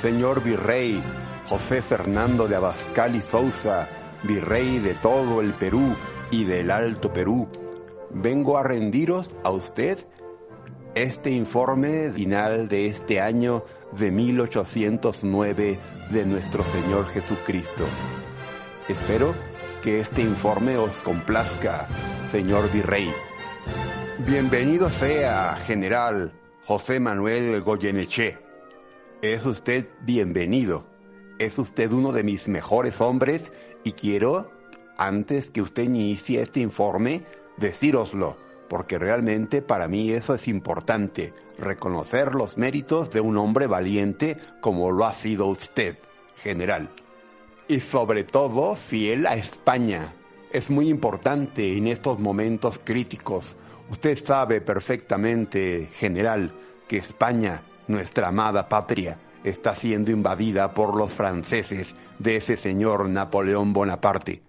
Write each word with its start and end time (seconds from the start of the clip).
Señor 0.00 0.42
Virrey 0.42 1.02
José 1.48 1.82
Fernando 1.82 2.48
de 2.48 2.56
Abascal 2.56 3.14
y 3.14 3.20
Sousa, 3.20 3.88
Virrey 4.22 4.78
de 4.78 4.94
todo 4.94 5.42
el 5.42 5.52
Perú 5.52 5.94
y 6.30 6.44
del 6.44 6.70
Alto 6.70 7.12
Perú, 7.12 7.46
vengo 8.10 8.56
a 8.56 8.62
rendiros 8.62 9.30
a 9.44 9.50
usted 9.50 9.98
este 10.94 11.30
informe 11.30 12.10
final 12.10 12.68
de 12.68 12.86
este 12.86 13.20
año 13.20 13.64
de 13.92 14.10
1809 14.10 15.78
de 16.10 16.26
nuestro 16.26 16.64
Señor 16.64 17.06
Jesucristo. 17.08 17.84
Espero 18.88 19.34
que 19.82 20.00
este 20.00 20.22
informe 20.22 20.78
os 20.78 20.94
complazca, 21.00 21.86
señor 22.30 22.70
Virrey. 22.72 23.10
Bienvenido 24.26 24.88
sea, 24.88 25.56
general 25.66 26.32
José 26.64 26.98
Manuel 26.98 27.60
Goyeneche. 27.60 28.41
Es 29.22 29.46
usted 29.46 29.86
bienvenido. 30.00 30.84
Es 31.38 31.56
usted 31.56 31.92
uno 31.92 32.10
de 32.10 32.24
mis 32.24 32.48
mejores 32.48 33.00
hombres 33.00 33.52
y 33.84 33.92
quiero, 33.92 34.50
antes 34.98 35.48
que 35.48 35.62
usted 35.62 35.84
inicie 35.84 36.42
este 36.42 36.58
informe, 36.58 37.22
decíroslo, 37.56 38.36
porque 38.68 38.98
realmente 38.98 39.62
para 39.62 39.86
mí 39.86 40.10
eso 40.10 40.34
es 40.34 40.48
importante, 40.48 41.32
reconocer 41.56 42.34
los 42.34 42.58
méritos 42.58 43.10
de 43.10 43.20
un 43.20 43.38
hombre 43.38 43.68
valiente 43.68 44.38
como 44.60 44.90
lo 44.90 45.04
ha 45.04 45.12
sido 45.12 45.46
usted, 45.46 45.98
general. 46.38 46.90
Y 47.68 47.78
sobre 47.78 48.24
todo 48.24 48.74
fiel 48.74 49.28
a 49.28 49.36
España. 49.36 50.16
Es 50.50 50.68
muy 50.68 50.88
importante 50.88 51.76
en 51.76 51.86
estos 51.86 52.18
momentos 52.18 52.80
críticos. 52.82 53.54
Usted 53.88 54.18
sabe 54.18 54.60
perfectamente, 54.60 55.88
general, 55.92 56.52
que 56.88 56.96
España, 56.96 57.62
nuestra 57.88 58.28
amada 58.28 58.68
patria, 58.68 59.18
está 59.44 59.74
siendo 59.74 60.10
invadida 60.10 60.72
por 60.74 60.96
los 60.96 61.10
franceses 61.10 61.94
de 62.18 62.36
ese 62.36 62.56
señor 62.56 63.08
Napoleón 63.08 63.72
Bonaparte. 63.72 64.42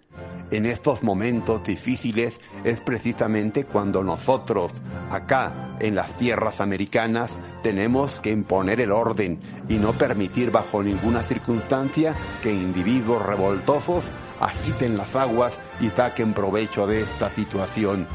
En 0.52 0.68
estos 0.68 1.02
momentos 1.02 1.64
difíciles 1.64 2.40
es 2.64 2.80
precisamente 2.80 3.64
cuando 3.64 4.04
nosotros, 4.04 4.72
acá 5.10 5.76
en 5.80 5.96
las 5.96 6.16
tierras 6.16 6.62
americanas, 6.62 7.32
tenemos 7.64 8.22
que 8.22 8.30
imponer 8.30 8.80
el 8.80 8.92
orden 8.92 9.40
y 9.68 9.78
no 9.78 9.94
permitir 9.94 10.52
bajo 10.52 10.84
ninguna 10.84 11.24
circunstancia 11.24 12.14
que 12.44 12.54
individuos 12.54 13.26
revoltosos 13.26 14.06
agiten 14.40 14.98
las 14.98 15.16
aguas 15.16 15.58
y 15.80 15.90
saquen 15.90 16.34
provecho 16.34 16.86
de 16.86 17.02
esta 17.02 17.32
situación. 17.32 18.08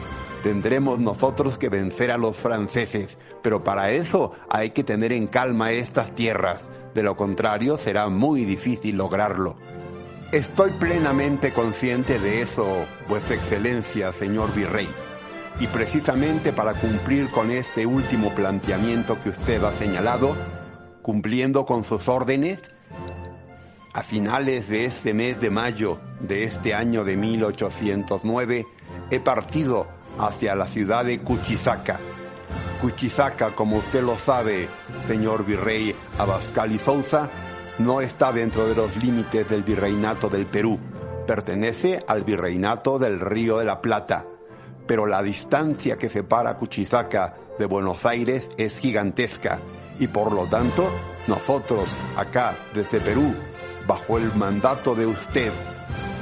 Tendremos 0.43 1.01
nosotros 1.01 1.59
que 1.59 1.69
vencer 1.69 2.13
a 2.13 2.19
los 2.19 2.37
franceses, 2.37 3.19
pero 3.43 3.65
para 3.65 3.91
eso 3.91 4.33
hay 4.49 4.71
que 4.71 4.85
tener 4.85 5.13
en 5.13 5.27
calma 5.27 5.73
estas 5.73 6.15
tierras, 6.15 6.63
de 6.95 7.03
lo 7.03 7.17
contrario 7.17 7.77
será 7.77 8.09
muy 8.09 8.45
difícil 8.45 8.97
lograrlo. 8.97 9.57
Estoy 10.33 10.73
plenamente 10.73 11.53
consciente 11.53 12.19
de 12.19 12.43
eso, 12.43 12.87
Vuestra 13.09 13.37
Excelencia, 13.37 14.13
señor 14.13 14.55
Virrey. 14.55 14.89
Y 15.61 15.67
precisamente 15.69 16.53
para 16.53 16.75
cumplir 16.75 17.31
con 17.31 17.51
este 17.51 17.87
último 17.87 18.35
planteamiento 18.35 19.19
que 19.23 19.31
usted 19.31 19.65
ha 19.65 19.73
señalado, 19.73 20.37
cumpliendo 21.03 21.65
con 21.65 21.83
sus 21.83 22.09
órdenes, 22.09 22.63
a 23.95 24.03
finales 24.03 24.69
de 24.69 24.85
este 24.85 25.15
mes 25.15 25.41
de 25.41 25.51
mayo 25.51 25.99
de 26.21 26.45
este 26.45 26.75
año 26.75 27.05
de 27.05 27.17
1809, 27.17 28.67
he 29.11 29.21
partido 29.21 29.89
hacia 30.19 30.55
la 30.55 30.67
ciudad 30.67 31.05
de 31.05 31.21
Cuchizaca. 31.21 31.99
Cuchizaca, 32.81 33.57
como 33.57 33.79
usted 33.79 34.03
lo 34.03 34.17
sabe, 34.17 34.69
señor 35.07 35.45
virrey 35.45 35.95
Abascal 36.17 36.73
y 36.73 36.79
Sousa, 36.79 37.29
no 37.79 38.01
está 38.01 38.33
dentro 38.33 38.69
de 38.69 38.77
los 38.77 38.97
límites 38.97 39.49
del 39.49 39.65
virreinato 39.65 40.29
del 40.29 40.47
Perú. 40.47 40.79
Pertenece 41.27 41.99
al 42.07 42.23
virreinato 42.23 43.01
del 43.01 43.19
Río 43.19 43.59
de 43.59 43.65
la 43.65 43.81
Plata. 43.81 44.27
Pero 44.87 45.07
la 45.07 45.23
distancia 45.23 45.97
que 45.99 46.09
separa 46.09 46.57
Cuchizaca 46.57 47.35
de 47.59 47.67
Buenos 47.67 48.07
Aires 48.07 48.49
es 48.57 48.79
gigantesca 48.79 49.61
y 49.99 50.07
por 50.07 50.33
lo 50.33 50.47
tanto 50.47 50.89
nosotros 51.27 51.89
acá 52.17 52.57
desde 52.75 53.01
Perú, 53.01 53.35
bajo 53.87 54.19
el 54.19 54.33
mandato 54.35 54.95
de 54.95 55.07
usted, 55.07 55.53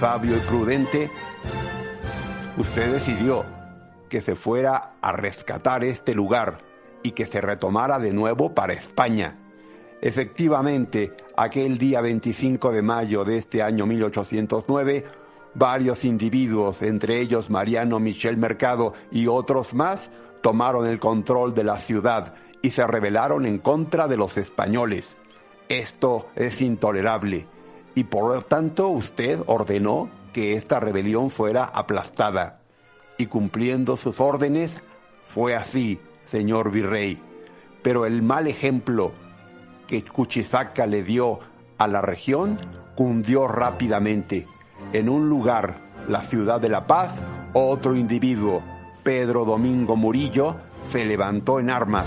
sabio 0.01 0.37
y 0.37 0.41
prudente, 0.41 1.11
usted 2.57 2.93
decidió 2.93 3.45
que 4.09 4.21
se 4.21 4.35
fuera 4.35 4.97
a 5.01 5.13
rescatar 5.13 5.85
este 5.85 6.15
lugar 6.15 6.59
y 7.03 7.13
que 7.13 7.27
se 7.27 7.41
retomara 7.41 7.99
de 7.99 8.13
nuevo 8.13 8.55
para 8.55 8.73
España. 8.73 9.39
Efectivamente, 10.01 11.13
aquel 11.37 11.79
día 11.79 12.01
25 12.01 12.73
de 12.73 12.83
mayo 12.83 13.25
de 13.25 13.39
este 13.39 13.63
año 13.63 13.87
1809, 13.87 15.05
varios 15.55 16.05
individuos, 16.05 16.83
entre 16.83 17.21
ellos 17.21 17.49
Mariano 17.49 17.99
Michel 17.99 18.37
Mercado 18.37 18.93
y 19.11 19.27
otros 19.27 19.75
más, 19.75 20.11
tomaron 20.43 20.87
el 20.87 20.99
control 20.99 21.55
de 21.55 21.65
la 21.65 21.79
ciudad 21.79 22.35
y 22.63 22.71
se 22.71 22.87
rebelaron 22.87 23.47
en 23.47 23.59
contra 23.59 24.07
de 24.07 24.17
los 24.17 24.37
españoles. 24.37 25.17
Esto 25.69 26.29
es 26.35 26.61
intolerable 26.61 27.49
y 27.95 28.05
por 28.05 28.35
lo 28.35 28.43
tanto 28.43 28.89
usted 28.89 29.41
ordenó 29.47 30.11
que 30.33 30.53
esta 30.53 30.79
rebelión 30.79 31.31
fuera 31.31 31.65
aplastada 31.65 32.61
y 33.19 33.27
cumpliendo 33.27 33.97
sus 33.97 34.21
órdenes, 34.21 34.81
fue 35.23 35.55
así, 35.55 36.01
señor 36.25 36.71
virrey. 36.71 37.21
Pero 37.83 38.07
el 38.07 38.23
mal 38.23 38.47
ejemplo 38.47 39.13
que 39.87 40.05
Cuchizaca 40.05 40.87
le 40.87 41.03
dio 41.03 41.41
a 41.79 41.87
la 41.87 42.01
región 42.01 42.59
cundió 42.95 43.47
rápidamente. 43.49 44.47
En 44.93 45.09
un 45.09 45.29
lugar, 45.29 45.81
la 46.09 46.23
ciudad 46.23 46.61
de 46.61 46.69
La 46.69 46.87
Paz, 46.87 47.23
otro 47.53 47.97
individuo, 47.97 48.63
Pedro 49.03 49.45
Domingo 49.45 49.97
Murillo, 49.97 50.57
se 50.91 51.05
levantó 51.05 51.61
en 51.61 51.71
armas 51.71 52.07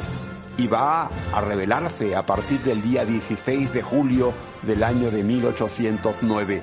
y 0.58 0.68
va 0.68 1.10
a 1.34 1.42
rebelarse 1.42 2.16
a 2.16 2.26
partir 2.26 2.62
del 2.62 2.82
día 2.82 3.06
16 3.06 3.74
de 3.74 3.82
julio 3.82 4.34
del 4.64 4.84
año 4.84 5.10
de 5.10 5.24
1809. 5.24 6.62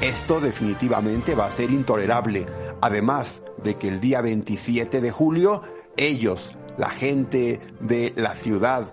Esto 0.00 0.40
definitivamente 0.40 1.34
va 1.34 1.46
a 1.46 1.50
ser 1.50 1.70
intolerable. 1.70 2.46
Además, 2.80 3.42
de 3.64 3.76
que 3.76 3.88
el 3.88 4.00
día 4.00 4.20
27 4.20 5.00
de 5.00 5.10
julio 5.10 5.62
ellos, 5.96 6.52
la 6.76 6.90
gente 6.90 7.60
de 7.80 8.12
la 8.16 8.34
ciudad 8.34 8.92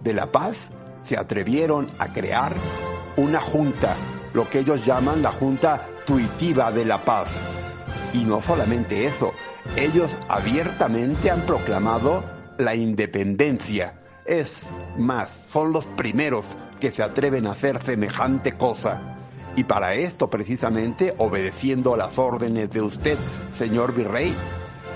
de 0.00 0.14
La 0.14 0.32
Paz, 0.32 0.56
se 1.02 1.16
atrevieron 1.16 1.90
a 1.98 2.12
crear 2.12 2.54
una 3.16 3.40
junta, 3.40 3.96
lo 4.32 4.48
que 4.48 4.60
ellos 4.60 4.84
llaman 4.84 5.22
la 5.22 5.32
Junta 5.32 5.88
Tuitiva 6.04 6.72
de 6.72 6.84
La 6.84 7.04
Paz. 7.04 7.28
Y 8.12 8.24
no 8.24 8.40
solamente 8.40 9.06
eso, 9.06 9.32
ellos 9.76 10.16
abiertamente 10.28 11.30
han 11.30 11.42
proclamado 11.42 12.24
la 12.58 12.74
independencia. 12.74 14.00
Es 14.24 14.74
más, 14.96 15.30
son 15.30 15.72
los 15.72 15.86
primeros 15.86 16.48
que 16.80 16.90
se 16.90 17.02
atreven 17.02 17.46
a 17.46 17.52
hacer 17.52 17.82
semejante 17.82 18.52
cosa. 18.52 19.15
Y 19.56 19.64
para 19.64 19.94
esto, 19.94 20.28
precisamente, 20.28 21.14
obedeciendo 21.16 21.96
las 21.96 22.18
órdenes 22.18 22.70
de 22.70 22.82
usted, 22.82 23.18
señor 23.52 23.94
virrey, 23.94 24.34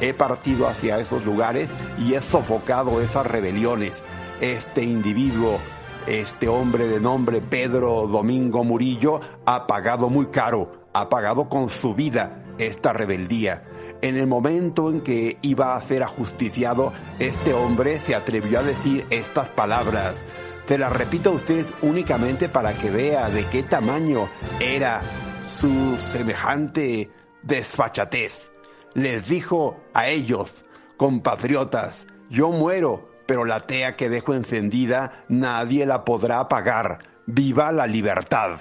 he 0.00 0.12
partido 0.12 0.68
hacia 0.68 0.98
esos 0.98 1.24
lugares 1.24 1.74
y 1.98 2.14
he 2.14 2.20
sofocado 2.20 3.00
esas 3.00 3.26
rebeliones. 3.26 3.94
Este 4.40 4.84
individuo, 4.84 5.58
este 6.06 6.48
hombre 6.48 6.86
de 6.88 7.00
nombre 7.00 7.40
Pedro 7.40 8.06
Domingo 8.06 8.62
Murillo, 8.62 9.20
ha 9.46 9.66
pagado 9.66 10.10
muy 10.10 10.26
caro, 10.26 10.88
ha 10.92 11.08
pagado 11.08 11.48
con 11.48 11.70
su 11.70 11.94
vida 11.94 12.44
esta 12.58 12.92
rebeldía. 12.92 13.64
En 14.02 14.16
el 14.16 14.26
momento 14.26 14.90
en 14.90 15.00
que 15.00 15.38
iba 15.42 15.74
a 15.74 15.80
ser 15.82 16.02
ajusticiado, 16.02 16.92
este 17.18 17.52
hombre 17.52 17.98
se 17.98 18.14
atrevió 18.14 18.60
a 18.60 18.62
decir 18.62 19.06
estas 19.10 19.50
palabras. 19.50 20.24
Se 20.70 20.78
las 20.78 20.92
repito 20.92 21.30
a 21.30 21.32
ustedes 21.32 21.74
únicamente 21.82 22.48
para 22.48 22.74
que 22.74 22.92
vea 22.92 23.28
de 23.28 23.44
qué 23.46 23.64
tamaño 23.64 24.30
era 24.60 25.02
su 25.44 25.96
semejante 25.98 27.10
desfachatez. 27.42 28.52
Les 28.94 29.26
dijo 29.28 29.80
a 29.94 30.06
ellos, 30.06 30.62
compatriotas, 30.96 32.06
yo 32.30 32.52
muero, 32.52 33.10
pero 33.26 33.44
la 33.44 33.66
tea 33.66 33.96
que 33.96 34.08
dejo 34.08 34.32
encendida 34.32 35.24
nadie 35.28 35.86
la 35.86 36.04
podrá 36.04 36.38
apagar. 36.38 37.00
¡Viva 37.26 37.72
la 37.72 37.88
libertad! 37.88 38.60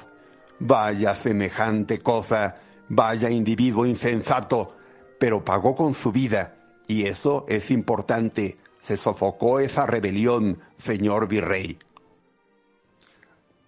Vaya 0.58 1.14
semejante 1.14 2.00
cosa, 2.00 2.56
vaya 2.88 3.30
individuo 3.30 3.86
insensato, 3.86 4.76
pero 5.20 5.46
pagó 5.46 5.76
con 5.76 5.94
su 5.94 6.12
vida, 6.12 6.56
y 6.88 7.06
eso 7.06 7.46
es 7.48 7.70
importante. 7.70 8.58
Se 8.80 8.98
sofocó 8.98 9.60
esa 9.60 9.86
rebelión, 9.86 10.60
señor 10.76 11.28
virrey. 11.28 11.78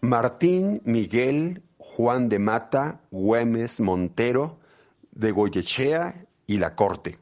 Martín 0.03 0.81
Miguel 0.83 1.61
Juan 1.77 2.27
de 2.27 2.39
Mata 2.39 3.01
Güemes 3.11 3.81
Montero 3.81 4.57
de 5.11 5.29
Goyechea 5.29 6.25
y 6.47 6.57
La 6.57 6.73
Corte, 6.73 7.19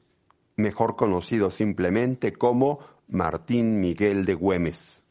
mejor 0.56 0.96
conocido 0.96 1.52
simplemente 1.52 2.32
como 2.32 2.80
Martín 3.10 3.82
Miguel 3.82 4.24
de 4.24 4.34
Güemes. 4.34 5.04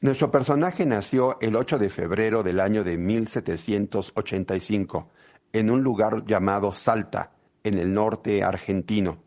Nuestro 0.00 0.32
personaje 0.32 0.84
nació 0.84 1.38
el 1.40 1.54
8 1.54 1.78
de 1.78 1.90
febrero 1.90 2.42
del 2.42 2.58
año 2.58 2.82
de 2.82 2.98
1785 2.98 5.10
en 5.52 5.70
un 5.70 5.84
lugar 5.84 6.24
llamado 6.24 6.72
Salta, 6.72 7.30
en 7.62 7.78
el 7.78 7.94
norte 7.94 8.42
argentino, 8.42 9.22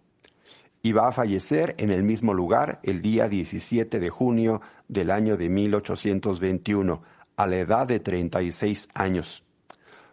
y 0.81 0.91
va 0.91 1.07
a 1.07 1.13
fallecer 1.13 1.75
en 1.77 1.91
el 1.91 2.03
mismo 2.03 2.33
lugar 2.33 2.81
el 2.83 3.01
día 3.01 3.29
17 3.29 4.01
de 4.01 4.09
junio 4.09 4.59
del 4.89 5.11
año 5.11 5.37
de 5.37 5.47
1821, 5.47 7.03
a 7.35 7.47
la 7.47 7.57
edad 7.57 7.87
de 7.87 7.99
36 7.99 8.89
años. 8.93 9.43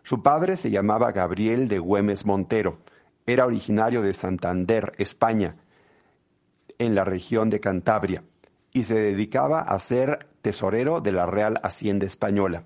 Su 0.02 0.22
padre 0.22 0.56
se 0.56 0.70
llamaba 0.70 1.12
Gabriel 1.12 1.68
de 1.68 1.78
Güemes 1.78 2.24
Montero, 2.24 2.78
era 3.26 3.46
originario 3.46 4.02
de 4.02 4.14
Santander, 4.14 4.92
España, 4.98 5.56
en 6.78 6.94
la 6.94 7.04
región 7.04 7.50
de 7.50 7.60
Cantabria, 7.60 8.24
y 8.72 8.84
se 8.84 8.94
dedicaba 8.94 9.60
a 9.60 9.78
ser 9.78 10.28
tesorero 10.42 11.00
de 11.00 11.12
la 11.12 11.26
Real 11.26 11.60
Hacienda 11.62 12.06
Española. 12.06 12.64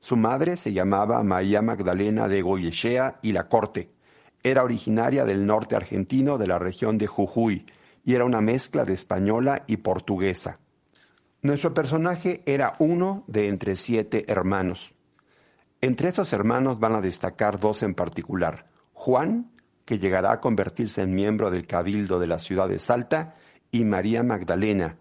Su 0.00 0.16
madre 0.16 0.56
se 0.56 0.72
llamaba 0.72 1.22
María 1.22 1.60
Magdalena 1.60 2.26
de 2.26 2.40
Goyechea 2.40 3.18
y 3.22 3.32
La 3.32 3.48
Corte. 3.48 3.90
Era 4.42 4.64
originaria 4.64 5.24
del 5.24 5.46
norte 5.46 5.76
argentino 5.76 6.38
de 6.38 6.46
la 6.46 6.58
región 6.58 6.96
de 6.96 7.06
Jujuy 7.06 7.66
y 8.04 8.14
era 8.14 8.24
una 8.24 8.40
mezcla 8.40 8.86
de 8.86 8.94
española 8.94 9.64
y 9.66 9.76
portuguesa. 9.76 10.58
Nuestro 11.42 11.72
personaje 11.72 12.42
era 12.44 12.74
uno 12.80 13.24
de 13.26 13.48
entre 13.48 13.74
siete 13.74 14.24
hermanos. 14.28 14.92
Entre 15.80 16.08
estos 16.08 16.34
hermanos 16.34 16.78
van 16.78 16.94
a 16.96 17.00
destacar 17.00 17.58
dos 17.58 17.82
en 17.82 17.94
particular. 17.94 18.66
Juan, 18.92 19.50
que 19.86 19.98
llegará 19.98 20.32
a 20.32 20.40
convertirse 20.40 21.00
en 21.00 21.14
miembro 21.14 21.50
del 21.50 21.66
cabildo 21.66 22.18
de 22.18 22.26
la 22.26 22.38
ciudad 22.38 22.68
de 22.68 22.78
Salta, 22.78 23.36
y 23.72 23.86
María 23.86 24.22
Magdalena, 24.22 24.98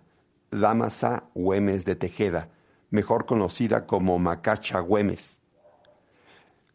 Damasa 0.51 1.25
Güemes 1.33 1.83
de 1.83 1.95
Tejeda, 1.95 2.49
mejor 2.89 3.25
conocida 3.25 3.85
como 3.85 4.17
Macacha 4.17 4.79
Güemes. 4.79 5.41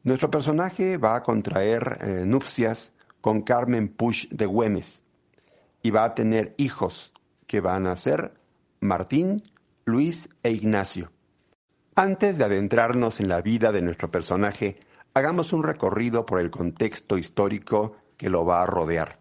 Nuestro 0.03 0.31
personaje 0.31 0.99
va 0.99 1.17
a 1.17 1.23
contraer 1.23 1.99
eh, 2.03 2.25
nupcias 2.27 2.93
con 3.23 3.41
Carmen 3.41 3.89
Push 3.89 4.29
de 4.29 4.45
Güemes 4.45 5.03
y 5.83 5.91
va 5.91 6.05
a 6.05 6.15
tener 6.15 6.55
hijos 6.59 7.15
que 7.47 7.61
van 7.61 7.87
a 7.87 7.97
ser 7.97 8.35
Martín, 8.81 9.43
Luis 9.87 10.31
e 10.43 10.51
Ignacio. 10.51 11.13
Antes 11.95 12.39
de 12.39 12.45
adentrarnos 12.45 13.21
en 13.21 13.29
la 13.29 13.43
vida 13.43 13.71
de 13.71 13.83
nuestro 13.83 14.11
personaje, 14.11 14.81
hagamos 15.13 15.53
un 15.53 15.63
recorrido 15.63 16.25
por 16.25 16.41
el 16.41 16.51
contexto 16.51 17.19
histórico 17.19 17.95
que 18.17 18.31
lo 18.31 18.47
va 18.47 18.63
a 18.63 18.67
rodear. 18.67 19.21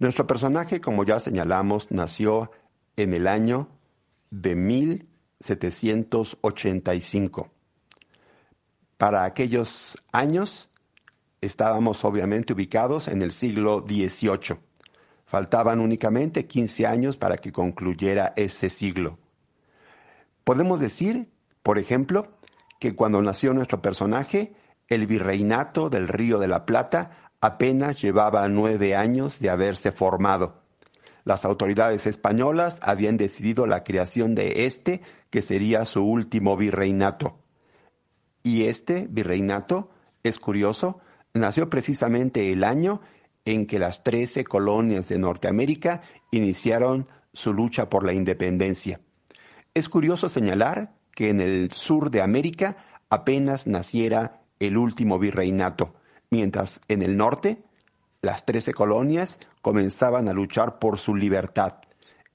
Nuestro 0.00 0.26
personaje, 0.26 0.80
como 0.80 1.04
ya 1.04 1.20
señalamos, 1.20 1.92
nació 1.92 2.50
en 2.96 3.14
el 3.14 3.28
año 3.28 3.68
de 4.30 4.56
1785. 4.56 7.52
Para 8.98 9.24
aquellos 9.24 10.02
años 10.10 10.68
estábamos 11.40 12.04
obviamente 12.04 12.54
ubicados 12.54 13.06
en 13.06 13.22
el 13.22 13.30
siglo 13.30 13.84
XVIII. 13.86 14.58
Faltaban 15.24 15.78
únicamente 15.78 16.48
15 16.48 16.88
años 16.88 17.16
para 17.16 17.36
que 17.36 17.52
concluyera 17.52 18.32
ese 18.36 18.68
siglo. 18.68 19.20
Podemos 20.46 20.78
decir, 20.78 21.32
por 21.64 21.76
ejemplo, 21.76 22.38
que 22.78 22.94
cuando 22.94 23.20
nació 23.20 23.52
nuestro 23.52 23.82
personaje, 23.82 24.54
el 24.86 25.08
virreinato 25.08 25.90
del 25.90 26.06
Río 26.06 26.38
de 26.38 26.46
la 26.46 26.64
Plata 26.64 27.32
apenas 27.40 28.00
llevaba 28.00 28.46
nueve 28.48 28.94
años 28.94 29.40
de 29.40 29.50
haberse 29.50 29.90
formado. 29.90 30.62
Las 31.24 31.44
autoridades 31.44 32.06
españolas 32.06 32.78
habían 32.82 33.16
decidido 33.16 33.66
la 33.66 33.82
creación 33.82 34.36
de 34.36 34.66
este, 34.66 35.02
que 35.30 35.42
sería 35.42 35.84
su 35.84 36.04
último 36.04 36.56
virreinato. 36.56 37.40
Y 38.44 38.66
este 38.66 39.08
virreinato, 39.10 39.90
es 40.22 40.38
curioso, 40.38 41.00
nació 41.34 41.68
precisamente 41.68 42.52
el 42.52 42.62
año 42.62 43.00
en 43.44 43.66
que 43.66 43.80
las 43.80 44.04
trece 44.04 44.44
colonias 44.44 45.08
de 45.08 45.18
Norteamérica 45.18 46.02
iniciaron 46.30 47.08
su 47.32 47.52
lucha 47.52 47.90
por 47.90 48.04
la 48.04 48.12
independencia. 48.12 49.00
Es 49.76 49.90
curioso 49.90 50.30
señalar 50.30 50.94
que 51.14 51.28
en 51.28 51.38
el 51.38 51.70
sur 51.70 52.10
de 52.10 52.22
América 52.22 52.78
apenas 53.10 53.66
naciera 53.66 54.40
el 54.58 54.78
último 54.78 55.18
virreinato, 55.18 55.92
mientras 56.30 56.80
en 56.88 57.02
el 57.02 57.18
norte 57.18 57.62
las 58.22 58.46
trece 58.46 58.72
colonias 58.72 59.38
comenzaban 59.60 60.30
a 60.30 60.32
luchar 60.32 60.78
por 60.78 60.96
su 60.96 61.14
libertad. 61.14 61.74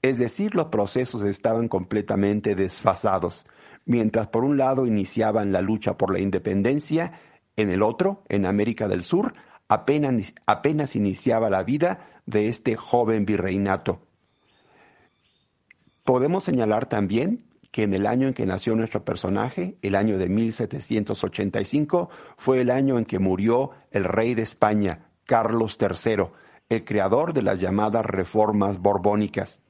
Es 0.02 0.20
decir, 0.20 0.54
los 0.54 0.66
procesos 0.66 1.22
estaban 1.22 1.66
completamente 1.66 2.54
desfasados. 2.54 3.44
Mientras 3.86 4.28
por 4.28 4.44
un 4.44 4.56
lado 4.56 4.86
iniciaban 4.86 5.50
la 5.50 5.62
lucha 5.62 5.98
por 5.98 6.12
la 6.12 6.20
independencia, 6.20 7.14
en 7.56 7.70
el 7.70 7.82
otro, 7.82 8.22
en 8.28 8.46
América 8.46 8.86
del 8.86 9.02
Sur, 9.02 9.34
apenas, 9.66 10.32
apenas 10.46 10.94
iniciaba 10.94 11.50
la 11.50 11.64
vida 11.64 12.06
de 12.24 12.46
este 12.46 12.76
joven 12.76 13.26
virreinato. 13.26 14.06
Podemos 16.04 16.42
señalar 16.42 16.86
también 16.86 17.44
que 17.70 17.84
en 17.84 17.94
el 17.94 18.08
año 18.08 18.26
en 18.26 18.34
que 18.34 18.44
nació 18.44 18.74
nuestro 18.74 19.04
personaje, 19.04 19.76
el 19.82 19.94
año 19.94 20.18
de 20.18 20.28
1785, 20.28 22.10
fue 22.36 22.60
el 22.60 22.70
año 22.70 22.98
en 22.98 23.04
que 23.04 23.20
murió 23.20 23.70
el 23.92 24.04
rey 24.04 24.34
de 24.34 24.42
España, 24.42 25.06
Carlos 25.24 25.78
III, 25.80 26.24
el 26.70 26.84
creador 26.84 27.32
de 27.34 27.42
las 27.42 27.60
llamadas 27.60 28.04
reformas 28.04 28.78
borbónicas. 28.78 29.60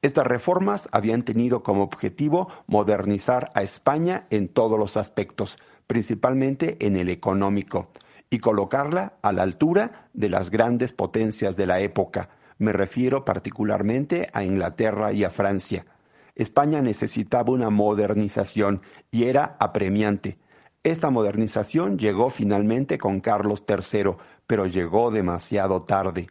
Estas 0.00 0.26
reformas 0.26 0.88
habían 0.92 1.24
tenido 1.24 1.62
como 1.64 1.82
objetivo 1.82 2.48
modernizar 2.68 3.50
a 3.54 3.62
España 3.62 4.26
en 4.30 4.48
todos 4.48 4.78
los 4.78 4.96
aspectos, 4.96 5.58
principalmente 5.88 6.86
en 6.86 6.94
el 6.94 7.10
económico, 7.10 7.90
y 8.30 8.38
colocarla 8.38 9.14
a 9.22 9.32
la 9.32 9.42
altura 9.42 10.08
de 10.14 10.28
las 10.28 10.50
grandes 10.50 10.92
potencias 10.92 11.56
de 11.56 11.66
la 11.66 11.80
época. 11.80 12.30
Me 12.60 12.74
refiero 12.74 13.24
particularmente 13.24 14.28
a 14.34 14.44
Inglaterra 14.44 15.14
y 15.14 15.24
a 15.24 15.30
Francia. 15.30 15.86
España 16.34 16.82
necesitaba 16.82 17.52
una 17.52 17.70
modernización 17.70 18.82
y 19.10 19.24
era 19.24 19.56
apremiante. 19.58 20.38
Esta 20.82 21.08
modernización 21.08 21.98
llegó 21.98 22.28
finalmente 22.28 22.98
con 22.98 23.20
Carlos 23.20 23.64
III, 23.66 24.16
pero 24.46 24.66
llegó 24.66 25.10
demasiado 25.10 25.80
tarde. 25.80 26.26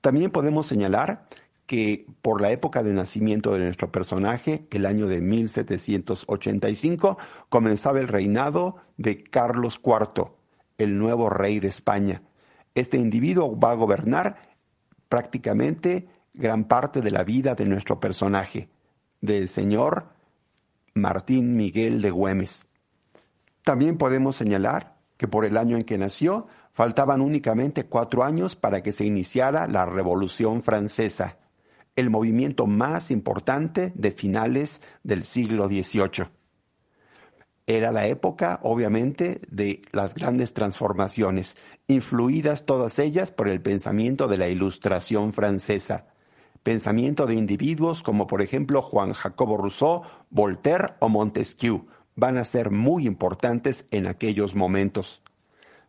También 0.00 0.32
podemos 0.32 0.66
señalar 0.66 1.28
que 1.66 2.06
por 2.22 2.40
la 2.40 2.50
época 2.50 2.82
de 2.82 2.92
nacimiento 2.92 3.52
de 3.52 3.60
nuestro 3.60 3.92
personaje, 3.92 4.66
el 4.72 4.84
año 4.84 5.06
de 5.06 5.20
1785, 5.20 7.18
comenzaba 7.48 8.00
el 8.00 8.08
reinado 8.08 8.78
de 8.96 9.22
Carlos 9.22 9.80
IV, 9.80 10.32
el 10.76 10.98
nuevo 10.98 11.30
rey 11.30 11.60
de 11.60 11.68
España. 11.68 12.22
Este 12.74 12.96
individuo 12.98 13.56
va 13.56 13.70
a 13.70 13.76
gobernar 13.76 14.45
prácticamente 15.08 16.08
gran 16.34 16.64
parte 16.64 17.00
de 17.00 17.10
la 17.10 17.24
vida 17.24 17.54
de 17.54 17.64
nuestro 17.64 17.98
personaje, 17.98 18.68
del 19.20 19.48
señor 19.48 20.08
Martín 20.94 21.56
Miguel 21.56 22.02
de 22.02 22.10
Güemes. 22.10 22.66
También 23.64 23.98
podemos 23.98 24.36
señalar 24.36 24.96
que 25.16 25.28
por 25.28 25.44
el 25.44 25.56
año 25.56 25.76
en 25.76 25.84
que 25.84 25.98
nació 25.98 26.46
faltaban 26.72 27.20
únicamente 27.20 27.86
cuatro 27.86 28.22
años 28.22 28.54
para 28.54 28.82
que 28.82 28.92
se 28.92 29.04
iniciara 29.06 29.66
la 29.66 29.86
Revolución 29.86 30.62
Francesa, 30.62 31.38
el 31.96 32.10
movimiento 32.10 32.66
más 32.66 33.10
importante 33.10 33.92
de 33.94 34.10
finales 34.10 34.82
del 35.02 35.24
siglo 35.24 35.68
XVIII. 35.68 36.28
Era 37.68 37.90
la 37.90 38.06
época, 38.06 38.60
obviamente, 38.62 39.40
de 39.50 39.82
las 39.90 40.14
grandes 40.14 40.54
transformaciones, 40.54 41.56
influidas 41.88 42.62
todas 42.62 43.00
ellas 43.00 43.32
por 43.32 43.48
el 43.48 43.60
pensamiento 43.60 44.28
de 44.28 44.38
la 44.38 44.48
Ilustración 44.48 45.32
francesa. 45.32 46.06
Pensamiento 46.62 47.26
de 47.26 47.34
individuos 47.34 48.04
como 48.04 48.28
por 48.28 48.40
ejemplo 48.40 48.82
Juan 48.82 49.12
Jacobo 49.12 49.56
Rousseau, 49.56 50.02
Voltaire 50.30 50.94
o 51.00 51.08
Montesquieu 51.08 51.86
van 52.14 52.38
a 52.38 52.44
ser 52.44 52.70
muy 52.70 53.06
importantes 53.06 53.86
en 53.90 54.06
aquellos 54.06 54.54
momentos. 54.54 55.22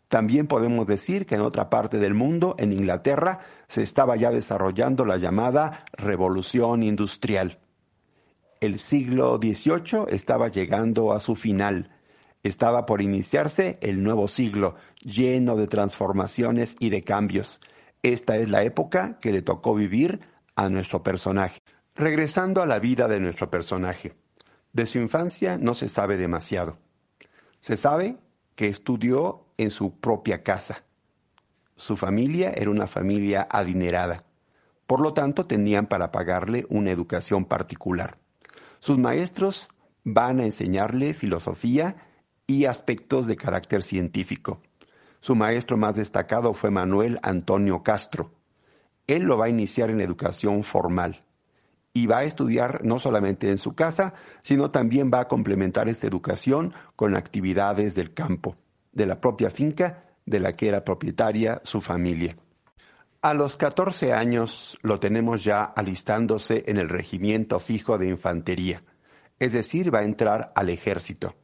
También 0.08 0.48
podemos 0.48 0.88
decir 0.88 1.26
que 1.26 1.36
en 1.36 1.42
otra 1.42 1.70
parte 1.70 2.00
del 2.00 2.14
mundo, 2.14 2.56
en 2.58 2.72
Inglaterra, 2.72 3.40
se 3.68 3.84
estaba 3.84 4.16
ya 4.16 4.32
desarrollando 4.32 5.06
la 5.06 5.18
llamada 5.18 5.86
revolución 5.94 6.82
industrial. 6.82 7.60
El 8.60 8.80
siglo 8.80 9.38
XVIII 9.40 10.08
estaba 10.10 10.48
llegando 10.48 11.14
a 11.14 11.20
su 11.20 11.36
final. 11.36 11.92
Estaba 12.42 12.88
por 12.88 13.04
iniciarse 13.04 13.78
el 13.82 14.02
nuevo 14.02 14.28
siglo, 14.28 14.74
lleno 15.04 15.56
de 15.56 15.68
transformaciones 15.68 16.76
y 16.80 16.90
de 16.90 17.04
cambios. 17.04 17.62
Esta 18.02 18.36
es 18.38 18.50
la 18.50 18.64
época 18.64 19.20
que 19.20 19.32
le 19.32 19.44
tocó 19.44 19.76
vivir 19.76 20.22
a 20.56 20.70
nuestro 20.70 21.04
personaje. 21.04 21.60
Regresando 21.94 22.64
a 22.64 22.66
la 22.66 22.80
vida 22.80 23.08
de 23.08 23.20
nuestro 23.20 23.52
personaje. 23.52 24.16
De 24.74 24.88
su 24.88 24.98
infancia 24.98 25.60
no 25.60 25.76
se 25.76 25.88
sabe 25.88 26.18
demasiado. 26.18 26.80
Se 27.60 27.78
sabe 27.78 28.18
que 28.56 28.70
estudió 28.70 29.46
en 29.58 29.70
su 29.70 30.00
propia 30.00 30.42
casa. 30.42 30.84
Su 31.76 31.96
familia 31.96 32.54
era 32.56 32.72
una 32.72 32.88
familia 32.88 33.48
adinerada, 33.52 34.24
por 34.88 35.00
lo 35.00 35.14
tanto 35.14 35.46
tenían 35.46 35.86
para 35.86 36.12
pagarle 36.12 36.66
una 36.70 36.90
educación 36.90 37.46
particular. 37.46 38.18
Sus 38.80 38.98
maestros 38.98 39.70
van 40.04 40.40
a 40.40 40.46
enseñarle 40.46 41.14
filosofía 41.14 41.98
y 42.46 42.66
aspectos 42.66 43.28
de 43.28 43.36
carácter 43.36 43.84
científico. 43.84 44.62
Su 45.20 45.36
maestro 45.36 45.78
más 45.78 45.96
destacado 45.96 46.54
fue 46.54 46.72
Manuel 46.72 47.20
Antonio 47.24 47.84
Castro. 47.84 48.32
Él 49.08 49.24
lo 49.24 49.38
va 49.38 49.46
a 49.46 49.50
iniciar 49.50 49.90
en 49.90 50.02
educación 50.02 50.64
formal 50.64 51.24
y 51.94 52.06
va 52.06 52.20
a 52.20 52.24
estudiar 52.24 52.86
no 52.86 53.00
solamente 53.00 53.50
en 53.50 53.58
su 53.58 53.74
casa, 53.74 54.14
sino 54.44 54.72
también 54.72 55.10
va 55.12 55.22
a 55.22 55.28
complementar 55.28 55.90
esta 55.90 56.08
educación 56.08 56.74
con 56.96 57.16
actividades 57.16 57.96
del 57.96 58.14
campo, 58.14 58.56
de 58.92 59.08
la 59.08 59.20
propia 59.20 59.50
finca 59.50 60.06
de 60.26 60.40
la 60.40 60.54
que 60.54 60.68
era 60.68 60.84
propietaria 60.84 61.60
su 61.64 61.82
familia. 61.82 62.38
A 63.22 63.34
los 63.34 63.58
14 63.58 64.14
años 64.14 64.78
lo 64.84 65.00
tenemos 65.00 65.44
ya 65.44 65.64
alistándose 65.64 66.64
en 66.68 66.78
el 66.78 66.88
regimiento 66.88 67.60
fijo 67.60 67.98
de 67.98 68.08
infantería, 68.08 68.84
es 69.40 69.54
decir, 69.54 69.94
va 69.94 70.00
a 70.00 70.06
entrar 70.06 70.52
al 70.56 70.70
ejército, 70.70 71.36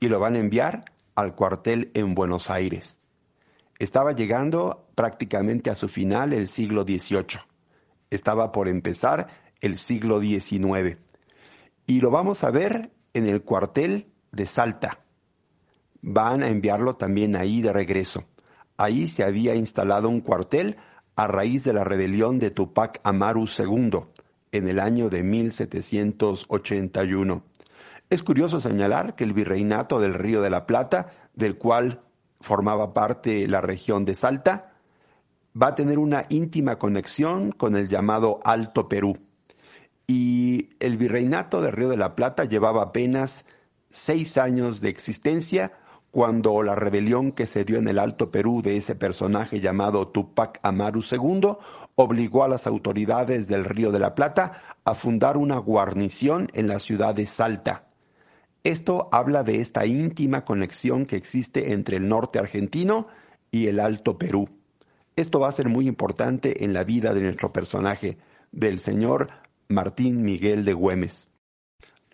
y 0.00 0.08
lo 0.08 0.20
van 0.20 0.34
a 0.34 0.38
enviar 0.38 0.84
al 1.14 1.34
cuartel 1.34 1.90
en 1.94 2.14
Buenos 2.14 2.50
Aires. 2.50 2.98
Estaba 3.78 4.12
llegando 4.12 4.86
prácticamente 4.94 5.70
a 5.70 5.76
su 5.76 5.88
final 5.88 6.34
el 6.34 6.46
siglo 6.46 6.82
XVIII. 6.82 7.40
Estaba 8.10 8.52
por 8.52 8.68
empezar 8.68 9.28
el 9.62 9.78
siglo 9.78 10.20
XIX. 10.20 10.98
Y 11.86 12.02
lo 12.02 12.10
vamos 12.10 12.44
a 12.44 12.50
ver 12.50 12.92
en 13.14 13.26
el 13.26 13.42
cuartel 13.42 14.12
de 14.30 14.46
Salta. 14.46 15.00
Van 16.02 16.42
a 16.42 16.48
enviarlo 16.48 16.96
también 16.96 17.34
ahí 17.34 17.62
de 17.62 17.72
regreso. 17.72 18.24
Ahí 18.76 19.06
se 19.06 19.24
había 19.24 19.54
instalado 19.54 20.08
un 20.08 20.20
cuartel 20.20 20.76
a 21.18 21.26
raíz 21.26 21.64
de 21.64 21.72
la 21.72 21.82
rebelión 21.82 22.38
de 22.38 22.52
Tupac 22.52 23.00
Amaru 23.02 23.46
II 23.46 24.04
en 24.52 24.68
el 24.68 24.78
año 24.78 25.10
de 25.10 25.24
1781. 25.24 27.42
Es 28.08 28.22
curioso 28.22 28.60
señalar 28.60 29.16
que 29.16 29.24
el 29.24 29.32
virreinato 29.32 29.98
del 29.98 30.14
Río 30.14 30.42
de 30.42 30.50
la 30.50 30.64
Plata, 30.64 31.08
del 31.34 31.58
cual 31.58 32.02
formaba 32.40 32.94
parte 32.94 33.48
la 33.48 33.60
región 33.60 34.04
de 34.04 34.14
Salta, 34.14 34.74
va 35.60 35.66
a 35.66 35.74
tener 35.74 35.98
una 35.98 36.24
íntima 36.28 36.78
conexión 36.78 37.50
con 37.50 37.74
el 37.74 37.88
llamado 37.88 38.38
Alto 38.44 38.88
Perú 38.88 39.18
y 40.06 40.70
el 40.78 40.98
virreinato 40.98 41.60
del 41.60 41.72
Río 41.72 41.88
de 41.88 41.96
la 41.96 42.14
Plata 42.14 42.44
llevaba 42.44 42.84
apenas 42.84 43.44
seis 43.90 44.38
años 44.38 44.80
de 44.80 44.90
existencia 44.90 45.72
cuando 46.18 46.64
la 46.64 46.74
rebelión 46.74 47.30
que 47.30 47.46
se 47.46 47.64
dio 47.64 47.78
en 47.78 47.86
el 47.86 47.96
Alto 47.96 48.32
Perú 48.32 48.60
de 48.60 48.76
ese 48.76 48.96
personaje 48.96 49.60
llamado 49.60 50.08
Tupac 50.08 50.58
Amaru 50.64 51.00
II 51.08 51.58
obligó 51.94 52.42
a 52.42 52.48
las 52.48 52.66
autoridades 52.66 53.46
del 53.46 53.64
Río 53.64 53.92
de 53.92 54.00
la 54.00 54.16
Plata 54.16 54.60
a 54.84 54.96
fundar 54.96 55.36
una 55.36 55.58
guarnición 55.58 56.48
en 56.54 56.66
la 56.66 56.80
ciudad 56.80 57.14
de 57.14 57.24
Salta. 57.26 57.84
Esto 58.64 59.08
habla 59.12 59.44
de 59.44 59.60
esta 59.60 59.86
íntima 59.86 60.44
conexión 60.44 61.06
que 61.06 61.14
existe 61.14 61.72
entre 61.72 61.98
el 61.98 62.08
norte 62.08 62.40
argentino 62.40 63.06
y 63.52 63.68
el 63.68 63.78
Alto 63.78 64.18
Perú. 64.18 64.48
Esto 65.14 65.38
va 65.38 65.46
a 65.46 65.52
ser 65.52 65.68
muy 65.68 65.86
importante 65.86 66.64
en 66.64 66.72
la 66.72 66.82
vida 66.82 67.14
de 67.14 67.20
nuestro 67.20 67.52
personaje, 67.52 68.18
del 68.50 68.80
señor 68.80 69.28
Martín 69.68 70.22
Miguel 70.22 70.64
de 70.64 70.72
Güemes. 70.72 71.27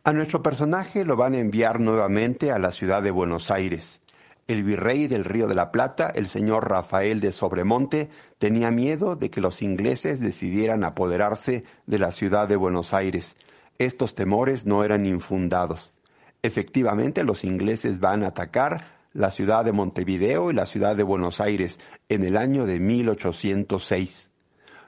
A 0.06 0.12
nuestro 0.12 0.42
personaje 0.42 1.06
lo 1.06 1.16
van 1.16 1.32
a 1.32 1.38
enviar 1.38 1.80
nuevamente 1.80 2.52
a 2.52 2.58
la 2.58 2.72
ciudad 2.72 3.02
de 3.02 3.10
Buenos 3.10 3.50
Aires. 3.50 4.02
El 4.46 4.62
virrey 4.62 5.06
del 5.06 5.24
Río 5.24 5.48
de 5.48 5.54
la 5.54 5.72
Plata, 5.72 6.12
el 6.14 6.26
señor 6.28 6.68
Rafael 6.68 7.20
de 7.20 7.32
Sobremonte, 7.32 8.10
tenía 8.36 8.70
miedo 8.70 9.16
de 9.16 9.30
que 9.30 9.40
los 9.40 9.62
ingleses 9.62 10.20
decidieran 10.20 10.84
apoderarse 10.84 11.64
de 11.86 11.98
la 11.98 12.12
ciudad 12.12 12.46
de 12.46 12.56
Buenos 12.56 12.92
Aires. 12.92 13.38
Estos 13.78 14.14
temores 14.14 14.66
no 14.66 14.84
eran 14.84 15.06
infundados. 15.06 15.94
Efectivamente, 16.42 17.24
los 17.24 17.42
ingleses 17.42 17.98
van 17.98 18.24
a 18.24 18.28
atacar 18.28 18.84
la 19.14 19.30
ciudad 19.30 19.64
de 19.64 19.72
Montevideo 19.72 20.50
y 20.50 20.54
la 20.54 20.66
ciudad 20.66 20.96
de 20.96 21.02
Buenos 21.02 21.40
Aires 21.40 21.80
en 22.10 22.24
el 22.24 22.36
año 22.36 22.66
de 22.66 22.78
1806. 22.78 24.32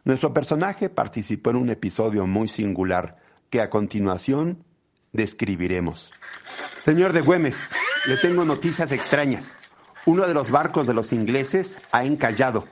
Nuestro 0.04 0.34
personaje 0.34 0.90
participó 0.90 1.48
en 1.48 1.56
un 1.56 1.70
episodio 1.70 2.26
muy 2.26 2.48
singular 2.48 3.16
que 3.48 3.62
a 3.62 3.70
continuación 3.70 4.65
describiremos. 5.16 6.12
Señor 6.78 7.12
de 7.12 7.22
Güemes, 7.22 7.74
le 8.06 8.16
tengo 8.18 8.44
noticias 8.44 8.92
extrañas. 8.92 9.58
Uno 10.04 10.26
de 10.26 10.34
los 10.34 10.50
barcos 10.50 10.86
de 10.86 10.94
los 10.94 11.12
ingleses 11.12 11.80
ha 11.90 12.04
encallado. 12.04 12.68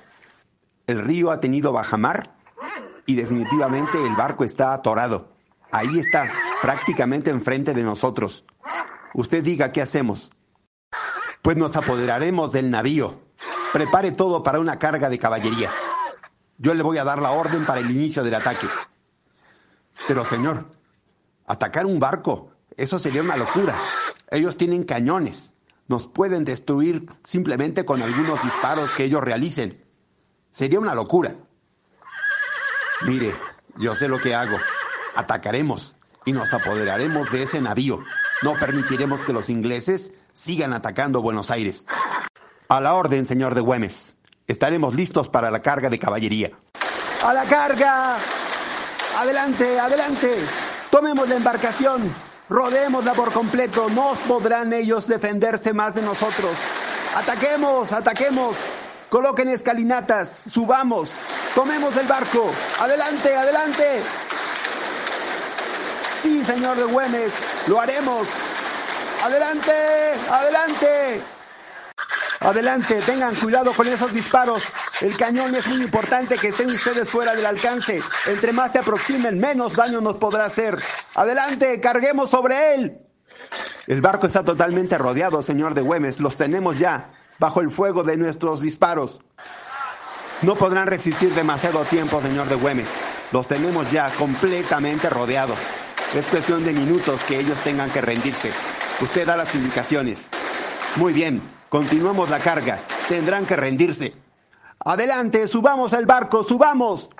El 0.86 1.00
río 1.00 1.30
ha 1.30 1.40
tenido 1.40 1.72
bajamar 1.72 2.36
y 3.06 3.16
definitivamente 3.16 3.98
el 4.00 4.14
barco 4.14 4.44
está 4.44 4.72
atorado. 4.72 5.32
Ahí 5.72 5.98
está, 5.98 6.30
prácticamente 6.62 7.30
enfrente 7.30 7.74
de 7.74 7.82
nosotros. 7.82 8.44
Usted 9.14 9.42
diga 9.42 9.72
qué 9.72 9.82
hacemos. 9.82 10.30
Pues 11.42 11.56
nos 11.56 11.74
apoderaremos 11.74 12.52
del 12.52 12.70
navío. 12.70 13.20
Prepare 13.72 14.12
todo 14.12 14.42
para 14.42 14.60
una 14.60 14.78
carga 14.78 15.08
de 15.08 15.18
caballería. 15.18 15.72
Yo 16.58 16.74
le 16.74 16.82
voy 16.82 16.98
a 16.98 17.04
dar 17.04 17.20
la 17.20 17.32
orden 17.32 17.66
para 17.66 17.80
el 17.80 17.90
inicio 17.90 18.22
del 18.22 18.34
ataque. 18.34 18.68
Pero 20.06 20.24
señor, 20.24 20.66
atacar 21.46 21.86
un 21.86 22.00
barco, 22.00 22.50
eso 22.76 22.98
sería 22.98 23.22
una 23.22 23.36
locura. 23.36 23.78
Ellos 24.30 24.56
tienen 24.56 24.84
cañones. 24.84 25.54
Nos 25.86 26.08
pueden 26.08 26.44
destruir 26.44 27.06
simplemente 27.24 27.84
con 27.84 28.02
algunos 28.02 28.42
disparos 28.42 28.92
que 28.94 29.04
ellos 29.04 29.22
realicen. 29.22 29.84
Sería 30.50 30.80
una 30.80 30.94
locura. 30.94 31.36
Mire, 33.02 33.34
yo 33.76 33.94
sé 33.94 34.08
lo 34.08 34.18
que 34.18 34.34
hago. 34.34 34.56
Atacaremos 35.14 35.96
y 36.24 36.32
nos 36.32 36.52
apoderaremos 36.54 37.30
de 37.30 37.42
ese 37.42 37.60
navío. 37.60 38.00
No 38.42 38.54
permitiremos 38.54 39.22
que 39.22 39.32
los 39.32 39.50
ingleses 39.50 40.12
sigan 40.32 40.72
atacando 40.72 41.22
Buenos 41.22 41.50
Aires. 41.50 41.86
A 42.68 42.80
la 42.80 42.94
orden, 42.94 43.26
señor 43.26 43.54
de 43.54 43.60
Güemes. 43.60 44.16
Estaremos 44.46 44.94
listos 44.94 45.28
para 45.28 45.50
la 45.50 45.60
carga 45.60 45.90
de 45.90 45.98
caballería. 45.98 46.50
¡A 47.22 47.32
la 47.32 47.44
carga! 47.44 48.16
Adelante, 49.16 49.78
adelante. 49.78 50.44
Tomemos 50.94 51.28
la 51.28 51.34
embarcación. 51.34 52.14
Rodémosla 52.48 53.14
por 53.14 53.32
completo. 53.32 53.88
No 53.90 54.12
podrán 54.28 54.72
ellos 54.72 55.08
defenderse 55.08 55.72
más 55.72 55.96
de 55.96 56.02
nosotros. 56.02 56.52
Ataquemos, 57.16 57.90
ataquemos. 57.90 58.58
Coloquen 59.08 59.48
escalinatas. 59.48 60.44
Subamos. 60.48 61.16
Tomemos 61.52 61.96
el 61.96 62.06
barco. 62.06 62.48
Adelante, 62.78 63.34
adelante. 63.34 64.02
Sí, 66.22 66.44
señor 66.44 66.76
de 66.76 66.84
Güemes. 66.84 67.32
Lo 67.66 67.80
haremos. 67.80 68.28
Adelante, 69.24 69.72
adelante. 70.30 71.33
Adelante, 72.44 73.00
tengan 73.06 73.34
cuidado 73.36 73.72
con 73.72 73.88
esos 73.88 74.12
disparos. 74.12 74.62
El 75.00 75.16
cañón 75.16 75.54
es 75.54 75.66
muy 75.66 75.82
importante 75.82 76.36
que 76.36 76.48
estén 76.48 76.68
ustedes 76.68 77.08
fuera 77.08 77.34
del 77.34 77.46
alcance. 77.46 78.02
Entre 78.26 78.52
más 78.52 78.72
se 78.72 78.80
aproximen, 78.80 79.38
menos 79.38 79.72
daño 79.72 80.02
nos 80.02 80.16
podrá 80.16 80.44
hacer. 80.44 80.78
Adelante, 81.14 81.80
carguemos 81.80 82.28
sobre 82.28 82.74
él. 82.74 82.98
El 83.86 84.02
barco 84.02 84.26
está 84.26 84.44
totalmente 84.44 84.98
rodeado, 84.98 85.40
señor 85.42 85.72
de 85.72 85.80
Güemes. 85.80 86.20
Los 86.20 86.36
tenemos 86.36 86.78
ya, 86.78 87.12
bajo 87.38 87.62
el 87.62 87.70
fuego 87.70 88.02
de 88.02 88.18
nuestros 88.18 88.60
disparos. 88.60 89.20
No 90.42 90.54
podrán 90.56 90.86
resistir 90.86 91.32
demasiado 91.34 91.82
tiempo, 91.84 92.20
señor 92.20 92.48
de 92.50 92.56
Güemes. 92.56 92.92
Los 93.32 93.48
tenemos 93.48 93.90
ya 93.90 94.10
completamente 94.18 95.08
rodeados. 95.08 95.58
Es 96.14 96.28
cuestión 96.28 96.62
de 96.62 96.72
minutos 96.72 97.24
que 97.24 97.40
ellos 97.40 97.58
tengan 97.64 97.90
que 97.90 98.02
rendirse. 98.02 98.52
Usted 99.00 99.26
da 99.26 99.34
las 99.34 99.54
indicaciones. 99.54 100.28
Muy 100.96 101.14
bien, 101.14 101.40
continuamos 101.74 102.30
la 102.30 102.38
carga. 102.38 102.84
Tendrán 103.08 103.46
que 103.46 103.56
rendirse. 103.56 104.14
Adelante, 104.78 105.48
subamos 105.48 105.92
al 105.92 106.06
barco, 106.06 106.44
subamos. 106.44 107.10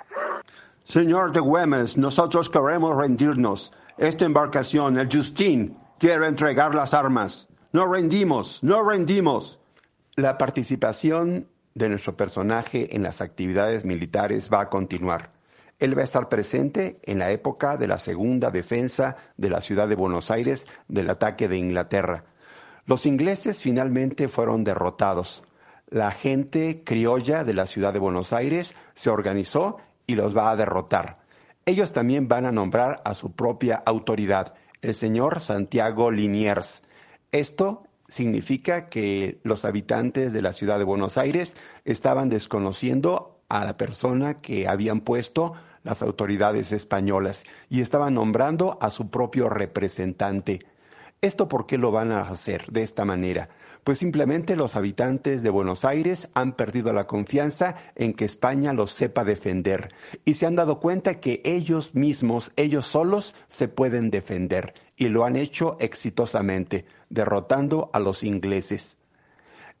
Señor 0.81 1.33
de 1.33 1.41
Güemes, 1.41 1.97
nosotros 1.97 2.49
queremos 2.49 2.95
rendirnos. 2.95 3.73
Esta 3.97 4.23
embarcación, 4.23 4.97
el 4.97 5.09
Justin, 5.11 5.77
quiere 5.99 6.27
entregar 6.27 6.73
las 6.73 6.93
armas. 6.93 7.49
No 7.73 7.85
rendimos, 7.85 8.63
no 8.63 8.81
rendimos. 8.81 9.59
La 10.15 10.37
participación 10.37 11.49
de 11.73 11.89
nuestro 11.89 12.15
personaje 12.15 12.95
en 12.95 13.03
las 13.03 13.19
actividades 13.19 13.83
militares 13.83 14.49
va 14.49 14.61
a 14.61 14.69
continuar. 14.69 15.33
Él 15.79 15.97
va 15.97 16.01
a 16.03 16.05
estar 16.05 16.29
presente 16.29 16.97
en 17.03 17.19
la 17.19 17.29
época 17.31 17.75
de 17.75 17.89
la 17.89 17.99
segunda 17.99 18.51
defensa 18.51 19.17
de 19.35 19.49
la 19.49 19.59
ciudad 19.59 19.89
de 19.89 19.95
Buenos 19.95 20.31
Aires 20.31 20.65
del 20.87 21.09
ataque 21.09 21.49
de 21.49 21.57
Inglaterra. 21.57 22.23
Los 22.87 23.07
ingleses 23.07 23.61
finalmente 23.61 24.27
fueron 24.27 24.63
derrotados. 24.63 25.41
La 25.87 26.11
gente 26.11 26.83
criolla 26.83 27.43
de 27.43 27.55
la 27.55 27.65
ciudad 27.65 27.93
de 27.93 27.99
Buenos 27.99 28.31
Aires 28.31 28.75
se 28.93 29.09
organizó 29.09 29.77
y 30.05 30.13
los 30.13 30.37
va 30.37 30.51
a 30.51 30.55
derrotar. 30.55 31.17
Ellos 31.65 31.93
también 31.93 32.27
van 32.27 32.45
a 32.45 32.51
nombrar 32.51 33.01
a 33.03 33.15
su 33.15 33.31
propia 33.31 33.81
autoridad, 33.87 34.53
el 34.83 34.93
señor 34.93 35.41
Santiago 35.41 36.11
Liniers. 36.11 36.83
Esto 37.31 37.87
significa 38.07 38.87
que 38.87 39.39
los 39.43 39.65
habitantes 39.65 40.31
de 40.31 40.43
la 40.43 40.53
ciudad 40.53 40.77
de 40.77 40.83
Buenos 40.83 41.17
Aires 41.17 41.57
estaban 41.85 42.29
desconociendo 42.29 43.39
a 43.49 43.65
la 43.65 43.77
persona 43.77 44.41
que 44.41 44.67
habían 44.67 45.01
puesto 45.01 45.53
las 45.81 46.03
autoridades 46.03 46.71
españolas 46.71 47.45
y 47.67 47.81
estaban 47.81 48.13
nombrando 48.13 48.77
a 48.79 48.91
su 48.91 49.09
propio 49.09 49.49
representante. 49.49 50.65
¿Esto 51.21 51.47
por 51.47 51.65
qué 51.65 51.77
lo 51.77 51.91
van 51.91 52.11
a 52.11 52.21
hacer 52.21 52.67
de 52.71 52.81
esta 52.81 53.05
manera? 53.05 53.49
Pues 53.83 53.99
simplemente 53.99 54.55
los 54.55 54.75
habitantes 54.75 55.43
de 55.43 55.49
Buenos 55.49 55.85
Aires 55.85 56.29
han 56.33 56.53
perdido 56.53 56.91
la 56.93 57.07
confianza 57.07 57.75
en 57.95 58.13
que 58.13 58.25
España 58.25 58.73
los 58.73 58.91
sepa 58.91 59.23
defender 59.23 59.93
y 60.25 60.35
se 60.35 60.45
han 60.45 60.55
dado 60.55 60.79
cuenta 60.79 61.19
que 61.19 61.41
ellos 61.45 61.95
mismos, 61.95 62.51
ellos 62.55 62.87
solos, 62.87 63.35
se 63.47 63.67
pueden 63.67 64.09
defender 64.09 64.73
y 64.97 65.09
lo 65.09 65.25
han 65.25 65.35
hecho 65.35 65.77
exitosamente, 65.79 66.85
derrotando 67.09 67.89
a 67.93 67.99
los 67.99 68.23
ingleses. 68.23 68.97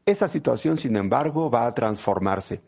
Esa 0.05 0.27
situación, 0.27 0.77
sin 0.77 0.95
embargo, 0.97 1.49
va 1.49 1.65
a 1.65 1.73
transformarse. 1.73 2.61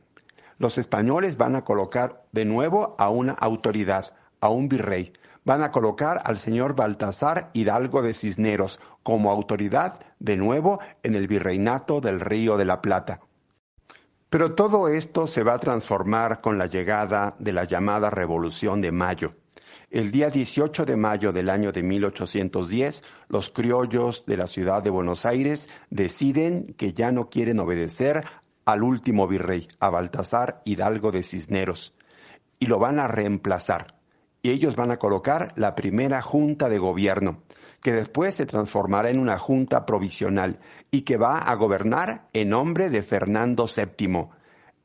Los 0.57 0.79
españoles 0.79 1.37
van 1.37 1.55
a 1.55 1.63
colocar 1.63 2.25
de 2.31 2.45
nuevo 2.45 2.95
a 2.97 3.09
una 3.09 3.33
autoridad, 3.33 4.15
a 4.41 4.49
un 4.49 4.69
virrey. 4.69 5.13
Van 5.47 5.63
a 5.63 5.71
colocar 5.71 6.21
al 6.25 6.39
señor 6.39 6.75
Baltasar 6.75 7.51
Hidalgo 7.53 8.01
de 8.01 8.13
Cisneros 8.13 8.81
como 9.01 9.31
autoridad 9.31 9.97
de 10.19 10.35
nuevo 10.35 10.81
en 11.03 11.15
el 11.15 11.29
virreinato 11.29 12.01
del 12.01 12.19
Río 12.19 12.57
de 12.57 12.65
la 12.65 12.81
Plata. 12.81 13.21
Pero 14.29 14.55
todo 14.55 14.89
esto 14.89 15.25
se 15.25 15.43
va 15.43 15.53
a 15.53 15.59
transformar 15.59 16.41
con 16.41 16.57
la 16.57 16.65
llegada 16.65 17.37
de 17.39 17.53
la 17.53 17.63
llamada 17.63 18.09
Revolución 18.09 18.81
de 18.81 18.91
Mayo. 18.91 19.35
El 19.89 20.11
día 20.11 20.29
18 20.29 20.83
de 20.83 20.97
mayo 20.97 21.31
del 21.31 21.49
año 21.49 21.71
de 21.71 21.81
1810, 21.81 23.05
los 23.29 23.49
criollos 23.49 24.25
de 24.25 24.35
la 24.35 24.47
ciudad 24.47 24.83
de 24.83 24.89
Buenos 24.89 25.25
Aires 25.25 25.69
deciden 25.89 26.73
que 26.73 26.91
ya 26.91 27.13
no 27.13 27.29
quieren 27.29 27.61
obedecer 27.61 28.25
al 28.65 28.83
último 28.83 29.29
virrey, 29.29 29.69
a 29.79 29.89
Baltasar 29.89 30.61
Hidalgo 30.65 31.13
de 31.13 31.23
Cisneros, 31.23 31.95
y 32.59 32.65
lo 32.65 32.79
van 32.79 32.99
a 32.99 33.07
reemplazar. 33.07 33.96
Y 34.47 34.51
ellos 34.51 34.77
van 34.77 34.91
a 34.91 34.97
colocar 34.97 35.51
la 35.57 35.75
primera 35.75 36.21
junta 36.21 36.69
de 36.69 36.79
gobierno, 36.79 37.41
que 37.81 37.91
después 37.91 38.33
se 38.33 38.45
transformará 38.45 39.09
en 39.09 39.19
una 39.19 39.37
junta 39.37 39.85
provisional 39.85 40.59
y 40.89 41.01
que 41.01 41.17
va 41.17 41.39
a 41.39 41.53
gobernar 41.55 42.29
en 42.31 42.51
nombre 42.51 42.89
de 42.89 43.01
Fernando 43.01 43.65
VII. 43.65 44.29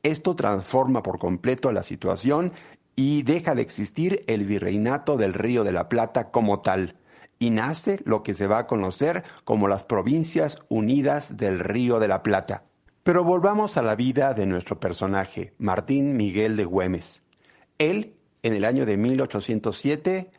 Esto 0.03 0.35
transforma 0.35 1.01
por 1.01 1.17
completo 1.17 1.71
la 1.71 1.81
situación 1.81 2.51
y 2.97 3.23
deja 3.23 3.55
de 3.55 3.61
existir 3.61 4.25
el 4.27 4.43
virreinato 4.43 5.15
del 5.15 5.33
Río 5.33 5.63
de 5.63 5.71
la 5.71 5.87
Plata 5.87 6.29
como 6.29 6.59
tal, 6.59 6.97
y 7.39 7.49
nace 7.49 8.01
lo 8.03 8.21
que 8.21 8.33
se 8.33 8.47
va 8.47 8.57
a 8.57 8.67
conocer 8.67 9.23
como 9.45 9.69
las 9.69 9.85
Provincias 9.85 10.59
Unidas 10.67 11.37
del 11.37 11.59
Río 11.59 12.01
de 12.01 12.09
la 12.09 12.21
Plata. 12.21 12.65
Pero 13.03 13.23
volvamos 13.23 13.77
a 13.77 13.81
la 13.81 13.95
vida 13.95 14.33
de 14.33 14.45
nuestro 14.45 14.81
personaje, 14.81 15.53
Martín 15.57 16.17
Miguel 16.17 16.57
de 16.57 16.65
Güemes. 16.65 17.23
Él, 17.77 18.17
en 18.43 18.53
el 18.53 18.65
año 18.65 18.85
de 18.85 18.97
1807, 18.97 20.31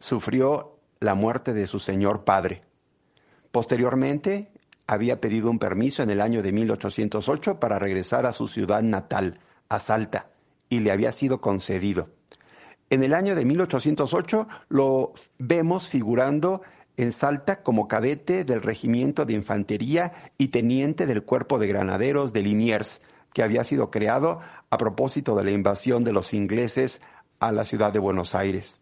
sufrió 0.00 0.76
la 1.00 1.14
muerte 1.14 1.54
de 1.54 1.66
su 1.66 1.78
señor 1.78 2.24
padre. 2.24 2.62
Posteriormente, 3.52 4.50
había 4.86 5.20
pedido 5.20 5.50
un 5.50 5.58
permiso 5.58 6.02
en 6.02 6.10
el 6.10 6.20
año 6.20 6.42
de 6.42 6.52
1808 6.52 7.60
para 7.60 7.78
regresar 7.78 8.26
a 8.26 8.32
su 8.32 8.48
ciudad 8.48 8.82
natal, 8.82 9.40
a 9.68 9.78
Salta, 9.78 10.30
y 10.68 10.80
le 10.80 10.90
había 10.90 11.12
sido 11.12 11.40
concedido. 11.40 12.10
En 12.90 13.04
el 13.04 13.14
año 13.14 13.36
de 13.36 13.44
1808 13.44 14.48
lo 14.68 15.12
vemos 15.38 15.88
figurando 15.88 16.62
en 16.96 17.12
Salta 17.12 17.62
como 17.62 17.86
cadete 17.86 18.44
del 18.44 18.62
Regimiento 18.62 19.24
de 19.24 19.34
Infantería 19.34 20.32
y 20.38 20.48
teniente 20.48 21.06
del 21.06 21.22
Cuerpo 21.22 21.58
de 21.58 21.68
Granaderos 21.68 22.32
de 22.32 22.42
Liniers, 22.42 23.02
que 23.32 23.42
había 23.42 23.62
sido 23.62 23.90
creado 23.90 24.40
a 24.70 24.78
propósito 24.78 25.36
de 25.36 25.44
la 25.44 25.50
invasión 25.50 26.02
de 26.02 26.12
los 26.12 26.32
ingleses 26.32 27.02
a 27.40 27.52
la 27.52 27.64
ciudad 27.64 27.92
de 27.92 27.98
Buenos 27.98 28.34
Aires. 28.34 28.78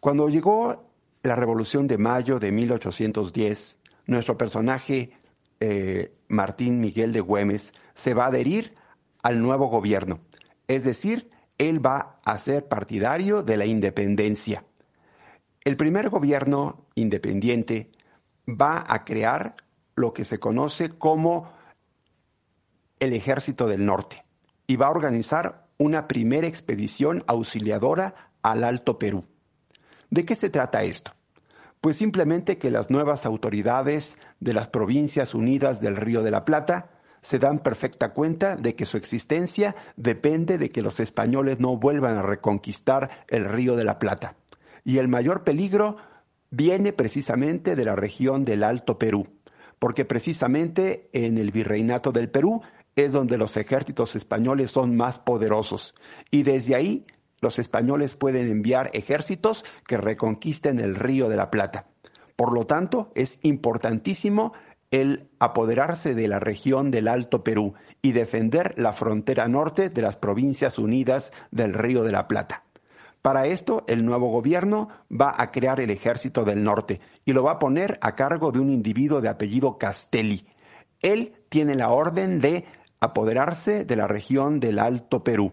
Cuando 0.00 0.28
llegó 0.28 0.90
la 1.22 1.36
Revolución 1.36 1.86
de 1.86 1.98
Mayo 1.98 2.38
de 2.38 2.52
1810, 2.52 3.78
nuestro 4.06 4.38
personaje 4.38 5.12
eh, 5.60 6.12
Martín 6.28 6.80
Miguel 6.80 7.12
de 7.12 7.20
Güemes 7.20 7.74
se 7.94 8.14
va 8.14 8.24
a 8.24 8.28
adherir 8.28 8.74
al 9.22 9.42
nuevo 9.42 9.66
gobierno 9.66 10.20
es 10.70 10.84
decir, 10.84 11.28
él 11.58 11.84
va 11.84 12.20
a 12.24 12.38
ser 12.38 12.68
partidario 12.68 13.42
de 13.42 13.56
la 13.56 13.66
independencia. 13.66 14.64
El 15.64 15.76
primer 15.76 16.10
gobierno 16.10 16.86
independiente 16.94 17.90
va 18.46 18.84
a 18.86 19.04
crear 19.04 19.56
lo 19.96 20.12
que 20.12 20.24
se 20.24 20.38
conoce 20.38 20.90
como 20.90 21.50
el 23.00 23.14
Ejército 23.14 23.66
del 23.66 23.84
Norte 23.84 24.24
y 24.68 24.76
va 24.76 24.86
a 24.86 24.92
organizar 24.92 25.59
una 25.80 26.06
primera 26.06 26.46
expedición 26.46 27.24
auxiliadora 27.26 28.32
al 28.42 28.64
Alto 28.64 28.98
Perú. 28.98 29.24
¿De 30.10 30.26
qué 30.26 30.34
se 30.34 30.50
trata 30.50 30.82
esto? 30.82 31.12
Pues 31.80 31.96
simplemente 31.96 32.58
que 32.58 32.70
las 32.70 32.90
nuevas 32.90 33.24
autoridades 33.24 34.18
de 34.40 34.52
las 34.52 34.68
Provincias 34.68 35.34
Unidas 35.34 35.80
del 35.80 35.96
Río 35.96 36.22
de 36.22 36.30
la 36.30 36.44
Plata 36.44 36.90
se 37.22 37.38
dan 37.38 37.60
perfecta 37.60 38.12
cuenta 38.12 38.56
de 38.56 38.74
que 38.74 38.84
su 38.84 38.98
existencia 38.98 39.74
depende 39.96 40.58
de 40.58 40.70
que 40.70 40.82
los 40.82 41.00
españoles 41.00 41.60
no 41.60 41.78
vuelvan 41.78 42.18
a 42.18 42.22
reconquistar 42.22 43.10
el 43.28 43.46
río 43.46 43.74
de 43.74 43.84
la 43.84 43.98
Plata. 43.98 44.36
Y 44.84 44.98
el 44.98 45.08
mayor 45.08 45.44
peligro 45.44 45.96
viene 46.50 46.92
precisamente 46.92 47.74
de 47.74 47.84
la 47.86 47.96
región 47.96 48.44
del 48.44 48.64
Alto 48.64 48.98
Perú, 48.98 49.28
porque 49.78 50.04
precisamente 50.04 51.08
en 51.14 51.38
el 51.38 51.50
virreinato 51.52 52.12
del 52.12 52.28
Perú 52.28 52.60
es 52.96 53.12
donde 53.12 53.38
los 53.38 53.56
ejércitos 53.56 54.16
españoles 54.16 54.70
son 54.70 54.96
más 54.96 55.18
poderosos, 55.18 55.94
y 56.30 56.42
desde 56.42 56.74
ahí 56.74 57.06
los 57.40 57.58
españoles 57.58 58.16
pueden 58.16 58.48
enviar 58.48 58.90
ejércitos 58.92 59.64
que 59.86 59.96
reconquisten 59.96 60.78
el 60.78 60.94
río 60.94 61.28
de 61.28 61.36
la 61.36 61.50
Plata. 61.50 61.86
Por 62.36 62.52
lo 62.52 62.66
tanto, 62.66 63.12
es 63.14 63.38
importantísimo 63.42 64.52
el 64.90 65.28
apoderarse 65.38 66.14
de 66.14 66.26
la 66.26 66.40
región 66.40 66.90
del 66.90 67.08
Alto 67.08 67.44
Perú 67.44 67.74
y 68.02 68.12
defender 68.12 68.74
la 68.76 68.92
frontera 68.92 69.46
norte 69.46 69.88
de 69.88 70.02
las 70.02 70.16
Provincias 70.16 70.78
Unidas 70.78 71.32
del 71.50 71.74
Río 71.74 72.02
de 72.02 72.12
la 72.12 72.26
Plata. 72.28 72.64
Para 73.22 73.46
esto, 73.46 73.84
el 73.86 74.04
nuevo 74.04 74.30
gobierno 74.30 74.88
va 75.10 75.34
a 75.36 75.50
crear 75.50 75.78
el 75.80 75.90
Ejército 75.90 76.44
del 76.44 76.62
Norte 76.64 77.00
y 77.24 77.34
lo 77.34 77.42
va 77.42 77.52
a 77.52 77.58
poner 77.58 77.98
a 78.00 78.16
cargo 78.16 78.50
de 78.50 78.60
un 78.60 78.70
individuo 78.70 79.20
de 79.20 79.28
apellido 79.28 79.76
Castelli. 79.76 80.46
Él 81.00 81.34
tiene 81.50 81.74
la 81.74 81.90
orden 81.90 82.40
de 82.40 82.64
apoderarse 83.00 83.84
de 83.84 83.96
la 83.96 84.06
región 84.06 84.60
del 84.60 84.78
Alto 84.78 85.24
Perú. 85.24 85.52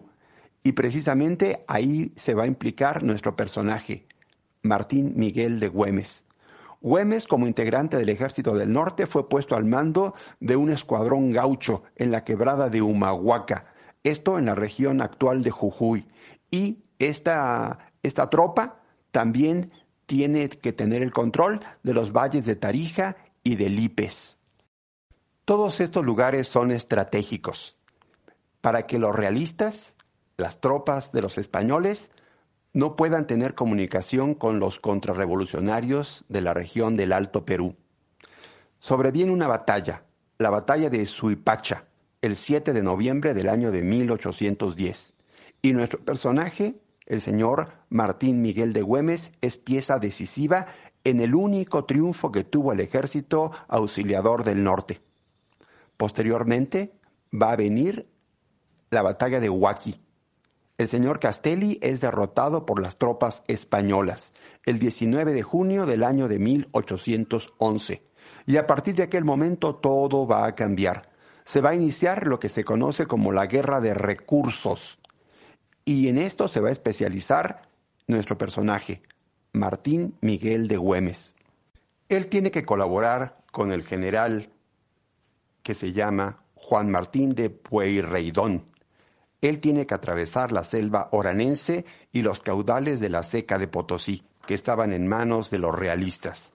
Y 0.62 0.72
precisamente 0.72 1.64
ahí 1.66 2.12
se 2.16 2.34
va 2.34 2.44
a 2.44 2.48
implicar 2.48 3.02
nuestro 3.02 3.36
personaje, 3.36 4.06
Martín 4.62 5.14
Miguel 5.16 5.60
de 5.60 5.68
Güemes. 5.68 6.24
Güemes, 6.80 7.26
como 7.26 7.46
integrante 7.46 7.96
del 7.96 8.08
Ejército 8.08 8.54
del 8.54 8.72
Norte, 8.72 9.06
fue 9.06 9.28
puesto 9.28 9.56
al 9.56 9.64
mando 9.64 10.14
de 10.38 10.56
un 10.56 10.70
escuadrón 10.70 11.32
gaucho 11.32 11.82
en 11.96 12.12
la 12.12 12.22
quebrada 12.22 12.68
de 12.68 12.82
Humahuaca, 12.82 13.72
esto 14.04 14.38
en 14.38 14.46
la 14.46 14.54
región 14.54 15.00
actual 15.00 15.42
de 15.42 15.50
Jujuy. 15.50 16.06
Y 16.50 16.84
esta, 16.98 17.78
esta 18.02 18.30
tropa 18.30 18.80
también 19.10 19.72
tiene 20.06 20.48
que 20.48 20.72
tener 20.72 21.02
el 21.02 21.12
control 21.12 21.60
de 21.82 21.94
los 21.94 22.12
valles 22.12 22.46
de 22.46 22.56
Tarija 22.56 23.16
y 23.42 23.56
de 23.56 23.68
Lipes. 23.68 24.37
Todos 25.48 25.80
estos 25.80 26.04
lugares 26.04 26.46
son 26.46 26.72
estratégicos 26.72 27.74
para 28.60 28.86
que 28.86 28.98
los 28.98 29.16
realistas, 29.16 29.96
las 30.36 30.60
tropas 30.60 31.10
de 31.10 31.22
los 31.22 31.38
españoles, 31.38 32.10
no 32.74 32.96
puedan 32.96 33.26
tener 33.26 33.54
comunicación 33.54 34.34
con 34.34 34.60
los 34.60 34.78
contrarrevolucionarios 34.78 36.26
de 36.28 36.42
la 36.42 36.52
región 36.52 36.98
del 36.98 37.14
Alto 37.14 37.46
Perú. 37.46 37.76
Sobreviene 38.78 39.32
una 39.32 39.46
batalla, 39.46 40.04
la 40.36 40.50
batalla 40.50 40.90
de 40.90 41.06
Suipacha, 41.06 41.86
el 42.20 42.36
7 42.36 42.74
de 42.74 42.82
noviembre 42.82 43.32
del 43.32 43.48
año 43.48 43.70
de 43.70 43.80
1810, 43.80 45.14
y 45.62 45.72
nuestro 45.72 46.00
personaje, 46.00 46.82
el 47.06 47.22
señor 47.22 47.72
Martín 47.88 48.42
Miguel 48.42 48.74
de 48.74 48.82
Güemes, 48.82 49.32
es 49.40 49.56
pieza 49.56 49.98
decisiva 49.98 50.66
en 51.04 51.20
el 51.20 51.34
único 51.34 51.86
triunfo 51.86 52.32
que 52.32 52.44
tuvo 52.44 52.74
el 52.74 52.80
ejército 52.80 53.50
auxiliador 53.66 54.44
del 54.44 54.62
norte. 54.62 55.07
Posteriormente 55.98 56.92
va 57.34 57.52
a 57.52 57.56
venir 57.56 58.08
la 58.88 59.02
batalla 59.02 59.40
de 59.40 59.50
Huaki. 59.50 60.00
El 60.78 60.86
señor 60.86 61.18
Castelli 61.18 61.78
es 61.82 62.00
derrotado 62.00 62.64
por 62.64 62.80
las 62.80 62.98
tropas 62.98 63.42
españolas 63.48 64.32
el 64.64 64.78
19 64.78 65.34
de 65.34 65.42
junio 65.42 65.86
del 65.86 66.04
año 66.04 66.28
de 66.28 66.38
1811. 66.38 68.04
Y 68.46 68.56
a 68.58 68.66
partir 68.68 68.94
de 68.94 69.02
aquel 69.02 69.24
momento 69.24 69.74
todo 69.74 70.26
va 70.26 70.46
a 70.46 70.54
cambiar. 70.54 71.10
Se 71.44 71.60
va 71.60 71.70
a 71.70 71.74
iniciar 71.74 72.28
lo 72.28 72.38
que 72.38 72.48
se 72.48 72.64
conoce 72.64 73.06
como 73.06 73.32
la 73.32 73.46
guerra 73.46 73.80
de 73.80 73.92
recursos. 73.92 75.00
Y 75.84 76.06
en 76.06 76.16
esto 76.16 76.46
se 76.46 76.60
va 76.60 76.68
a 76.68 76.72
especializar 76.72 77.62
nuestro 78.06 78.38
personaje, 78.38 79.02
Martín 79.52 80.14
Miguel 80.20 80.68
de 80.68 80.76
Güemes. 80.76 81.34
Él 82.08 82.28
tiene 82.28 82.52
que 82.52 82.64
colaborar 82.64 83.38
con 83.50 83.72
el 83.72 83.82
general 83.82 84.52
que 85.68 85.74
se 85.74 85.92
llama 85.92 86.44
Juan 86.54 86.90
Martín 86.90 87.34
de 87.34 87.50
Pueyrredón. 87.50 88.64
Él 89.42 89.60
tiene 89.60 89.86
que 89.86 89.92
atravesar 89.92 90.50
la 90.50 90.64
selva 90.64 91.10
oranense 91.12 91.84
y 92.10 92.22
los 92.22 92.40
caudales 92.40 93.00
de 93.00 93.10
la 93.10 93.22
seca 93.22 93.58
de 93.58 93.68
Potosí, 93.68 94.22
que 94.46 94.54
estaban 94.54 94.94
en 94.94 95.06
manos 95.06 95.50
de 95.50 95.58
los 95.58 95.78
realistas. 95.78 96.52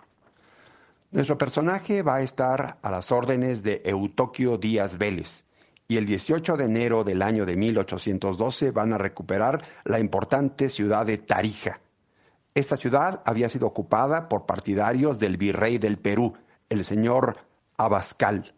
Nuestro 1.11 1.37
personaje 1.37 2.01
va 2.01 2.15
a 2.15 2.21
estar 2.23 2.79
a 2.81 2.89
las 2.89 3.11
órdenes 3.11 3.61
de 3.61 3.83
Eutoquio 3.85 4.57
Díaz 4.57 4.97
Vélez, 4.97 5.45
y 5.87 5.97
el 5.97 6.07
18 6.07 6.57
de 6.57 6.63
enero 6.63 7.03
del 7.03 7.21
año 7.21 7.45
de 7.45 7.55
1812 7.55 8.71
van 8.71 8.93
a 8.93 8.97
recuperar 8.97 9.63
la 9.83 9.99
importante 9.99 10.69
ciudad 10.69 11.05
de 11.05 11.19
Tarija. 11.19 11.81
Esta 12.55 12.77
ciudad 12.77 13.21
había 13.27 13.47
sido 13.47 13.67
ocupada 13.67 14.27
por 14.27 14.47
partidarios 14.47 15.19
del 15.19 15.37
virrey 15.37 15.77
del 15.77 15.99
Perú, 15.99 16.33
el 16.67 16.83
señor 16.83 17.37
Abascal. 17.77 18.55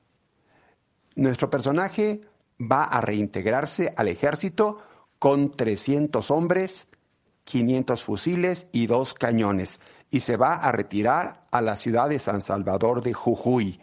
Nuestro 1.15 1.49
personaje 1.49 2.21
va 2.59 2.83
a 2.83 3.01
reintegrarse 3.01 3.93
al 3.95 4.09
ejército 4.09 4.79
con 5.17 5.55
300 5.55 6.29
hombres, 6.29 6.89
500 7.45 8.03
fusiles 8.03 8.67
y 8.71 8.87
dos 8.87 9.13
cañones, 9.13 9.79
y 10.11 10.19
se 10.19 10.35
va 10.35 10.55
a 10.55 10.71
retirar 10.71 11.47
a 11.51 11.61
la 11.61 11.77
ciudad 11.77 12.09
de 12.09 12.19
San 12.19 12.41
Salvador 12.41 13.01
de 13.01 13.13
Jujuy. 13.13 13.79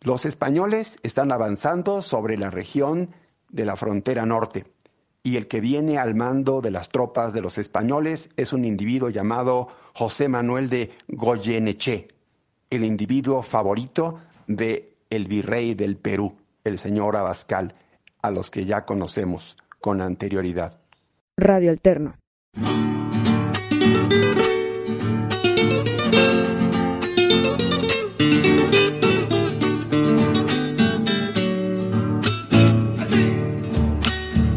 Los 0.00 0.24
españoles 0.24 0.98
están 1.02 1.32
avanzando 1.32 2.02
sobre 2.02 2.36
la 2.36 2.50
región 2.50 3.10
de 3.50 3.64
la 3.64 3.76
frontera 3.76 4.24
norte, 4.24 4.64
y 5.22 5.36
el 5.36 5.46
que 5.46 5.60
viene 5.60 5.98
al 5.98 6.14
mando 6.14 6.60
de 6.60 6.70
las 6.70 6.88
tropas 6.88 7.32
de 7.32 7.42
los 7.42 7.58
españoles 7.58 8.30
es 8.36 8.52
un 8.52 8.64
individuo 8.64 9.10
llamado 9.10 9.68
José 9.94 10.28
Manuel 10.28 10.68
de 10.68 10.92
Goyeneche, 11.08 12.08
el 12.70 12.84
individuo 12.84 13.42
favorito 13.42 14.18
de 14.46 14.91
el 15.12 15.26
virrey 15.26 15.74
del 15.74 15.98
Perú, 15.98 16.38
el 16.64 16.78
señor 16.78 17.16
Abascal, 17.16 17.74
a 18.22 18.30
los 18.30 18.50
que 18.50 18.64
ya 18.64 18.86
conocemos 18.86 19.58
con 19.78 20.00
anterioridad. 20.00 20.80
Radio 21.36 21.70
Alterno. 21.70 22.14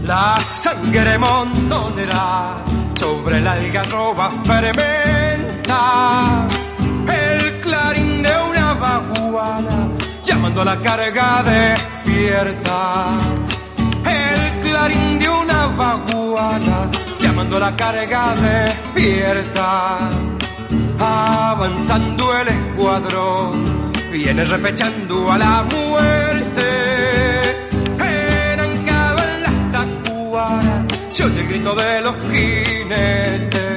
La 0.03 0.37
sangre 0.45 1.17
montonera 1.17 2.63
sobre 2.95 3.41
la 3.41 3.53
algarroba 3.53 4.29
fermenta 4.45 6.47
llamando 10.25 10.61
a 10.61 10.65
la 10.65 10.81
carga 10.81 11.43
despierta. 11.43 13.17
El 14.05 14.59
clarín 14.61 15.19
de 15.19 15.29
una 15.29 15.67
baguala, 15.67 16.89
llamando 17.19 17.57
a 17.57 17.59
la 17.59 17.75
carga 17.75 18.33
despierta. 18.35 20.09
Avanzando 20.97 22.37
el 22.39 22.47
escuadrón, 22.47 23.91
viene 24.11 24.43
repechando 24.45 25.31
a 25.31 25.37
la 25.37 25.63
muerte. 25.63 26.67
Enancado 27.99 29.17
en 29.19 29.43
las 29.43 29.71
tacuaras, 29.71 30.85
se 31.11 31.23
oye 31.23 31.41
el 31.41 31.47
grito 31.47 31.75
de 31.75 32.01
los 32.01 32.15
jinetes. 32.31 33.74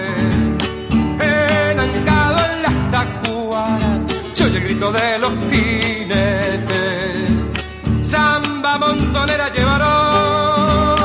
Se 4.38 4.44
oye 4.44 4.58
el 4.58 4.64
grito 4.64 4.92
de 4.92 5.18
los 5.18 5.32
jinetes. 5.50 7.30
Samba 8.02 8.78
montonera 8.78 9.50
llevaron 9.50 10.96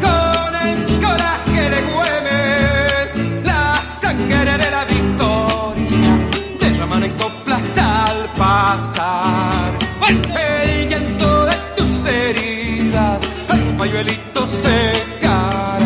con 0.00 0.54
el 0.66 1.00
coraje 1.00 1.70
de 1.72 1.80
Güemes 1.90 3.44
la 3.44 3.82
sangre 3.82 4.52
de 4.62 4.70
la 4.70 4.84
victoria. 4.84 6.12
Derraman 6.60 7.02
en 7.02 7.16
coplas 7.16 7.76
al 7.76 8.18
pasar. 8.38 9.72
El 10.08 10.88
llanto 10.88 11.46
de 11.46 11.56
tus 11.76 12.06
heridas, 12.06 13.18
un 13.52 13.76
pañuelito 13.76 14.48
secará. 14.62 15.85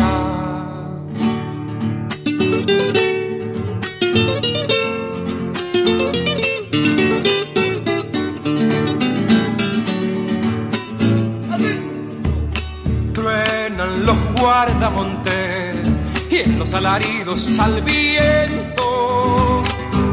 Los 16.61 16.73
alaridos 16.75 17.59
al 17.59 17.81
viento. 17.81 19.63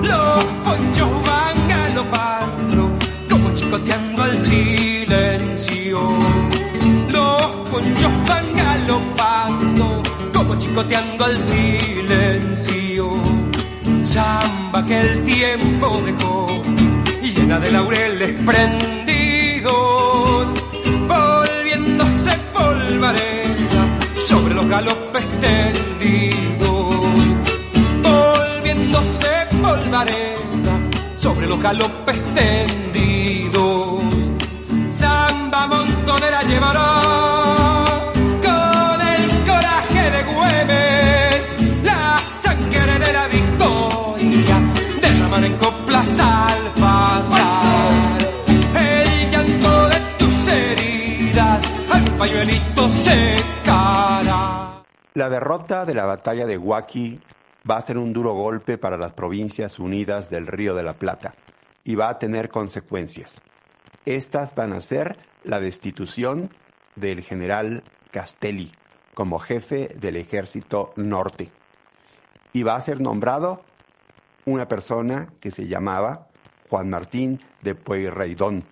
Los 0.03 0.45
ponchos 0.65 1.11
van 1.27 1.69
galopando 1.69 2.91
como 3.29 3.53
chicoteando 3.53 4.23
al 4.23 4.43
silencio. 4.43 6.09
Los 7.11 7.45
ponchos 7.71 8.13
van 8.27 8.47
galopando 8.57 10.03
como 10.33 10.57
chicoteando 10.57 11.27
al 11.27 11.43
silencio. 11.43 13.11
Samba 14.03 14.83
que 14.85 15.01
el 15.01 15.25
tiempo 15.25 16.01
dejó 16.07 16.47
llena 17.21 17.61
de 17.61 17.71
laureles 17.73 18.33
prendidos, 18.47 19.67
volviéndose 21.07 22.39
polvareda 22.55 23.28
galopes 24.69 25.25
tendidos, 25.41 26.95
volviéndose 28.03 29.31
polvareda 29.63 30.75
sobre 31.17 31.47
los 31.47 31.61
galopes 31.61 32.23
tendidos. 32.35 34.03
Samba 34.93 35.67
montonera 35.69 36.43
llevará 36.43 37.85
con 38.47 39.01
el 39.01 39.45
coraje 39.47 40.11
de 40.11 40.23
Güemes 40.33 41.49
la 41.83 42.19
sangre 42.43 42.99
de 42.99 43.13
la 43.13 43.29
victoria 43.29 44.57
derramar 45.01 45.45
en 45.45 45.57
coplas 45.57 46.09
La 55.19 55.29
derrota 55.29 55.85
de 55.85 55.95
la 55.95 56.05
batalla 56.05 56.47
de 56.47 56.57
Huaki 56.57 57.19
va 57.69 57.77
a 57.77 57.83
ser 57.83 57.99
un 57.99 58.13
duro 58.13 58.35
golpe 58.35 58.79
para 58.79 58.97
las 58.97 59.15
provincias 59.15 59.81
unidas 59.81 60.31
del 60.31 60.47
Río 60.47 60.77
de 60.77 60.85
la 60.85 60.93
Plata 60.93 61.35
y 61.83 61.97
va 61.97 62.09
a 62.09 62.21
tener 62.21 62.51
consecuencias. 62.51 63.41
Estas 64.07 64.55
van 64.55 64.73
a 64.73 64.81
ser 64.81 65.19
la 65.43 65.59
destitución 65.59 66.51
del 66.95 67.25
general 67.25 67.83
Castelli 68.13 68.71
como 69.13 69.41
jefe 69.41 69.89
del 69.97 70.15
ejército 70.15 70.93
norte 70.95 71.51
y 72.53 72.63
va 72.63 72.77
a 72.77 72.81
ser 72.81 73.01
nombrado 73.01 73.63
una 74.45 74.69
persona 74.69 75.33
que 75.41 75.51
se 75.51 75.67
llamaba 75.67 76.29
Juan 76.71 76.91
Martín 76.91 77.41
de 77.63 77.75
Pueyrredón. 77.75 78.63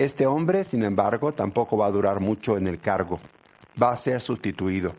Este 0.00 0.26
hombre, 0.26 0.64
sin 0.64 0.82
embargo, 0.82 1.34
tampoco 1.34 1.76
va 1.76 1.86
a 1.86 1.92
durar 1.92 2.18
mucho 2.18 2.56
en 2.56 2.66
el 2.66 2.80
cargo. 2.80 3.20
Va 3.80 3.92
a 3.92 3.96
ser 3.96 4.20
sustituido 4.20 4.92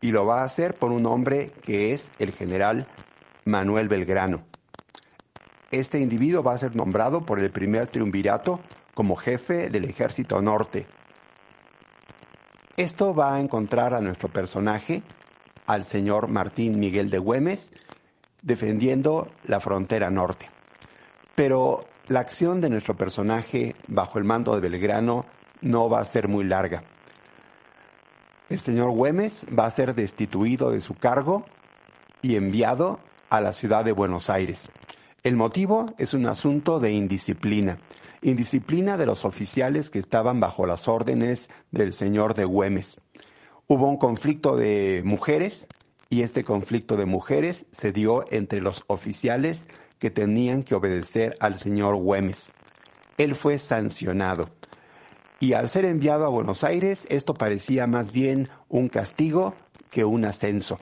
y 0.00 0.10
lo 0.10 0.26
va 0.26 0.40
a 0.40 0.44
hacer 0.44 0.74
por 0.74 0.92
un 0.92 1.06
hombre 1.06 1.50
que 1.62 1.92
es 1.92 2.10
el 2.18 2.32
general 2.32 2.86
Manuel 3.44 3.88
Belgrano. 3.88 4.42
Este 5.70 5.98
individuo 6.00 6.42
va 6.42 6.54
a 6.54 6.58
ser 6.58 6.76
nombrado 6.76 7.22
por 7.22 7.40
el 7.40 7.50
primer 7.50 7.88
triunvirato 7.88 8.60
como 8.94 9.16
jefe 9.16 9.68
del 9.68 9.84
ejército 9.84 10.40
norte. 10.40 10.86
Esto 12.76 13.14
va 13.14 13.34
a 13.34 13.40
encontrar 13.40 13.94
a 13.94 14.00
nuestro 14.00 14.28
personaje, 14.28 15.02
al 15.66 15.84
señor 15.84 16.28
Martín 16.28 16.78
Miguel 16.78 17.10
de 17.10 17.18
Güemes, 17.18 17.72
defendiendo 18.42 19.28
la 19.44 19.60
frontera 19.60 20.10
norte. 20.10 20.48
Pero 21.34 21.84
la 22.08 22.20
acción 22.20 22.60
de 22.60 22.70
nuestro 22.70 22.94
personaje 22.94 23.74
bajo 23.88 24.18
el 24.18 24.24
mando 24.24 24.54
de 24.54 24.60
Belgrano 24.60 25.26
no 25.60 25.90
va 25.90 26.00
a 26.00 26.04
ser 26.04 26.28
muy 26.28 26.44
larga. 26.44 26.82
El 28.48 28.60
señor 28.60 28.92
Güemes 28.92 29.44
va 29.58 29.66
a 29.66 29.70
ser 29.72 29.96
destituido 29.96 30.70
de 30.70 30.80
su 30.80 30.94
cargo 30.94 31.44
y 32.22 32.36
enviado 32.36 33.00
a 33.28 33.40
la 33.40 33.52
ciudad 33.52 33.84
de 33.84 33.90
Buenos 33.90 34.30
Aires. 34.30 34.70
El 35.24 35.34
motivo 35.34 35.92
es 35.98 36.14
un 36.14 36.26
asunto 36.26 36.78
de 36.78 36.92
indisciplina, 36.92 37.78
indisciplina 38.22 38.96
de 38.96 39.04
los 39.04 39.24
oficiales 39.24 39.90
que 39.90 39.98
estaban 39.98 40.38
bajo 40.38 40.64
las 40.64 40.86
órdenes 40.86 41.48
del 41.72 41.92
señor 41.92 42.34
de 42.34 42.44
Güemes. 42.44 43.00
Hubo 43.66 43.88
un 43.88 43.96
conflicto 43.96 44.56
de 44.56 45.02
mujeres 45.04 45.66
y 46.08 46.22
este 46.22 46.44
conflicto 46.44 46.96
de 46.96 47.04
mujeres 47.04 47.66
se 47.72 47.90
dio 47.90 48.24
entre 48.30 48.60
los 48.60 48.84
oficiales 48.86 49.66
que 49.98 50.12
tenían 50.12 50.62
que 50.62 50.76
obedecer 50.76 51.34
al 51.40 51.58
señor 51.58 51.96
Güemes. 51.96 52.50
Él 53.18 53.34
fue 53.34 53.58
sancionado. 53.58 54.50
Y 55.38 55.52
al 55.52 55.68
ser 55.68 55.84
enviado 55.84 56.24
a 56.24 56.30
Buenos 56.30 56.64
Aires, 56.64 57.06
esto 57.10 57.34
parecía 57.34 57.86
más 57.86 58.10
bien 58.10 58.48
un 58.68 58.88
castigo 58.88 59.54
que 59.90 60.04
un 60.04 60.24
ascenso. 60.24 60.78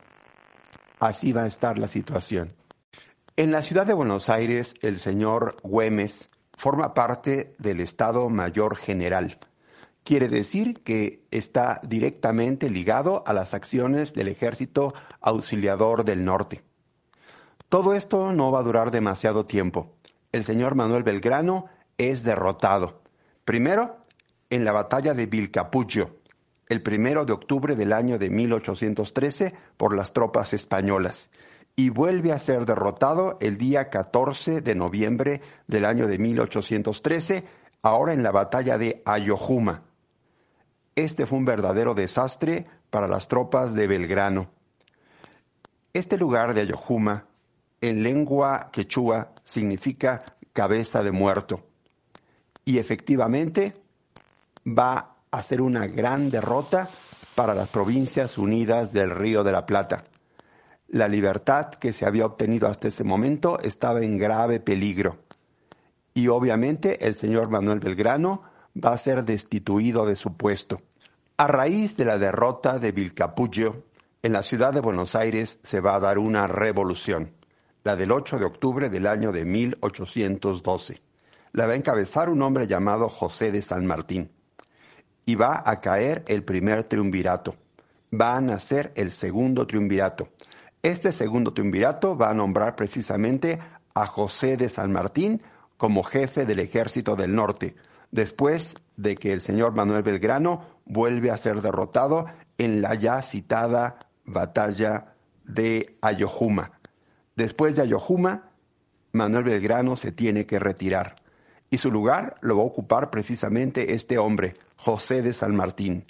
Así 1.01 1.33
va 1.33 1.43
a 1.43 1.49
estar 1.49 1.77
la 1.77 1.89
situación. 1.89 2.55
En 3.37 3.51
la 3.51 3.63
ciudad 3.63 3.85
de 3.85 3.95
Buenos 3.95 4.29
Aires, 4.29 4.75
el 4.81 5.01
señor 5.01 5.57
Güemes 5.65 6.31
forma 6.57 6.95
parte 6.95 7.57
del 7.59 7.81
Estado 7.81 8.29
Mayor 8.31 8.77
General. 8.77 9.39
Quiere 10.05 10.29
decir 10.29 10.83
que 10.85 11.25
está 11.33 11.81
directamente 11.83 12.71
ligado 12.71 13.25
a 13.27 13.33
las 13.33 13.55
acciones 13.55 14.15
del 14.15 14.29
Ejército 14.29 14.95
Auxiliador 15.21 16.05
del 16.05 16.25
Norte. 16.25 16.63
Todo 17.69 17.95
esto 17.95 18.31
no 18.33 18.53
va 18.53 18.61
a 18.61 18.65
durar 18.65 18.93
demasiado 18.93 19.47
tiempo. 19.47 19.97
El 20.31 20.45
señor 20.45 20.77
Manuel 20.77 21.03
Belgrano 21.03 21.67
es 21.99 22.23
derrotado. 22.23 23.03
Primero, 23.45 23.97
en 24.55 24.65
la 24.65 24.71
batalla 24.71 25.15
de 25.15 25.27
Vilcapugio, 25.27 26.21
el 26.69 26.81
primero 26.81 27.25
de 27.25 27.33
octubre 27.33 27.75
del 27.75 27.93
año 27.93 28.21
de 28.21 28.31
1813 28.31 29.53
por 29.77 29.97
las 29.97 30.13
tropas 30.13 30.55
españolas, 30.55 31.29
y 31.75 31.91
vuelve 31.91 32.31
a 32.31 32.39
ser 32.39 32.65
derrotado 32.65 33.37
el 33.41 33.59
día 33.59 33.91
14 33.91 34.61
de 34.61 34.77
noviembre 34.77 35.41
del 35.67 35.85
año 35.85 36.07
de 36.07 36.19
1813, 36.19 37.45
ahora 37.83 38.13
en 38.13 38.23
la 38.23 38.31
batalla 38.31 38.79
de 38.79 39.03
Ayohuma. 39.05 39.83
Este 40.95 41.27
fue 41.27 41.39
un 41.39 41.47
verdadero 41.47 41.97
desastre 41.97 42.69
para 42.91 43.09
las 43.09 43.27
tropas 43.27 43.75
de 43.75 43.89
Belgrano. 43.89 44.53
Este 45.93 46.17
lugar 46.17 46.55
de 46.55 46.61
Ayohuma, 46.61 47.27
en 47.81 48.05
lengua 48.05 48.71
quechua, 48.73 49.33
significa 49.43 50.37
cabeza 50.53 51.03
de 51.03 51.11
muerto. 51.11 51.67
Y 52.65 52.79
efectivamente, 52.79 53.84
va 54.67 55.17
a 55.31 55.43
ser 55.43 55.61
una 55.61 55.87
gran 55.87 56.31
derrota 56.31 56.89
para 57.35 57.55
las 57.55 57.69
provincias 57.69 58.39
unidas 58.39 58.93
del 58.93 59.11
Río 59.11 59.45
de 59.45 59.53
la 59.53 59.67
Plata. 59.67 60.05
La 60.89 61.09
libertad 61.09 61.71
que 61.71 61.93
se 61.93 62.07
había 62.07 62.27
obtenido 62.27 62.69
hasta 62.69 62.89
ese 62.89 63.05
momento 63.05 63.59
estaba 63.61 64.01
en 64.03 64.17
grave 64.17 64.61
peligro. 64.61 65.19
Y 66.15 66.29
obviamente 66.29 67.07
el 67.07 67.17
señor 67.17 67.51
Manuel 67.51 67.81
Belgrano 67.81 68.43
va 68.83 68.93
a 68.93 68.99
ser 68.99 69.25
destituido 69.25 70.07
de 70.07 70.15
su 70.15 70.37
puesto. 70.37 70.81
A 71.37 71.49
raíz 71.49 71.97
de 71.97 72.05
la 72.05 72.19
derrota 72.19 72.79
de 72.79 72.93
Vilcapugio, 72.93 73.83
en 74.23 74.33
la 74.33 74.43
ciudad 74.43 74.73
de 74.73 74.81
Buenos 74.81 75.17
Aires 75.17 75.59
se 75.63 75.81
va 75.81 75.97
a 75.97 76.01
dar 76.01 76.19
una 76.19 76.47
revolución, 76.47 77.33
la 77.83 77.97
del 77.97 78.13
8 78.13 78.39
de 78.39 78.45
octubre 78.45 78.89
del 78.89 79.09
año 79.09 79.33
de 79.33 79.45
1812. 79.45 81.03
La 81.53 81.67
va 81.67 81.73
a 81.73 81.77
encabezar 81.77 82.29
un 82.31 82.41
hombre 82.43 82.69
llamado 82.69 83.09
José 83.09 83.51
de 83.51 83.63
San 83.63 83.85
Martín 83.85 84.31
y 85.27 85.35
va 85.35 85.63
a 85.65 85.81
caer 85.81 86.25
el 86.29 86.45
primer 86.45 86.85
triunvirato. 86.85 87.57
Va 88.13 88.37
a 88.37 88.41
nacer 88.41 88.93
el 88.97 89.11
segundo 89.11 89.67
triunvirato. 89.67 90.29
Este 90.83 91.13
segundo 91.13 91.53
triunvirato 91.53 92.17
va 92.17 92.31
a 92.31 92.35
nombrar 92.35 92.77
precisamente 92.77 93.59
a 93.95 94.07
José 94.07 94.57
de 94.57 94.69
San 94.69 94.93
Martín 94.93 95.41
como 95.77 96.03
jefe 96.03 96.45
del 96.45 96.61
ejército 96.61 97.17
del 97.17 97.35
norte, 97.35 97.75
después 98.11 98.77
de 98.97 99.17
que 99.17 99.33
el 99.33 99.41
señor 99.41 99.75
Manuel 99.75 100.03
Belgrano 100.03 100.81
vuelve 100.85 101.31
a 101.31 101.37
ser 101.37 101.63
derrotado 101.63 102.27
en 102.59 102.83
la 102.83 102.95
ya 102.95 103.23
citada 103.23 103.99
batalla 104.25 105.15
de 105.45 105.97
Ayohuma. 106.01 106.73
Después 107.35 107.77
de 107.77 107.83
Ayohuma, 107.83 108.51
Manuel 109.13 109.45
Belgrano 109.45 109.97
se 109.97 110.13
tiene 110.13 110.47
que 110.47 110.59
retirar 110.59 111.24
y 111.71 111.79
su 111.79 111.91
lugar 111.91 112.37
lo 112.41 112.57
va 112.57 112.63
a 112.63 112.67
ocupar 112.67 113.11
precisamente 113.11 113.95
este 113.95 114.19
hombre, 114.19 114.55
José 114.77 115.23
de 115.23 115.33
San 115.33 115.55
Martín. 115.55 116.07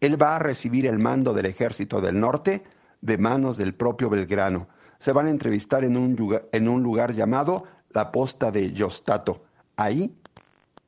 Él 0.00 0.20
va 0.20 0.36
a 0.36 0.38
recibir 0.38 0.86
el 0.86 0.98
mando 0.98 1.34
del 1.34 1.46
ejército 1.46 2.00
del 2.00 2.20
norte 2.20 2.62
de 3.00 3.18
manos 3.18 3.56
del 3.56 3.74
propio 3.74 4.10
Belgrano. 4.10 4.68
Se 4.98 5.12
van 5.12 5.26
a 5.26 5.30
entrevistar 5.30 5.84
en 5.84 5.96
un 5.96 6.14
lugar, 6.14 6.48
en 6.52 6.68
un 6.68 6.82
lugar 6.82 7.14
llamado 7.14 7.64
la 7.90 8.12
posta 8.12 8.50
de 8.50 8.72
Yostato. 8.72 9.44
Ahí 9.76 10.16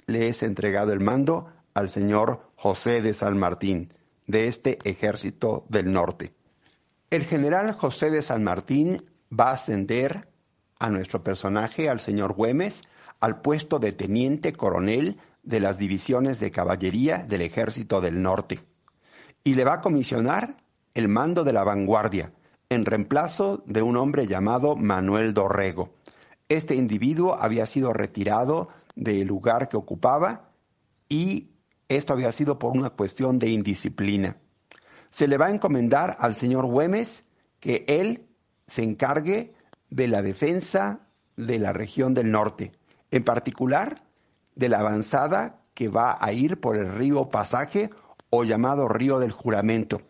le 0.07 0.29
es 0.29 0.43
entregado 0.43 0.93
el 0.93 1.01
mando 1.01 1.49
al 1.75 1.91
señor 1.91 2.51
José 2.57 3.01
de 3.01 3.15
San 3.15 3.39
Martín, 3.39 3.93
de 4.27 4.49
este 4.49 4.79
ejército 4.85 5.65
del 5.69 5.91
norte. 5.91 6.33
El 7.11 7.25
general 7.25 7.73
José 7.73 8.11
de 8.11 8.23
San 8.23 8.45
Martín 8.45 9.05
va 9.33 9.51
a 9.51 9.55
ascender 9.55 10.29
a 10.79 10.91
nuestro 10.91 11.23
personaje, 11.23 11.89
al 11.89 12.01
señor 12.01 12.35
Güemes, 12.35 12.85
al 13.21 13.41
puesto 13.41 13.79
de 13.79 13.93
teniente 13.93 14.53
coronel 14.53 15.19
de 15.43 15.61
las 15.61 15.79
divisiones 15.79 16.41
de 16.41 16.51
caballería 16.51 17.19
del 17.19 17.43
Ejército 17.43 18.01
del 18.01 18.23
Norte 18.23 18.61
y 19.45 19.55
le 19.55 19.65
va 19.65 19.75
a 19.75 19.81
comisionar 19.81 20.57
el 20.95 21.09
mando 21.09 21.45
de 21.45 21.53
la 21.53 21.65
vanguardia 21.65 22.33
en 22.69 22.85
reemplazo 22.85 23.63
de 23.67 23.83
un 23.83 23.97
hombre 23.97 24.27
llamado 24.27 24.77
Manuel 24.77 25.35
Dorrego. 25.35 25.95
Este 26.49 26.75
individuo 26.75 27.37
había 27.41 27.67
sido 27.67 27.93
retirado 27.93 28.69
del 28.95 29.27
lugar 29.27 29.69
que 29.69 29.77
ocupaba 29.77 30.51
y 31.09 31.51
esto 31.89 32.13
había 32.13 32.33
sido 32.33 32.59
por 32.59 32.77
una 32.77 32.91
cuestión 32.91 33.39
de 33.39 33.49
indisciplina. 33.49 34.37
Se 35.11 35.27
le 35.27 35.39
va 35.39 35.47
a 35.47 35.51
encomendar 35.51 36.17
al 36.21 36.37
señor 36.37 36.67
Güemes 36.67 37.27
que 37.59 37.85
él 37.89 38.29
se 38.67 38.85
encargue 38.85 39.55
de 39.91 40.07
la 40.07 40.23
defensa 40.23 41.09
de 41.37 41.59
la 41.59 41.73
región 41.73 42.15
del 42.15 42.31
norte, 42.31 42.73
en 43.11 43.25
particular 43.25 44.03
de 44.55 44.69
la 44.69 44.81
avanzada 44.81 45.61
que 45.75 45.89
va 45.89 46.19
a 46.21 46.33
ir 46.33 46.61
por 46.61 46.77
el 46.77 46.93
río 46.93 47.31
Pasaje 47.31 47.91
o 48.31 48.45
llamado 48.45 48.89
Río 48.89 49.19
del 49.19 49.33
Juramento. 49.33 50.03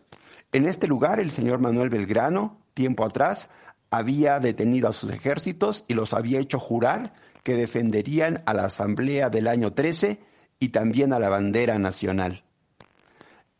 En 0.51 0.67
este 0.67 0.87
lugar 0.87 1.19
el 1.19 1.31
señor 1.31 1.59
Manuel 1.59 1.89
Belgrano, 1.89 2.61
tiempo 2.73 3.05
atrás, 3.05 3.49
había 3.89 4.39
detenido 4.39 4.87
a 4.87 4.93
sus 4.93 5.11
ejércitos 5.11 5.85
y 5.87 5.93
los 5.93 6.13
había 6.13 6.39
hecho 6.39 6.59
jurar 6.59 7.13
que 7.43 7.55
defenderían 7.55 8.43
a 8.45 8.53
la 8.53 8.65
Asamblea 8.65 9.29
del 9.29 9.47
año 9.47 9.73
13 9.73 10.19
y 10.59 10.69
también 10.69 11.11
a 11.13 11.19
la 11.19 11.29
bandera 11.29 11.79
nacional. 11.79 12.43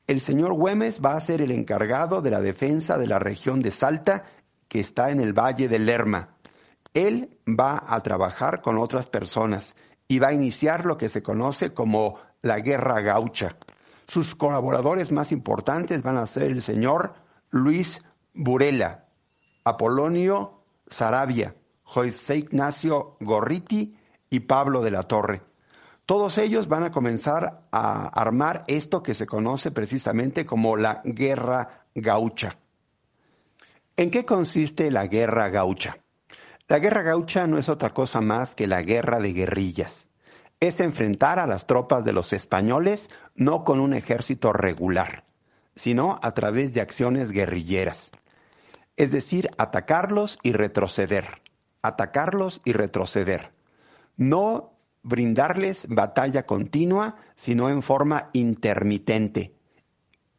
El 0.08 0.22
señor 0.22 0.54
Güemes 0.54 1.02
va 1.04 1.16
a 1.16 1.20
ser 1.22 1.42
el 1.42 1.52
encargado 1.52 2.22
de 2.22 2.32
la 2.32 2.42
defensa 2.42 2.98
de 2.98 3.08
la 3.08 3.20
región 3.20 3.62
de 3.62 3.72
Salta, 3.72 4.26
que 4.68 4.80
está 4.80 5.10
en 5.10 5.20
el 5.20 5.34
Valle 5.34 5.68
del 5.68 5.86
Lerma. 5.86 6.36
Él 6.94 7.40
va 7.48 7.84
a 7.88 8.02
trabajar 8.04 8.62
con 8.62 8.78
otras 8.78 9.08
personas 9.08 9.76
y 10.08 10.20
va 10.20 10.30
a 10.30 10.34
iniciar 10.34 10.86
lo 10.86 10.98
que 10.98 11.10
se 11.10 11.24
conoce 11.24 11.74
como 11.74 12.18
la 12.42 12.60
Guerra 12.60 13.00
Gaucha. 13.02 13.56
Sus 14.08 14.36
colaboradores 14.36 15.12
más 15.12 15.32
importantes 15.32 16.04
van 16.04 16.18
a 16.18 16.28
ser 16.28 16.52
el 16.52 16.62
señor 16.62 17.14
Luis 17.50 18.04
Burela, 18.34 19.06
Apolonio 19.64 20.64
Sarabia, 20.88 21.56
José 21.84 22.38
Ignacio 22.38 23.16
Gorriti 23.22 23.96
y 24.30 24.42
Pablo 24.42 24.82
de 24.82 24.92
la 24.92 25.04
Torre. 25.04 25.44
Todos 26.06 26.38
ellos 26.40 26.68
van 26.68 26.84
a 26.84 26.92
comenzar 26.92 27.68
a 27.72 28.08
armar 28.08 28.66
esto 28.68 29.02
que 29.02 29.14
se 29.14 29.28
conoce 29.28 29.72
precisamente 29.72 30.46
como 30.46 30.76
la 30.76 31.02
guerra 31.06 31.86
gaucha. 31.96 32.58
¿En 33.96 34.12
qué 34.12 34.26
consiste 34.26 34.92
la 34.92 35.08
guerra 35.08 35.50
gaucha? 35.50 35.98
La 36.68 36.80
guerra 36.80 37.02
gaucha 37.02 37.48
no 37.48 37.58
es 37.58 37.70
otra 37.70 37.94
cosa 37.94 38.22
más 38.22 38.56
que 38.56 38.68
la 38.68 38.82
guerra 38.82 39.20
de 39.20 39.34
guerrillas. 39.34 40.10
Es 40.60 40.80
enfrentar 40.80 41.40
a 41.40 41.48
las 41.48 41.66
tropas 41.68 42.06
de 42.06 42.14
los 42.14 42.34
españoles 42.34 43.10
no 43.36 43.64
con 43.64 43.80
un 43.80 43.94
ejército 43.94 44.54
regular, 44.54 45.26
sino 45.76 46.20
a 46.22 46.34
través 46.34 46.74
de 46.74 46.82
acciones 46.82 47.32
guerrilleras. 47.32 48.12
Es 48.96 49.12
decir, 49.12 49.50
atacarlos 49.58 50.38
y 50.44 50.54
retroceder, 50.54 51.42
atacarlos 51.82 52.62
y 52.64 52.74
retroceder. 52.74 53.52
No 54.18 54.74
brindarles 55.04 55.88
batalla 55.90 56.46
continua, 56.46 57.16
sino 57.36 57.70
en 57.70 57.82
forma 57.82 58.30
intermitente, 58.34 59.56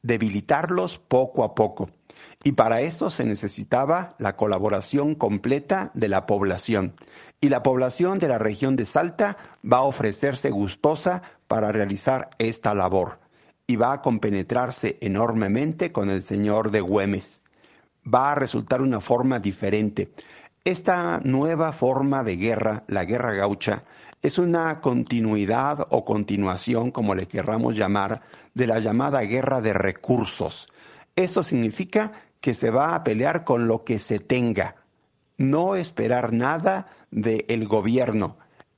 debilitarlos 0.03 0.99
poco 0.99 1.45
a 1.45 1.55
poco. 1.55 1.91
Y 2.45 2.53
para 2.53 2.81
eso 2.81 3.09
se 3.09 3.25
necesitaba 3.25 4.17
la 4.19 4.37
colaboración 4.37 5.15
completa 5.15 5.91
de 5.95 6.09
la 6.09 6.27
población. 6.27 6.95
Y 7.41 7.49
la 7.49 7.63
población 7.63 8.19
de 8.19 8.29
la 8.29 8.39
región 8.39 8.75
de 8.77 8.87
Salta 8.87 9.37
va 9.65 9.79
a 9.79 9.83
ofrecerse 9.83 10.51
gustosa 10.51 11.23
para 11.47 11.71
realizar 11.71 12.31
esta 12.39 12.75
labor. 12.75 13.19
Y 13.67 13.77
va 13.77 13.93
a 13.93 14.03
compenetrarse 14.03 14.99
enormemente 15.01 15.93
con 15.93 16.11
el 16.11 16.23
señor 16.23 16.73
de 16.73 16.81
Güemes. 16.81 17.43
Va 18.13 18.33
a 18.33 18.35
resultar 18.35 18.81
una 18.81 19.01
forma 19.01 19.39
diferente. 19.39 20.13
Esta 20.65 21.21
nueva 21.21 21.73
forma 21.73 22.25
de 22.25 22.37
guerra, 22.37 22.85
la 22.89 23.05
guerra 23.05 23.33
gaucha, 23.35 23.85
es 24.23 24.39
una 24.39 24.81
continuidad 24.81 25.87
o 25.91 26.05
continuación, 26.05 26.93
como 26.93 27.17
le 27.17 27.27
querramos 27.27 27.77
llamar, 27.77 28.23
de 28.55 28.69
la 28.69 28.79
llamada 28.79 29.21
guerra 29.23 29.61
de 29.61 29.73
recursos. 29.73 30.69
Eso 31.17 31.43
significa 31.43 32.13
que 32.43 32.53
se 32.55 32.71
va 32.71 32.95
a 32.95 33.05
pelear 33.05 33.45
con 33.45 33.69
lo 33.69 33.85
que 33.85 33.99
se 33.99 34.19
tenga, 34.19 34.75
no 35.39 35.77
esperar 35.77 36.33
nada 36.33 36.89
del 37.11 37.67
gobierno, 37.69 38.37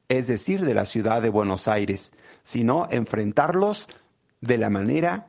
es 0.09 0.29
decir, 0.29 0.65
de 0.65 0.75
la 0.75 0.85
ciudad 0.85 1.23
de 1.23 1.31
Buenos 1.31 1.67
Aires, 1.67 2.13
sino 2.43 2.87
enfrentarlos 2.91 3.89
de 4.43 4.59
la 4.59 4.69
manera 4.69 5.29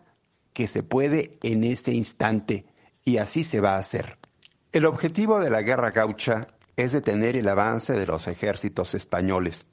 que 0.51 0.67
se 0.67 0.83
puede 0.83 1.39
en 1.43 1.63
ese 1.63 1.93
instante, 1.93 2.65
y 3.05 3.17
así 3.17 3.43
se 3.43 3.61
va 3.61 3.75
a 3.75 3.79
hacer. 3.79 4.17
El 4.73 4.85
objetivo 4.85 5.39
de 5.39 5.49
la 5.49 5.61
guerra 5.61 5.91
gaucha 5.91 6.47
es 6.75 6.91
detener 6.91 7.37
el 7.37 7.47
avance 7.47 7.93
de 7.93 8.05
los 8.05 8.27
ejércitos 8.27 8.95
españoles. 8.95 9.65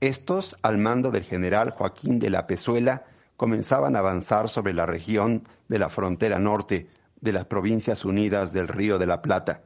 Estos, 0.00 0.56
al 0.60 0.76
mando 0.76 1.10
del 1.10 1.24
general 1.24 1.70
Joaquín 1.70 2.18
de 2.18 2.28
la 2.28 2.46
Pezuela, 2.46 3.06
comenzaban 3.38 3.96
a 3.96 4.00
avanzar 4.00 4.50
sobre 4.50 4.74
la 4.74 4.84
región 4.84 5.48
de 5.68 5.78
la 5.78 5.88
frontera 5.88 6.38
norte 6.38 6.88
de 7.20 7.32
las 7.32 7.44
Provincias 7.44 8.04
Unidas 8.04 8.52
del 8.52 8.68
Río 8.68 8.98
de 8.98 9.06
la 9.06 9.22
Plata, 9.22 9.62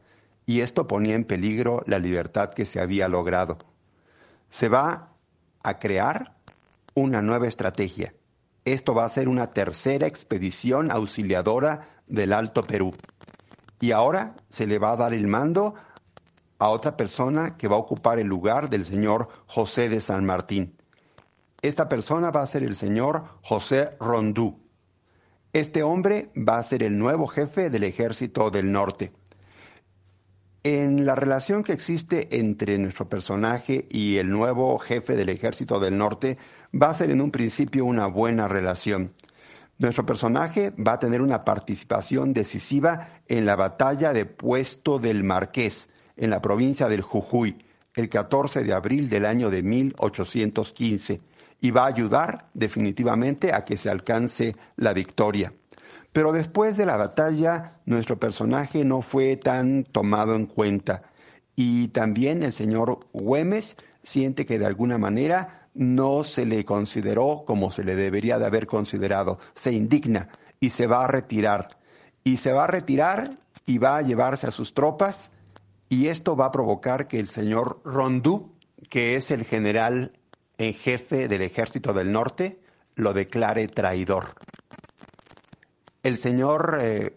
y 0.46 0.60
esto 0.60 0.86
ponía 0.86 1.14
en 1.14 1.24
peligro 1.24 1.82
la 1.86 1.98
libertad 1.98 2.50
que 2.50 2.64
se 2.64 2.80
había 2.80 3.08
logrado. 3.08 3.58
Se 4.50 4.68
va 4.68 5.12
a 5.62 5.78
crear 5.78 6.34
una 6.94 7.22
nueva 7.22 7.48
estrategia. 7.48 8.14
Esto 8.64 8.94
va 8.94 9.04
a 9.04 9.08
ser 9.08 9.28
una 9.28 9.48
tercera 9.52 10.06
expedición 10.06 10.90
auxiliadora 10.90 11.88
del 12.06 12.32
Alto 12.32 12.64
Perú. 12.64 12.94
Y 13.80 13.92
ahora 13.92 14.36
se 14.48 14.66
le 14.66 14.78
va 14.78 14.92
a 14.92 14.96
dar 14.96 15.12
el 15.12 15.26
mando 15.26 15.74
a 16.58 16.68
otra 16.68 16.96
persona 16.96 17.56
que 17.56 17.68
va 17.68 17.76
a 17.76 17.80
ocupar 17.80 18.18
el 18.18 18.26
lugar 18.26 18.70
del 18.70 18.84
señor 18.84 19.28
José 19.46 19.88
de 19.88 20.00
San 20.00 20.24
Martín. 20.24 20.76
Esta 21.62 21.88
persona 21.88 22.30
va 22.30 22.42
a 22.42 22.46
ser 22.46 22.62
el 22.62 22.76
señor 22.76 23.24
José 23.42 23.96
Rondú. 23.98 24.63
Este 25.54 25.84
hombre 25.84 26.32
va 26.36 26.58
a 26.58 26.62
ser 26.64 26.82
el 26.82 26.98
nuevo 26.98 27.28
jefe 27.28 27.70
del 27.70 27.84
ejército 27.84 28.50
del 28.50 28.72
norte. 28.72 29.12
En 30.64 31.06
la 31.06 31.14
relación 31.14 31.62
que 31.62 31.72
existe 31.72 32.40
entre 32.40 32.76
nuestro 32.76 33.08
personaje 33.08 33.86
y 33.88 34.16
el 34.16 34.30
nuevo 34.30 34.76
jefe 34.80 35.14
del 35.14 35.28
ejército 35.28 35.78
del 35.78 35.96
norte, 35.96 36.38
va 36.74 36.88
a 36.88 36.94
ser 36.94 37.12
en 37.12 37.20
un 37.20 37.30
principio 37.30 37.84
una 37.84 38.08
buena 38.08 38.48
relación. 38.48 39.12
Nuestro 39.78 40.04
personaje 40.04 40.72
va 40.72 40.94
a 40.94 40.98
tener 40.98 41.22
una 41.22 41.44
participación 41.44 42.32
decisiva 42.34 43.20
en 43.28 43.46
la 43.46 43.54
batalla 43.54 44.12
de 44.12 44.26
Puesto 44.26 44.98
del 44.98 45.22
Marqués, 45.22 45.88
en 46.16 46.30
la 46.30 46.42
provincia 46.42 46.88
del 46.88 47.02
Jujuy 47.02 47.64
el 47.94 48.08
14 48.08 48.64
de 48.64 48.72
abril 48.72 49.08
del 49.08 49.24
año 49.24 49.50
de 49.50 49.62
1815 49.62 51.20
y 51.60 51.70
va 51.70 51.84
a 51.84 51.88
ayudar 51.88 52.46
definitivamente 52.54 53.52
a 53.52 53.64
que 53.64 53.76
se 53.76 53.90
alcance 53.90 54.56
la 54.76 54.92
victoria. 54.92 55.52
Pero 56.12 56.32
después 56.32 56.76
de 56.76 56.86
la 56.86 56.96
batalla, 56.96 57.78
nuestro 57.86 58.18
personaje 58.18 58.84
no 58.84 59.02
fue 59.02 59.36
tan 59.36 59.84
tomado 59.84 60.34
en 60.36 60.46
cuenta 60.46 61.02
y 61.56 61.88
también 61.88 62.42
el 62.42 62.52
señor 62.52 63.00
Güemes 63.12 63.76
siente 64.02 64.46
que 64.46 64.58
de 64.58 64.66
alguna 64.66 64.98
manera 64.98 65.68
no 65.74 66.24
se 66.24 66.46
le 66.46 66.64
consideró 66.64 67.44
como 67.46 67.70
se 67.70 67.84
le 67.84 67.96
debería 67.96 68.38
de 68.38 68.46
haber 68.46 68.66
considerado. 68.66 69.38
Se 69.54 69.72
indigna 69.72 70.28
y 70.60 70.70
se 70.70 70.86
va 70.86 71.04
a 71.04 71.08
retirar. 71.08 71.78
Y 72.22 72.38
se 72.38 72.52
va 72.52 72.64
a 72.64 72.68
retirar 72.68 73.38
y 73.66 73.78
va 73.78 73.98
a 73.98 74.02
llevarse 74.02 74.46
a 74.46 74.50
sus 74.50 74.74
tropas 74.74 75.32
y 75.88 76.08
esto 76.08 76.36
va 76.36 76.46
a 76.46 76.52
provocar 76.52 77.06
que 77.06 77.20
el 77.20 77.28
señor 77.28 77.80
Rondú, 77.84 78.52
que 78.88 79.14
es 79.14 79.30
el 79.30 79.44
general 79.44 80.12
en 80.58 80.74
jefe 80.74 81.28
del 81.28 81.42
ejército 81.42 81.92
del 81.92 82.12
norte, 82.12 82.60
lo 82.94 83.12
declare 83.12 83.68
traidor. 83.68 84.34
El 86.02 86.18
señor 86.18 86.78
eh, 86.80 87.16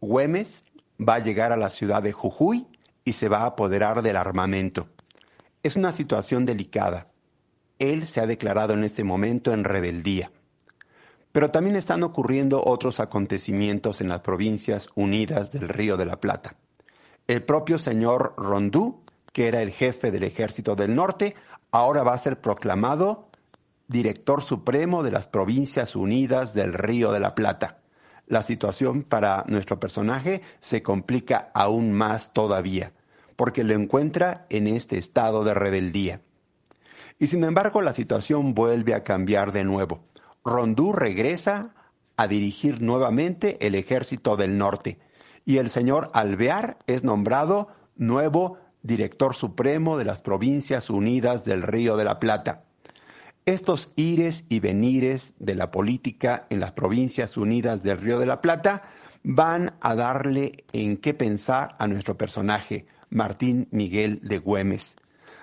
Güemes 0.00 0.64
va 1.00 1.16
a 1.16 1.18
llegar 1.18 1.52
a 1.52 1.56
la 1.56 1.70
ciudad 1.70 2.02
de 2.02 2.12
Jujuy 2.12 2.66
y 3.04 3.12
se 3.12 3.28
va 3.28 3.40
a 3.40 3.46
apoderar 3.46 4.02
del 4.02 4.16
armamento. 4.16 4.88
Es 5.62 5.76
una 5.76 5.92
situación 5.92 6.46
delicada. 6.46 7.08
Él 7.78 8.06
se 8.06 8.20
ha 8.20 8.26
declarado 8.26 8.74
en 8.74 8.84
este 8.84 9.04
momento 9.04 9.52
en 9.52 9.64
rebeldía. 9.64 10.30
Pero 11.32 11.50
también 11.50 11.76
están 11.76 12.02
ocurriendo 12.02 12.62
otros 12.64 13.00
acontecimientos 13.00 14.00
en 14.00 14.08
las 14.08 14.20
provincias 14.20 14.88
unidas 14.94 15.50
del 15.50 15.68
Río 15.68 15.96
de 15.96 16.04
la 16.04 16.20
Plata. 16.20 16.56
El 17.26 17.42
propio 17.42 17.78
señor 17.78 18.34
Rondú, 18.36 19.02
que 19.32 19.48
era 19.48 19.62
el 19.62 19.70
jefe 19.70 20.10
del 20.10 20.22
ejército 20.22 20.76
del 20.76 20.94
norte, 20.94 21.34
ahora 21.74 22.04
va 22.04 22.12
a 22.12 22.18
ser 22.18 22.40
proclamado 22.40 23.30
director 23.88 24.42
supremo 24.42 25.02
de 25.02 25.10
las 25.10 25.26
Provincias 25.26 25.96
Unidas 25.96 26.54
del 26.54 26.72
Río 26.72 27.10
de 27.10 27.18
la 27.18 27.34
Plata. 27.34 27.78
La 28.28 28.42
situación 28.42 29.02
para 29.02 29.44
nuestro 29.48 29.80
personaje 29.80 30.40
se 30.60 30.84
complica 30.84 31.50
aún 31.52 31.92
más 31.92 32.32
todavía, 32.32 32.92
porque 33.34 33.64
lo 33.64 33.74
encuentra 33.74 34.46
en 34.50 34.68
este 34.68 34.98
estado 34.98 35.42
de 35.42 35.52
rebeldía. 35.52 36.20
Y 37.18 37.26
sin 37.26 37.42
embargo 37.42 37.82
la 37.82 37.92
situación 37.92 38.54
vuelve 38.54 38.94
a 38.94 39.02
cambiar 39.02 39.50
de 39.50 39.64
nuevo. 39.64 40.04
Rondú 40.44 40.92
regresa 40.92 41.74
a 42.16 42.28
dirigir 42.28 42.82
nuevamente 42.82 43.66
el 43.66 43.74
ejército 43.74 44.36
del 44.36 44.58
norte, 44.58 45.00
y 45.44 45.56
el 45.56 45.68
señor 45.68 46.12
Alvear 46.14 46.78
es 46.86 47.02
nombrado 47.02 47.66
nuevo 47.96 48.58
director 48.84 49.34
supremo 49.34 49.98
de 49.98 50.04
las 50.04 50.20
Provincias 50.20 50.90
Unidas 50.90 51.44
del 51.44 51.62
Río 51.62 51.96
de 51.96 52.04
la 52.04 52.20
Plata. 52.20 52.64
Estos 53.46 53.90
ires 53.96 54.44
y 54.50 54.60
venires 54.60 55.34
de 55.38 55.54
la 55.54 55.70
política 55.70 56.46
en 56.50 56.60
las 56.60 56.72
Provincias 56.72 57.36
Unidas 57.36 57.82
del 57.82 57.98
Río 57.98 58.18
de 58.18 58.26
la 58.26 58.42
Plata 58.42 58.82
van 59.22 59.74
a 59.80 59.94
darle 59.94 60.64
en 60.72 60.98
qué 60.98 61.14
pensar 61.14 61.74
a 61.78 61.86
nuestro 61.86 62.16
personaje, 62.18 62.86
Martín 63.08 63.68
Miguel 63.70 64.20
de 64.22 64.38
Güemes. 64.38 64.96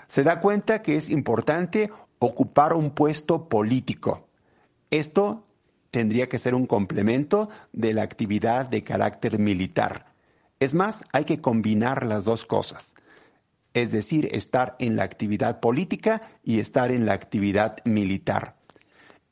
Se 0.07 0.23
da 0.23 0.39
cuenta 0.39 0.83
que 0.83 0.95
es 0.95 1.09
importante 1.09 1.91
ocupar 2.19 2.73
un 2.73 2.91
puesto 2.91 3.49
político. 3.49 4.27
Esto 4.91 5.47
tendría 5.89 6.29
que 6.29 6.37
ser 6.37 6.53
un 6.53 6.67
complemento 6.67 7.49
de 7.73 7.93
la 7.95 8.03
actividad 8.03 8.69
de 8.69 8.83
carácter 8.83 9.39
militar. 9.39 10.13
Es 10.59 10.75
más, 10.75 11.05
hay 11.11 11.25
que 11.25 11.41
combinar 11.41 12.05
las 12.05 12.25
dos 12.25 12.45
cosas, 12.45 12.93
es 13.73 13.91
decir, 13.91 14.27
estar 14.31 14.75
en 14.79 14.95
la 14.95 15.03
actividad 15.03 15.59
política 15.59 16.21
y 16.43 16.59
estar 16.59 16.91
en 16.91 17.05
la 17.05 17.13
actividad 17.13 17.77
militar. 17.85 18.55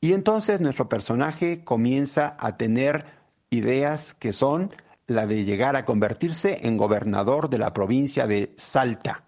Y 0.00 0.14
entonces 0.14 0.60
nuestro 0.60 0.88
personaje 0.88 1.62
comienza 1.62 2.36
a 2.38 2.56
tener 2.56 3.04
ideas 3.50 4.14
que 4.14 4.32
son 4.32 4.70
la 5.06 5.26
de 5.26 5.44
llegar 5.44 5.76
a 5.76 5.84
convertirse 5.84 6.66
en 6.66 6.76
gobernador 6.76 7.50
de 7.50 7.58
la 7.58 7.74
provincia 7.74 8.26
de 8.26 8.54
Salta. 8.56 9.24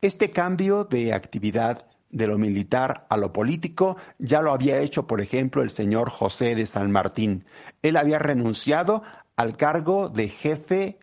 Este 0.00 0.30
cambio 0.30 0.84
de 0.84 1.12
actividad 1.12 1.86
de 2.10 2.26
lo 2.26 2.38
militar 2.38 3.06
a 3.10 3.16
lo 3.16 3.32
político 3.32 3.96
ya 4.18 4.40
lo 4.40 4.52
había 4.52 4.78
hecho, 4.78 5.06
por 5.06 5.20
ejemplo, 5.20 5.62
el 5.62 5.70
señor 5.70 6.10
José 6.10 6.54
de 6.54 6.66
San 6.66 6.90
Martín. 6.90 7.44
Él 7.82 7.96
había 7.96 8.18
renunciado 8.18 9.02
al 9.36 9.56
cargo 9.56 10.08
de 10.08 10.28
jefe 10.28 10.98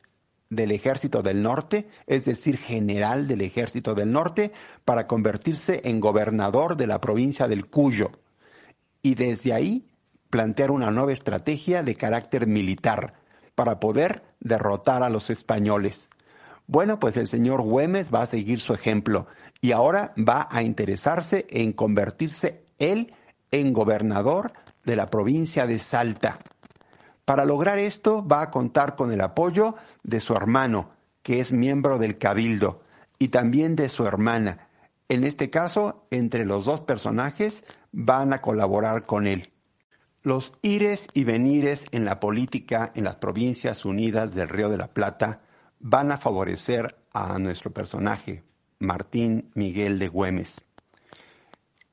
del 0.49 0.71
ejército 0.71 1.21
del 1.21 1.41
norte, 1.41 1.87
es 2.07 2.25
decir, 2.25 2.57
general 2.57 3.27
del 3.27 3.41
ejército 3.41 3.95
del 3.95 4.11
norte, 4.11 4.51
para 4.83 5.07
convertirse 5.07 5.81
en 5.85 5.99
gobernador 5.99 6.77
de 6.77 6.87
la 6.87 7.01
provincia 7.01 7.47
del 7.47 7.67
Cuyo. 7.67 8.11
Y 9.01 9.15
desde 9.15 9.53
ahí 9.53 9.87
plantear 10.29 10.71
una 10.71 10.91
nueva 10.91 11.13
estrategia 11.13 11.83
de 11.83 11.95
carácter 11.95 12.47
militar 12.47 13.13
para 13.55 13.79
poder 13.79 14.23
derrotar 14.39 15.03
a 15.03 15.09
los 15.09 15.29
españoles. 15.29 16.09
Bueno, 16.67 16.99
pues 16.99 17.15
el 17.17 17.27
señor 17.27 17.61
Güemes 17.61 18.13
va 18.13 18.23
a 18.23 18.27
seguir 18.27 18.59
su 18.59 18.73
ejemplo 18.73 19.27
y 19.61 19.71
ahora 19.71 20.13
va 20.17 20.47
a 20.51 20.63
interesarse 20.63 21.45
en 21.49 21.73
convertirse 21.73 22.65
él 22.79 23.13
en 23.51 23.71
gobernador 23.71 24.53
de 24.83 24.95
la 24.95 25.09
provincia 25.09 25.67
de 25.67 25.79
Salta. 25.79 26.39
Para 27.25 27.45
lograr 27.45 27.79
esto 27.79 28.25
va 28.25 28.41
a 28.41 28.51
contar 28.51 28.95
con 28.95 29.11
el 29.11 29.21
apoyo 29.21 29.75
de 30.03 30.19
su 30.19 30.35
hermano, 30.35 30.91
que 31.23 31.39
es 31.39 31.51
miembro 31.51 31.97
del 31.97 32.19
cabildo, 32.19 32.83
y 33.17 33.29
también 33.29 33.75
de 33.75 33.89
su 33.89 34.05
hermana. 34.05 34.67
En 35.09 35.23
este 35.23 35.49
caso, 35.49 36.05
entre 36.11 36.45
los 36.45 36.65
dos 36.65 36.81
personajes 36.81 37.65
van 37.91 38.31
a 38.31 38.41
colaborar 38.41 39.05
con 39.05 39.25
él. 39.25 39.51
Los 40.21 40.53
ires 40.61 41.07
y 41.13 41.23
venires 41.23 41.85
en 41.91 42.05
la 42.05 42.19
política 42.19 42.91
en 42.95 43.03
las 43.03 43.15
provincias 43.17 43.85
unidas 43.85 44.33
del 44.33 44.49
Río 44.49 44.69
de 44.69 44.77
la 44.77 44.87
Plata 44.87 45.41
van 45.79 46.11
a 46.11 46.17
favorecer 46.17 46.95
a 47.13 47.37
nuestro 47.37 47.71
personaje, 47.71 48.43
Martín 48.79 49.51
Miguel 49.53 49.99
de 49.99 50.07
Güemes. 50.07 50.64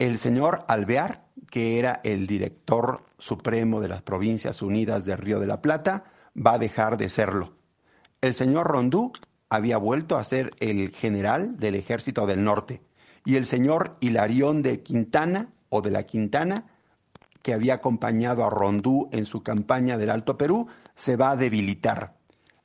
El 0.02 0.18
señor 0.18 0.64
Alvear, 0.66 1.26
que 1.48 1.78
era 1.78 2.00
el 2.02 2.26
director 2.26 3.04
supremo 3.18 3.80
de 3.80 3.86
las 3.86 4.02
Provincias 4.02 4.60
Unidas 4.60 5.04
del 5.04 5.18
Río 5.18 5.38
de 5.38 5.46
la 5.46 5.62
Plata, 5.62 6.02
va 6.34 6.54
a 6.54 6.58
dejar 6.58 6.96
de 6.96 7.08
serlo. 7.08 7.52
El 8.20 8.34
señor 8.34 8.66
Rondú 8.66 9.12
había 9.48 9.76
vuelto 9.76 10.16
a 10.16 10.24
ser 10.24 10.50
el 10.58 10.90
general 10.90 11.56
del 11.56 11.76
Ejército 11.76 12.26
del 12.26 12.42
Norte 12.42 12.82
y 13.24 13.36
el 13.36 13.46
señor 13.46 13.96
Hilarión 14.00 14.64
de 14.64 14.82
Quintana 14.82 15.52
o 15.68 15.82
de 15.82 15.92
la 15.92 16.02
Quintana, 16.02 16.66
que 17.40 17.54
había 17.54 17.74
acompañado 17.74 18.44
a 18.44 18.50
Rondú 18.50 19.08
en 19.12 19.24
su 19.24 19.44
campaña 19.44 19.98
del 19.98 20.10
Alto 20.10 20.36
Perú, 20.36 20.66
se 20.96 21.14
va 21.14 21.30
a 21.30 21.36
debilitar. 21.36 22.16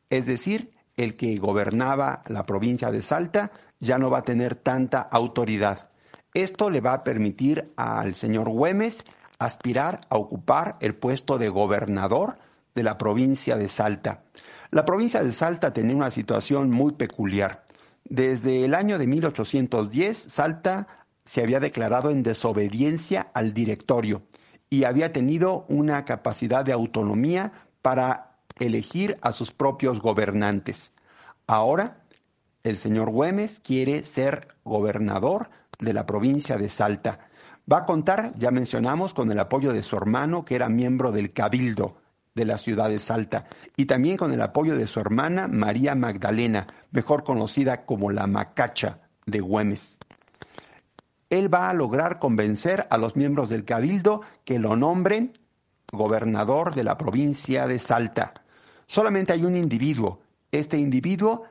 Es 0.09 0.25
decir, 0.25 0.71
el 0.95 1.15
que 1.15 1.37
gobernaba 1.37 2.23
la 2.29 2.47
provincia 2.47 2.89
de 2.89 3.03
Salta 3.03 3.51
ya 3.79 3.99
no 3.99 4.09
va 4.09 4.17
a 4.17 4.23
tener 4.23 4.55
tanta 4.55 5.01
autoridad. 5.01 5.91
Esto 6.33 6.69
le 6.69 6.81
va 6.81 6.93
a 6.93 7.03
permitir 7.03 7.71
al 7.75 8.15
señor 8.15 8.49
Güemes 8.49 9.05
aspirar 9.39 10.01
a 10.09 10.17
ocupar 10.17 10.77
el 10.79 10.95
puesto 10.95 11.37
de 11.37 11.49
gobernador 11.49 12.37
de 12.75 12.83
la 12.83 12.97
provincia 12.97 13.57
de 13.57 13.67
Salta. 13.67 14.23
La 14.71 14.85
provincia 14.85 15.23
de 15.23 15.31
Salta 15.31 15.73
tenía 15.73 15.95
una 15.95 16.11
situación 16.11 16.69
muy 16.69 16.93
peculiar. 16.93 17.63
Desde 18.03 18.65
el 18.65 18.73
año 18.73 18.97
de 18.97 19.07
1810, 19.07 20.17
Salta 20.17 20.87
se 21.25 21.41
había 21.41 21.59
declarado 21.59 22.09
en 22.09 22.23
desobediencia 22.23 23.27
al 23.33 23.53
directorio 23.53 24.23
y 24.69 24.83
había 24.83 25.13
tenido 25.13 25.65
una 25.69 26.05
capacidad 26.05 26.63
de 26.63 26.73
autonomía 26.73 27.51
para 27.81 28.37
elegir 28.59 29.17
a 29.21 29.31
sus 29.33 29.51
propios 29.51 30.01
gobernantes. 30.01 30.91
Ahora, 31.47 32.03
el 32.63 32.77
señor 32.77 33.09
Güemes 33.09 33.59
quiere 33.61 34.03
ser 34.05 34.49
gobernador 34.63 35.49
de 35.79 35.93
la 35.93 36.05
provincia 36.05 36.57
de 36.57 36.69
Salta. 36.69 37.29
Va 37.71 37.79
a 37.79 37.85
contar, 37.85 38.33
ya 38.37 38.51
mencionamos, 38.51 39.13
con 39.13 39.31
el 39.31 39.39
apoyo 39.39 39.73
de 39.73 39.83
su 39.83 39.95
hermano, 39.95 40.45
que 40.45 40.55
era 40.55 40.69
miembro 40.69 41.11
del 41.11 41.33
Cabildo 41.33 41.97
de 42.33 42.45
la 42.45 42.57
ciudad 42.57 42.89
de 42.89 42.99
Salta, 42.99 43.47
y 43.75 43.85
también 43.85 44.15
con 44.15 44.31
el 44.31 44.41
apoyo 44.41 44.77
de 44.77 44.87
su 44.87 44.99
hermana 44.99 45.47
María 45.47 45.95
Magdalena, 45.95 46.67
mejor 46.91 47.23
conocida 47.23 47.85
como 47.85 48.11
la 48.11 48.27
Macacha 48.27 48.99
de 49.25 49.39
Güemes. 49.39 49.97
Él 51.29 51.53
va 51.53 51.69
a 51.69 51.73
lograr 51.73 52.19
convencer 52.19 52.87
a 52.89 52.97
los 52.97 53.15
miembros 53.15 53.49
del 53.49 53.65
Cabildo 53.65 54.21
que 54.45 54.59
lo 54.59 54.75
nombren 54.75 55.37
gobernador 55.91 56.75
de 56.75 56.83
la 56.83 56.97
provincia 56.97 57.67
de 57.67 57.79
Salta. 57.79 58.33
Solamente 58.87 59.33
hay 59.33 59.43
un 59.43 59.55
individuo. 59.55 60.21
Este 60.51 60.77
individuo 60.77 61.43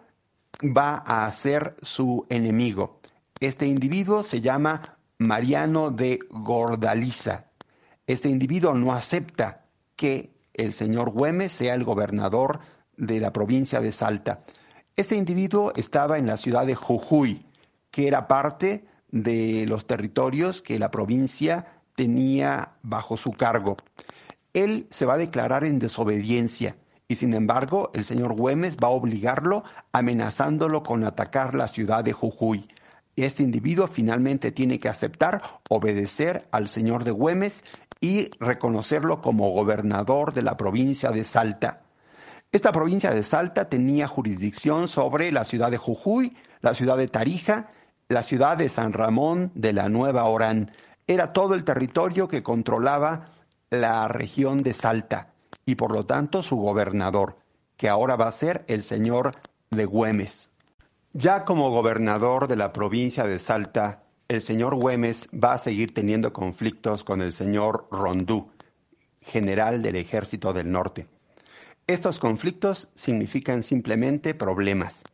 va 0.63 0.97
a 0.97 1.31
ser 1.33 1.77
su 1.83 2.27
enemigo. 2.31 3.01
Este 3.41 3.67
individuo 3.67 4.23
se 4.23 4.41
llama 4.41 4.99
Mariano 5.19 5.91
de 5.91 6.21
Gordaliza. 6.31 7.45
Este 8.07 8.31
individuo 8.31 8.73
no 8.73 8.93
acepta 8.93 9.67
que 9.95 10.33
el 10.55 10.73
señor 10.73 11.11
Güemes 11.11 11.53
sea 11.53 11.75
el 11.75 11.85
gobernador 11.85 12.61
de 12.97 13.21
la 13.21 13.35
provincia 13.35 13.83
de 13.83 13.93
Salta. 13.93 14.43
Este 14.97 15.17
individuo 15.17 15.73
estaba 15.77 16.17
en 16.17 16.27
la 16.27 16.39
ciudad 16.39 16.65
de 16.65 16.75
Jujuy, 16.75 17.45
que 17.91 18.09
era 18.09 18.27
parte 18.27 18.87
de 19.11 19.67
los 19.67 19.87
territorios 19.87 20.63
que 20.63 20.79
la 20.79 20.91
provincia 20.91 21.83
tenía 21.95 22.73
bajo 22.83 23.19
su 23.19 23.33
cargo. 23.33 23.77
Él 24.55 24.87
se 24.89 25.05
va 25.05 25.15
a 25.15 25.19
declarar 25.19 25.65
en 25.65 25.79
desobediencia 25.79 26.77
y 27.07 27.17
sin 27.17 27.35
embargo 27.35 27.91
el 27.93 28.07
señor 28.07 28.35
Güemes 28.35 28.79
va 28.83 28.89
a 28.89 28.93
obligarlo 28.93 29.63
amenazándolo 29.93 30.83
con 30.83 31.05
atacar 31.05 31.55
la 31.55 31.69
ciudad 31.69 32.03
de 32.03 32.15
Jujuy. 32.15 32.67
Este 33.25 33.43
individuo 33.43 33.87
finalmente 33.87 34.53
tiene 34.53 34.79
que 34.79 34.91
aceptar, 34.91 35.61
obedecer 35.71 36.47
al 36.51 36.69
señor 36.69 37.05
de 37.05 37.13
Güemes 37.13 37.65
y 38.01 38.31
reconocerlo 38.39 39.23
como 39.23 39.51
gobernador 39.51 40.35
de 40.35 40.43
la 40.43 40.59
provincia 40.59 41.11
de 41.11 41.25
Salta. 41.25 41.83
Esta 42.53 42.73
provincia 42.73 43.13
de 43.13 43.23
Salta 43.23 43.71
tenía 43.71 44.07
jurisdicción 44.07 44.87
sobre 44.87 45.33
la 45.33 45.45
ciudad 45.45 45.71
de 45.71 45.79
Jujuy, 45.79 46.37
la 46.61 46.75
ciudad 46.75 46.99
de 46.99 47.09
Tarija, 47.09 47.69
la 48.09 48.23
ciudad 48.23 48.59
de 48.59 48.69
San 48.69 48.93
Ramón 48.93 49.51
de 49.55 49.73
la 49.73 49.89
Nueva 49.89 50.25
Orán. 50.25 50.71
Era 51.07 51.33
todo 51.33 51.55
el 51.55 51.65
territorio 51.65 52.29
que 52.29 52.43
controlaba 52.43 53.31
la 53.71 54.07
región 54.09 54.63
de 54.63 54.75
Salta 54.75 55.33
y 55.65 55.75
por 55.75 55.91
lo 55.91 56.05
tanto 56.05 56.43
su 56.43 56.57
gobernador, 56.57 57.39
que 57.77 57.89
ahora 57.89 58.17
va 58.17 58.29
a 58.29 58.33
ser 58.33 58.65
el 58.69 58.85
señor 58.85 59.35
de 59.71 59.87
Güemes. 59.87 60.51
Ya 61.19 61.47
como 61.47 61.71
gobernador 61.71 62.47
de 62.47 62.57
la 62.57 62.75
provincia 62.75 63.25
de 63.25 63.39
Salta, 63.39 64.03
el 64.29 64.43
señor 64.43 64.75
Güemes 64.75 65.31
va 65.33 65.55
a 65.55 65.59
seguir 65.59 65.95
teniendo 65.95 66.35
conflictos 66.35 67.05
con 67.05 67.23
el 67.23 67.33
señor 67.33 67.89
Rondú, 67.91 68.51
general 69.23 69.81
del 69.81 69.97
ejército 69.97 70.53
del 70.53 70.71
norte. 70.71 71.07
Estos 71.87 72.19
conflictos 72.19 72.91
significan 72.95 73.63
simplemente 73.63 74.35
problemas. 74.35 75.05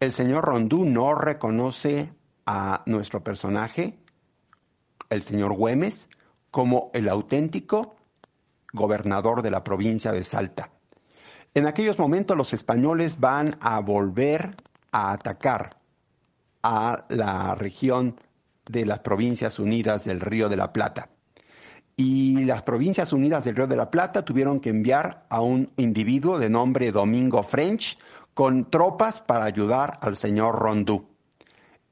El 0.00 0.12
señor 0.12 0.46
Rondú 0.46 0.86
no 0.86 1.14
reconoce 1.14 2.10
a 2.46 2.82
nuestro 2.86 3.22
personaje, 3.22 3.98
el 5.10 5.22
señor 5.24 5.52
Güemes, 5.52 6.08
como 6.50 6.90
el 6.94 7.06
auténtico 7.06 7.96
gobernador 8.72 9.42
de 9.42 9.50
la 9.50 9.62
provincia 9.62 10.10
de 10.10 10.24
Salta. 10.24 10.70
En 11.52 11.66
aquellos 11.66 11.98
momentos 11.98 12.34
los 12.34 12.54
españoles 12.54 13.20
van 13.20 13.58
a 13.60 13.78
volver 13.80 14.56
a 14.94 15.10
atacar 15.10 15.76
a 16.62 17.04
la 17.08 17.56
región 17.56 18.14
de 18.64 18.86
las 18.86 19.00
Provincias 19.00 19.58
Unidas 19.58 20.04
del 20.04 20.20
Río 20.20 20.48
de 20.48 20.56
la 20.56 20.72
Plata. 20.72 21.10
Y 21.96 22.44
las 22.44 22.62
Provincias 22.62 23.12
Unidas 23.12 23.44
del 23.44 23.56
Río 23.56 23.66
de 23.66 23.74
la 23.74 23.90
Plata 23.90 24.24
tuvieron 24.24 24.60
que 24.60 24.70
enviar 24.70 25.26
a 25.30 25.40
un 25.40 25.72
individuo 25.76 26.38
de 26.38 26.48
nombre 26.48 26.92
Domingo 26.92 27.42
French 27.42 27.98
con 28.34 28.70
tropas 28.70 29.20
para 29.20 29.44
ayudar 29.44 29.98
al 30.00 30.16
señor 30.16 30.60
Rondú. 30.60 31.08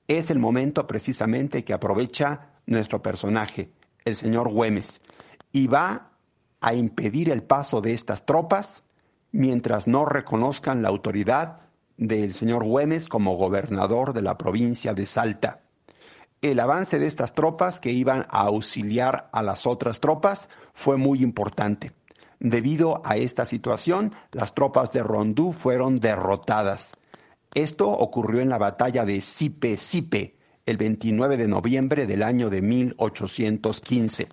Es 0.07 0.31
el 0.31 0.39
momento 0.39 0.87
precisamente 0.87 1.65
que 1.65 1.73
aprovecha 1.73 2.53
nuestro 2.67 3.03
personaje, 3.03 3.73
el 4.05 4.15
señor 4.15 4.49
Güemes, 4.49 5.03
y 5.51 5.67
va 5.67 6.13
a 6.61 6.75
impedir 6.75 7.31
el 7.31 7.43
paso 7.43 7.81
de 7.81 7.95
estas 7.95 8.27
tropas 8.27 8.85
mientras 9.33 9.89
no 9.89 10.05
reconozcan 10.05 10.83
la 10.83 10.89
autoridad 10.89 11.63
del 11.97 12.35
señor 12.35 12.65
Güemes 12.65 13.09
como 13.09 13.37
gobernador 13.37 14.13
de 14.13 14.23
la 14.23 14.39
provincia 14.39 14.95
de 14.95 15.07
Salta. 15.07 15.63
El 16.41 16.59
avance 16.59 16.99
de 16.99 17.07
estas 17.07 17.35
tropas 17.35 17.81
que 17.81 17.93
iban 17.93 18.27
a 18.29 18.43
auxiliar 18.43 19.29
a 19.33 19.43
las 19.43 19.67
otras 19.67 20.01
tropas 20.01 20.49
fue 20.75 20.97
muy 20.97 21.23
importante. 21.23 21.93
Debido 22.41 23.01
a 23.05 23.17
esta 23.17 23.47
situación, 23.47 24.13
las 24.33 24.53
tropas 24.53 24.93
de 24.93 25.05
Rondú 25.05 25.53
fueron 25.53 26.01
derrotadas. 26.01 26.97
Esto 27.55 27.89
ocurrió 27.89 28.41
en 28.41 28.49
la 28.49 28.59
batalla 28.59 29.05
de 29.05 29.21
Sipe 29.21 29.77
Sipe, 29.77 30.35
el 30.67 30.77
29 30.77 31.37
de 31.37 31.47
noviembre 31.47 32.07
del 32.07 32.25
año 32.25 32.51
de 32.51 32.63
1815. 32.63 34.29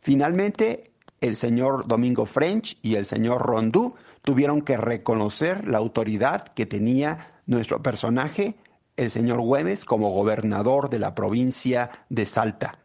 Finalmente, 0.00 0.92
el 1.20 1.36
señor 1.36 1.86
Domingo 1.86 2.26
French 2.26 2.78
y 2.82 2.96
el 2.96 3.06
señor 3.06 3.42
Rondú 3.42 3.94
tuvieron 4.22 4.62
que 4.62 4.76
reconocer 4.76 5.66
la 5.68 5.78
autoridad 5.78 6.48
que 6.48 6.66
tenía 6.66 7.40
nuestro 7.46 7.82
personaje 7.82 8.56
el 8.96 9.10
señor 9.10 9.40
Güemes 9.40 9.84
como 9.84 10.10
gobernador 10.10 10.88
de 10.90 10.98
la 10.98 11.14
provincia 11.14 11.90
de 12.08 12.26
Salta. 12.26 12.78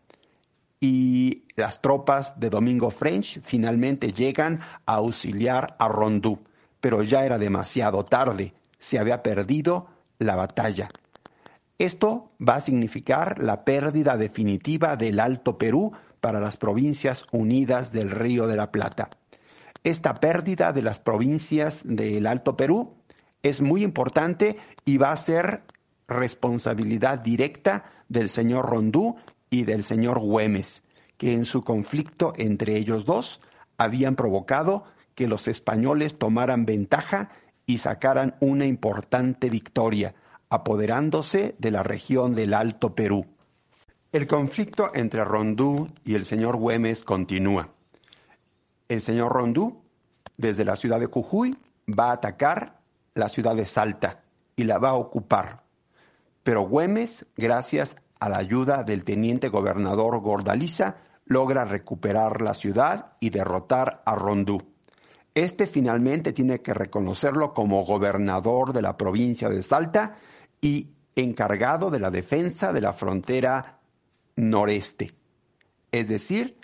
Y 0.80 1.44
las 1.56 1.82
tropas 1.82 2.40
de 2.40 2.50
Domingo 2.50 2.90
French 2.90 3.40
finalmente 3.44 4.12
llegan 4.12 4.62
a 4.86 4.96
auxiliar 4.96 5.76
a 5.80 5.88
Rondú, 5.88 6.40
pero 6.80 7.04
ya 7.04 7.24
era 7.24 7.38
demasiado 7.38 8.04
tarde, 8.04 8.54
se 8.80 9.00
había 9.00 9.24
perdido 9.24 9.88
la 10.18 10.36
batalla. 10.36 10.90
Esto 11.78 12.32
va 12.40 12.56
a 12.56 12.62
significar 12.62 13.42
la 13.42 13.64
pérdida 13.64 14.18
definitiva 14.18 14.96
del 14.96 15.20
Alto 15.20 15.58
Perú 15.58 15.94
para 16.22 16.40
las 16.40 16.58
provincias 16.58 17.26
unidas 17.32 17.92
del 17.92 18.12
Río 18.12 18.48
de 18.48 18.56
la 18.56 18.72
Plata. 18.72 19.10
Esta 19.84 20.16
pérdida 20.16 20.72
de 20.72 20.84
las 20.84 21.00
provincias 21.00 21.82
del 21.84 22.28
Alto 22.28 22.56
Perú 22.56 22.94
es 23.44 23.62
muy 23.62 23.84
importante 23.84 24.58
y 24.86 24.98
va 24.98 25.12
a 25.12 25.18
ser 25.18 25.64
responsabilidad 26.08 27.20
directa 27.20 27.86
del 28.08 28.30
señor 28.30 28.70
Rondú 28.70 29.16
y 29.50 29.64
del 29.64 29.84
señor 29.84 30.20
Güemes, 30.20 30.84
que 31.18 31.34
en 31.34 31.46
su 31.46 31.64
conflicto 31.64 32.34
entre 32.38 32.78
ellos 32.78 33.06
dos 33.06 33.42
habían 33.78 34.16
provocado 34.16 34.84
que 35.16 35.28
los 35.28 35.48
españoles 35.48 36.20
tomaran 36.20 36.66
ventaja 36.66 37.32
y 37.66 37.80
sacaran 37.80 38.36
una 38.40 38.66
importante 38.66 39.50
victoria, 39.50 40.14
apoderándose 40.50 41.56
de 41.58 41.72
la 41.72 41.84
región 41.84 42.36
del 42.36 42.54
Alto 42.54 42.96
Perú. 42.96 43.26
El 44.12 44.28
conflicto 44.28 44.92
entre 44.94 45.24
Rondú 45.24 45.88
y 46.04 46.16
el 46.16 46.26
señor 46.26 46.58
Güemes 46.58 47.06
continúa. 47.06 47.70
El 48.90 49.00
señor 49.00 49.32
Rondú, 49.32 49.86
desde 50.36 50.66
la 50.66 50.76
ciudad 50.76 51.00
de 51.00 51.06
Jujuy, 51.06 51.56
va 51.88 52.10
a 52.10 52.16
atacar 52.16 52.82
la 53.14 53.30
ciudad 53.30 53.56
de 53.56 53.64
Salta 53.66 54.26
y 54.58 54.66
la 54.66 54.80
va 54.80 54.90
a 54.90 54.96
ocupar. 54.96 55.64
Pero 56.44 56.64
Güemes, 56.64 57.26
gracias 57.38 57.96
a 58.20 58.28
la 58.28 58.40
ayuda 58.40 58.84
del 58.84 59.06
teniente 59.06 59.48
gobernador 59.48 60.20
Gordaliza, 60.20 60.98
logra 61.24 61.64
recuperar 61.64 62.42
la 62.42 62.54
ciudad 62.54 63.14
y 63.22 63.30
derrotar 63.30 64.02
a 64.06 64.16
Rondú. 64.16 64.62
Este 65.36 65.68
finalmente 65.68 66.34
tiene 66.34 66.60
que 66.60 66.74
reconocerlo 66.74 67.54
como 67.54 67.86
gobernador 67.86 68.74
de 68.74 68.82
la 68.82 68.98
provincia 68.98 69.48
de 69.48 69.64
Salta 69.64 70.18
y 70.60 70.90
encargado 71.16 71.90
de 71.90 72.00
la 72.00 72.12
defensa 72.12 72.74
de 72.74 72.82
la 72.82 72.92
frontera 72.92 73.78
noreste. 74.36 75.14
Es 75.92 76.08
decir, 76.08 76.58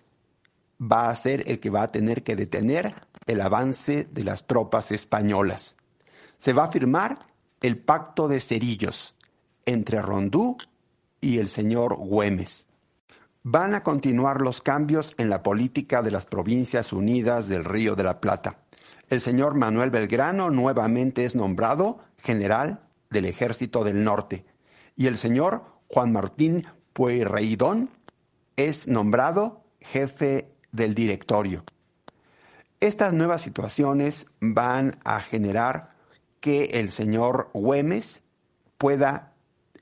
va 0.81 1.09
a 1.09 1.15
ser 1.15 1.49
el 1.49 1.59
que 1.59 1.69
va 1.69 1.83
a 1.83 1.87
tener 1.87 2.23
que 2.23 2.35
detener 2.35 3.07
el 3.25 3.41
avance 3.41 4.07
de 4.11 4.23
las 4.23 4.47
tropas 4.47 4.91
españolas. 4.91 5.75
Se 6.37 6.53
va 6.53 6.65
a 6.65 6.71
firmar 6.71 7.27
el 7.61 7.77
pacto 7.77 8.27
de 8.27 8.39
Cerillos 8.39 9.15
entre 9.65 10.01
Rondú 10.01 10.57
y 11.19 11.39
el 11.39 11.49
señor 11.49 11.97
Güemes. 11.97 12.67
Van 13.43 13.75
a 13.75 13.83
continuar 13.83 14.41
los 14.41 14.61
cambios 14.61 15.13
en 15.17 15.29
la 15.29 15.41
política 15.41 16.01
de 16.01 16.11
las 16.11 16.25
Provincias 16.25 16.93
Unidas 16.93 17.47
del 17.47 17.63
Río 17.63 17.95
de 17.95 18.03
la 18.03 18.19
Plata. 18.19 18.59
El 19.09 19.21
señor 19.21 19.55
Manuel 19.55 19.89
Belgrano 19.89 20.49
nuevamente 20.49 21.23
es 21.23 21.35
nombrado 21.35 21.99
general 22.17 22.81
del 23.09 23.25
Ejército 23.25 23.83
del 23.83 24.03
Norte 24.03 24.45
y 24.95 25.07
el 25.07 25.17
señor 25.17 25.63
Juan 25.87 26.11
Martín 26.11 26.65
Pueyrredón 26.97 27.91
es 28.55 28.87
nombrado 28.87 29.61
jefe 29.81 30.49
del 30.71 30.95
directorio. 30.95 31.63
Estas 32.79 33.13
nuevas 33.13 33.43
situaciones 33.43 34.25
van 34.39 34.97
a 35.03 35.19
generar 35.21 35.91
que 36.39 36.63
el 36.79 36.89
señor 36.89 37.51
Güemes 37.53 38.23
pueda 38.79 39.33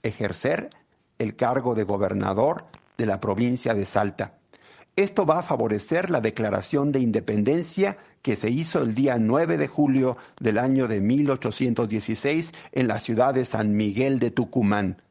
ejercer 0.03 0.71
el 1.17 1.37
cargo 1.37 1.73
de 1.73 1.85
gobernador 1.85 2.65
de 2.97 3.05
la 3.05 3.21
provincia 3.21 3.73
de 3.73 3.85
Salta. 3.85 4.33
Esto 4.97 5.25
va 5.25 5.39
a 5.39 5.43
favorecer 5.43 6.09
la 6.09 6.19
declaración 6.19 6.91
de 6.91 6.99
independencia 6.99 7.97
que 8.23 8.35
se 8.35 8.49
hizo 8.49 8.81
el 8.81 8.93
día 8.93 9.17
9 9.19 9.55
de 9.55 9.69
julio 9.69 10.17
del 10.41 10.57
año 10.57 10.89
de 10.89 10.99
1816 10.99 12.51
en 12.73 12.89
la 12.89 12.99
ciudad 12.99 13.33
de 13.33 13.45
San 13.45 13.73
Miguel 13.77 14.19
de 14.19 14.31
Tucumán. 14.31 15.01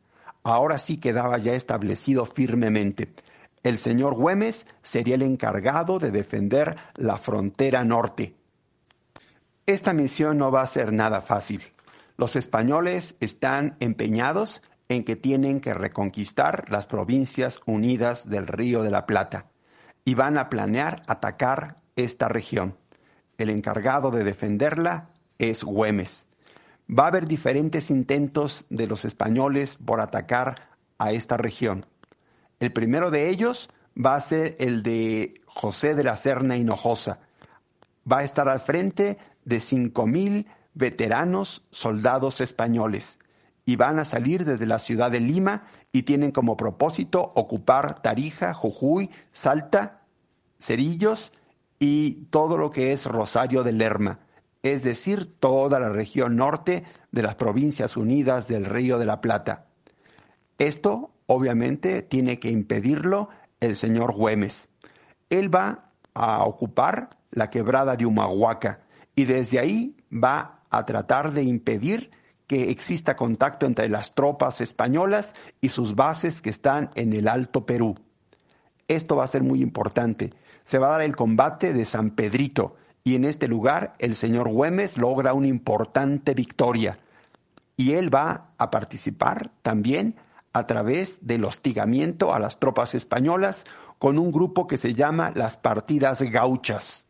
Ahora 0.44 0.76
sí 0.76 0.98
quedaba 0.98 1.38
ya 1.38 1.54
establecido 1.54 2.26
firmemente. 2.26 3.14
El 3.62 3.78
señor 3.78 4.14
Güemes 4.14 4.66
sería 4.82 5.14
el 5.14 5.22
encargado 5.22 5.98
de 5.98 6.10
defender 6.10 6.76
la 6.96 7.16
frontera 7.16 7.82
norte. 7.82 8.36
Esta 9.64 9.94
misión 9.94 10.36
no 10.36 10.52
va 10.52 10.60
a 10.60 10.66
ser 10.66 10.92
nada 10.92 11.22
fácil. 11.22 11.62
Los 12.18 12.36
españoles 12.36 13.16
están 13.20 13.76
empeñados 13.80 14.62
en 14.90 15.04
que 15.04 15.16
tienen 15.16 15.60
que 15.60 15.72
reconquistar 15.72 16.70
las 16.70 16.86
provincias 16.86 17.60
unidas 17.64 18.28
del 18.28 18.46
Río 18.46 18.82
de 18.82 18.90
la 18.90 19.06
Plata 19.06 19.46
y 20.04 20.14
van 20.14 20.36
a 20.36 20.50
planear 20.50 21.00
atacar 21.06 21.78
esta 21.96 22.28
región. 22.28 22.76
El 23.38 23.48
encargado 23.48 24.10
de 24.10 24.24
defenderla 24.24 25.08
es 25.38 25.64
Güemes. 25.64 26.23
Va 26.88 27.04
a 27.04 27.08
haber 27.08 27.26
diferentes 27.26 27.90
intentos 27.90 28.66
de 28.68 28.86
los 28.86 29.04
españoles 29.04 29.76
por 29.76 30.00
atacar 30.00 30.68
a 30.98 31.12
esta 31.12 31.36
región. 31.36 31.86
El 32.60 32.72
primero 32.72 33.10
de 33.10 33.30
ellos 33.30 33.70
va 33.96 34.14
a 34.14 34.20
ser 34.20 34.56
el 34.58 34.82
de 34.82 35.40
José 35.46 35.94
de 35.94 36.04
la 36.04 36.16
Serna 36.16 36.56
Hinojosa. 36.56 37.20
Va 38.10 38.18
a 38.18 38.24
estar 38.24 38.48
al 38.48 38.60
frente 38.60 39.18
de 39.44 39.58
5.000 39.58 40.46
veteranos 40.74 41.64
soldados 41.70 42.40
españoles 42.40 43.18
y 43.64 43.76
van 43.76 43.98
a 43.98 44.04
salir 44.04 44.44
desde 44.44 44.66
la 44.66 44.78
ciudad 44.78 45.10
de 45.10 45.20
Lima 45.20 45.64
y 45.92 46.02
tienen 46.02 46.32
como 46.32 46.56
propósito 46.56 47.32
ocupar 47.34 48.02
Tarija, 48.02 48.52
Jujuy, 48.52 49.10
Salta, 49.32 50.02
Cerillos 50.60 51.32
y 51.78 52.26
todo 52.30 52.56
lo 52.56 52.70
que 52.70 52.92
es 52.92 53.06
Rosario 53.06 53.62
de 53.62 53.72
Lerma, 53.72 54.20
es 54.64 54.82
decir, 54.82 55.38
toda 55.38 55.78
la 55.78 55.90
región 55.90 56.36
norte 56.36 56.84
de 57.12 57.22
las 57.22 57.34
Provincias 57.34 57.98
Unidas 57.98 58.48
del 58.48 58.64
Río 58.64 58.98
de 58.98 59.04
la 59.04 59.20
Plata. 59.20 59.66
Esto, 60.56 61.10
obviamente, 61.26 62.00
tiene 62.00 62.40
que 62.40 62.50
impedirlo 62.50 63.28
el 63.60 63.76
señor 63.76 64.14
Güemes. 64.14 64.70
Él 65.28 65.54
va 65.54 65.90
a 66.14 66.44
ocupar 66.44 67.10
la 67.30 67.50
quebrada 67.50 67.96
de 67.96 68.06
Humahuaca 68.06 68.80
y 69.14 69.26
desde 69.26 69.58
ahí 69.58 69.96
va 70.10 70.62
a 70.70 70.86
tratar 70.86 71.32
de 71.32 71.42
impedir 71.42 72.10
que 72.46 72.70
exista 72.70 73.16
contacto 73.16 73.66
entre 73.66 73.90
las 73.90 74.14
tropas 74.14 74.62
españolas 74.62 75.34
y 75.60 75.68
sus 75.68 75.94
bases 75.94 76.40
que 76.40 76.50
están 76.50 76.90
en 76.94 77.12
el 77.12 77.28
Alto 77.28 77.66
Perú. 77.66 77.96
Esto 78.88 79.16
va 79.16 79.24
a 79.24 79.28
ser 79.28 79.42
muy 79.42 79.60
importante. 79.60 80.32
Se 80.62 80.78
va 80.78 80.86
a 80.86 80.92
dar 80.92 81.02
el 81.02 81.16
combate 81.16 81.74
de 81.74 81.84
San 81.84 82.12
Pedrito 82.12 82.76
y 83.04 83.14
en 83.14 83.24
este 83.24 83.46
lugar 83.46 83.94
el 83.98 84.16
señor 84.16 84.48
Güemes 84.48 84.98
logra 84.98 85.34
una 85.34 85.46
importante 85.46 86.34
victoria 86.34 86.98
y 87.76 87.92
él 87.92 88.12
va 88.12 88.50
a 88.58 88.70
participar 88.70 89.52
también 89.62 90.16
a 90.52 90.66
través 90.66 91.26
del 91.26 91.44
hostigamiento 91.44 92.34
a 92.34 92.40
las 92.40 92.58
tropas 92.58 92.94
españolas 92.94 93.64
con 93.98 94.18
un 94.18 94.32
grupo 94.32 94.66
que 94.66 94.78
se 94.78 94.94
llama 94.94 95.30
las 95.34 95.56
partidas 95.56 96.22
gauchas. 96.22 97.06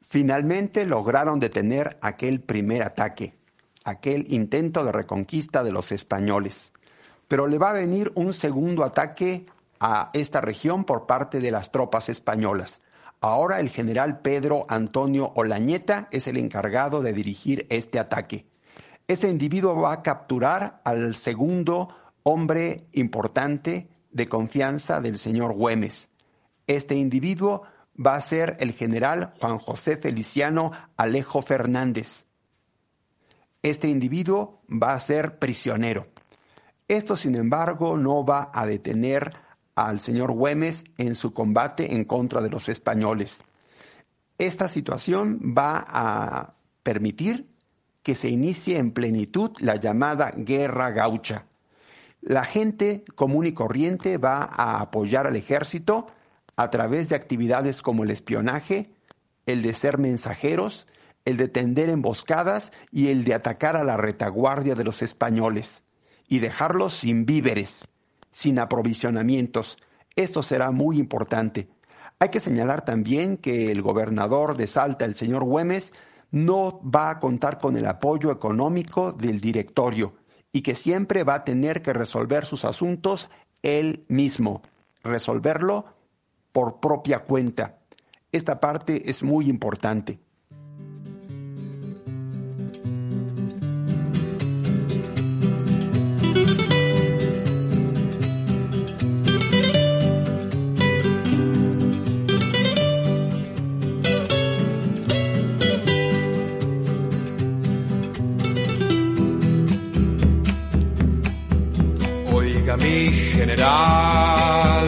Finalmente 0.00 0.86
lograron 0.86 1.38
detener 1.38 1.98
aquel 2.00 2.40
primer 2.40 2.82
ataque 2.82 3.40
aquel 3.84 4.32
intento 4.32 4.84
de 4.84 4.92
reconquista 4.92 5.62
de 5.62 5.72
los 5.72 5.92
españoles. 5.92 6.72
Pero 7.28 7.46
le 7.46 7.58
va 7.58 7.70
a 7.70 7.74
venir 7.74 8.12
un 8.14 8.34
segundo 8.34 8.84
ataque 8.84 9.46
a 9.78 10.10
esta 10.12 10.40
región 10.40 10.84
por 10.84 11.06
parte 11.06 11.40
de 11.40 11.50
las 11.50 11.70
tropas 11.70 12.08
españolas. 12.08 12.82
Ahora 13.20 13.60
el 13.60 13.68
general 13.68 14.20
Pedro 14.20 14.66
Antonio 14.68 15.32
Olañeta 15.34 16.08
es 16.10 16.26
el 16.26 16.36
encargado 16.36 17.02
de 17.02 17.12
dirigir 17.12 17.66
este 17.70 17.98
ataque. 17.98 18.46
Este 19.08 19.28
individuo 19.28 19.74
va 19.74 19.92
a 19.92 20.02
capturar 20.02 20.80
al 20.84 21.14
segundo 21.16 21.88
hombre 22.22 22.86
importante 22.92 23.88
de 24.10 24.28
confianza 24.28 25.00
del 25.00 25.18
señor 25.18 25.54
Güemes. 25.54 26.08
Este 26.66 26.94
individuo 26.94 27.62
va 27.94 28.14
a 28.16 28.20
ser 28.20 28.56
el 28.60 28.72
general 28.72 29.34
Juan 29.40 29.58
José 29.58 29.96
Feliciano 29.96 30.72
Alejo 30.96 31.42
Fernández 31.42 32.26
este 33.62 33.88
individuo 33.88 34.62
va 34.70 34.94
a 34.94 35.00
ser 35.00 35.38
prisionero. 35.38 36.06
Esto, 36.88 37.16
sin 37.16 37.34
embargo, 37.34 37.96
no 37.96 38.24
va 38.24 38.50
a 38.52 38.66
detener 38.66 39.32
al 39.74 40.00
señor 40.00 40.32
Güemes 40.32 40.84
en 40.98 41.14
su 41.14 41.32
combate 41.32 41.94
en 41.94 42.04
contra 42.04 42.40
de 42.40 42.50
los 42.50 42.68
españoles. 42.68 43.44
Esta 44.38 44.68
situación 44.68 45.54
va 45.56 45.84
a 45.86 46.54
permitir 46.82 47.50
que 48.02 48.14
se 48.14 48.28
inicie 48.28 48.78
en 48.78 48.92
plenitud 48.92 49.50
la 49.58 49.76
llamada 49.76 50.32
guerra 50.34 50.90
gaucha. 50.90 51.46
La 52.22 52.44
gente 52.44 53.04
común 53.14 53.46
y 53.46 53.52
corriente 53.52 54.18
va 54.18 54.42
a 54.42 54.80
apoyar 54.80 55.26
al 55.26 55.36
ejército 55.36 56.06
a 56.56 56.70
través 56.70 57.08
de 57.08 57.16
actividades 57.16 57.82
como 57.82 58.04
el 58.04 58.10
espionaje, 58.10 58.90
el 59.46 59.62
de 59.62 59.74
ser 59.74 59.98
mensajeros, 59.98 60.86
el 61.24 61.36
de 61.36 61.48
tender 61.48 61.88
emboscadas 61.88 62.72
y 62.90 63.08
el 63.08 63.24
de 63.24 63.34
atacar 63.34 63.76
a 63.76 63.84
la 63.84 63.96
retaguardia 63.96 64.74
de 64.74 64.84
los 64.84 65.02
españoles 65.02 65.82
y 66.28 66.38
dejarlos 66.38 66.94
sin 66.94 67.26
víveres, 67.26 67.86
sin 68.30 68.58
aprovisionamientos. 68.58 69.78
Esto 70.16 70.42
será 70.42 70.70
muy 70.70 70.98
importante. 70.98 71.68
Hay 72.18 72.28
que 72.28 72.40
señalar 72.40 72.84
también 72.84 73.36
que 73.36 73.70
el 73.70 73.82
gobernador 73.82 74.56
de 74.56 74.66
Salta, 74.66 75.04
el 75.04 75.14
señor 75.14 75.44
Güemes, 75.44 75.92
no 76.30 76.80
va 76.82 77.10
a 77.10 77.18
contar 77.18 77.58
con 77.58 77.76
el 77.76 77.86
apoyo 77.86 78.30
económico 78.30 79.12
del 79.12 79.40
directorio 79.40 80.14
y 80.52 80.62
que 80.62 80.74
siempre 80.74 81.24
va 81.24 81.34
a 81.36 81.44
tener 81.44 81.82
que 81.82 81.92
resolver 81.92 82.44
sus 82.44 82.64
asuntos 82.64 83.30
él 83.62 84.04
mismo, 84.08 84.62
resolverlo 85.02 85.86
por 86.52 86.80
propia 86.80 87.20
cuenta. 87.20 87.78
Esta 88.32 88.60
parte 88.60 89.10
es 89.10 89.22
muy 89.22 89.48
importante. 89.48 90.18
General, 113.40 114.86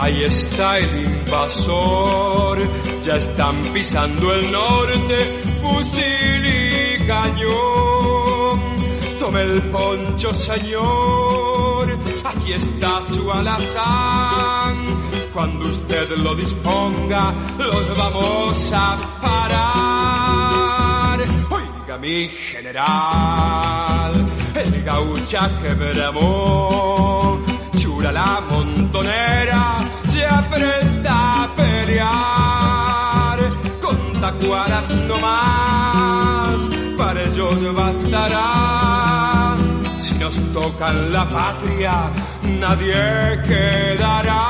ahí 0.00 0.24
está 0.24 0.78
el 0.78 1.02
invasor, 1.04 2.58
ya 3.02 3.16
están 3.16 3.60
pisando 3.74 4.32
el 4.32 4.50
norte, 4.50 5.42
fusil 5.60 6.42
y 6.46 7.06
cañón. 7.06 8.58
Tome 9.18 9.42
el 9.42 9.60
poncho 9.64 10.32
señor, 10.32 11.98
aquí 12.24 12.54
está 12.54 13.02
su 13.12 13.30
alazán, 13.30 14.76
cuando 15.34 15.68
usted 15.68 16.08
lo 16.16 16.34
disponga, 16.34 17.34
los 17.58 17.98
vamos 17.98 18.72
a 18.74 18.96
parar. 19.20 21.18
Oiga 21.50 21.98
mi 21.98 22.28
general, 22.28 24.26
el 24.54 24.82
gaucha 24.84 25.50
que 25.60 25.74
la 28.08 28.40
montonera, 28.48 29.78
se 30.08 30.24
apresta 30.24 31.42
a 31.42 31.54
pelear, 31.54 33.38
con 33.80 34.12
tacuaras 34.20 34.88
no 34.90 35.18
más, 35.18 36.68
para 36.96 37.22
ellos 37.22 37.74
bastará. 37.74 39.54
Si 39.98 40.14
nos 40.14 40.34
tocan 40.52 41.12
la 41.12 41.28
patria, 41.28 42.10
nadie 42.42 43.42
quedará. 43.46 44.46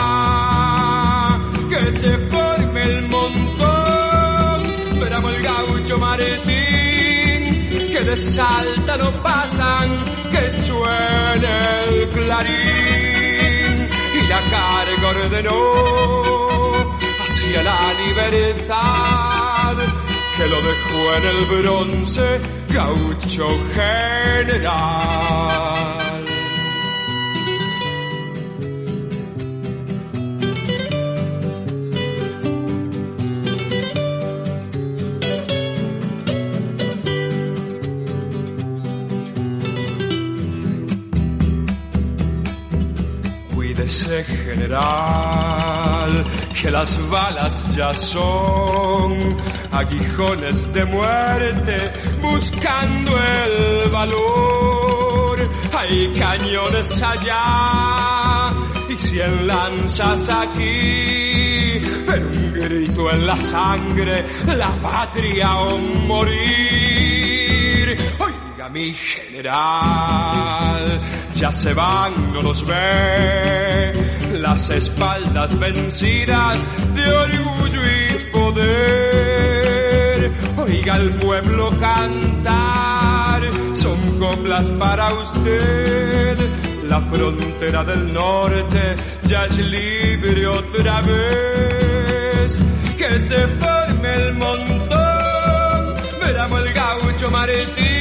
Que 1.68 1.92
se 1.92 2.18
forme 2.28 2.82
el 2.82 3.09
montón, 3.09 4.62
veramos 5.01 5.34
el 5.34 5.42
gaucho 5.42 5.98
Martín, 5.98 6.46
que 7.92 8.01
de 8.05 8.16
Salta 8.16 8.96
no 8.96 9.11
pasan, 9.22 9.98
que 10.30 10.51
suene 10.51 11.84
el 11.88 12.09
clarín. 12.09 13.19
Ordenó 15.11 15.61
hacia 17.28 17.62
la 17.64 17.92
libertad, 18.06 19.76
que 20.36 20.46
lo 20.46 20.56
dejó 20.62 21.00
en 21.16 21.24
el 21.26 21.40
bronce, 21.62 22.40
gaucho 22.68 23.48
general. 23.74 25.11
General, 44.24 46.24
que 46.60 46.70
las 46.70 47.08
balas 47.08 47.74
ya 47.74 47.94
son 47.94 49.36
aguijones 49.72 50.72
de 50.72 50.84
muerte 50.84 51.90
buscando 52.20 53.18
el 53.18 53.90
valor. 53.90 55.48
Hay 55.72 56.12
cañones 56.12 57.02
allá 57.02 58.52
y 58.88 58.96
cien 58.96 59.46
lanzas 59.46 60.28
aquí, 60.28 61.80
pero 62.06 62.28
un 62.28 62.52
grito 62.52 63.10
en 63.10 63.26
la 63.26 63.36
sangre, 63.36 64.24
la 64.46 64.78
patria 64.80 65.58
o 65.60 65.78
morir. 65.78 67.96
Oiga 68.18 68.68
mi 68.68 68.92
general, 68.92 71.00
ya 71.34 71.52
se 71.52 71.72
van, 71.72 72.32
no 72.32 72.42
los 72.42 72.66
ve, 72.66 74.09
las 74.41 74.70
espaldas 74.70 75.59
vencidas 75.59 76.66
de 76.95 77.07
orgullo 77.12 77.80
y 77.82 78.14
poder. 78.32 80.30
Oiga 80.57 80.95
al 80.95 81.14
pueblo 81.16 81.70
cantar, 81.78 83.43
son 83.74 84.18
coplas 84.18 84.70
para 84.72 85.12
usted. 85.12 86.38
La 86.88 87.01
frontera 87.03 87.84
del 87.84 88.12
norte 88.12 88.97
ya 89.24 89.45
es 89.47 89.59
libre 89.59 90.47
otra 90.47 91.03
vez. 91.03 92.59
Que 92.97 93.18
se 93.18 93.47
forme 93.47 94.14
el 94.14 94.34
montón, 94.34 95.95
veramos 96.20 96.66
el 96.66 96.72
gaucho 96.72 97.30
Martín, 97.30 97.99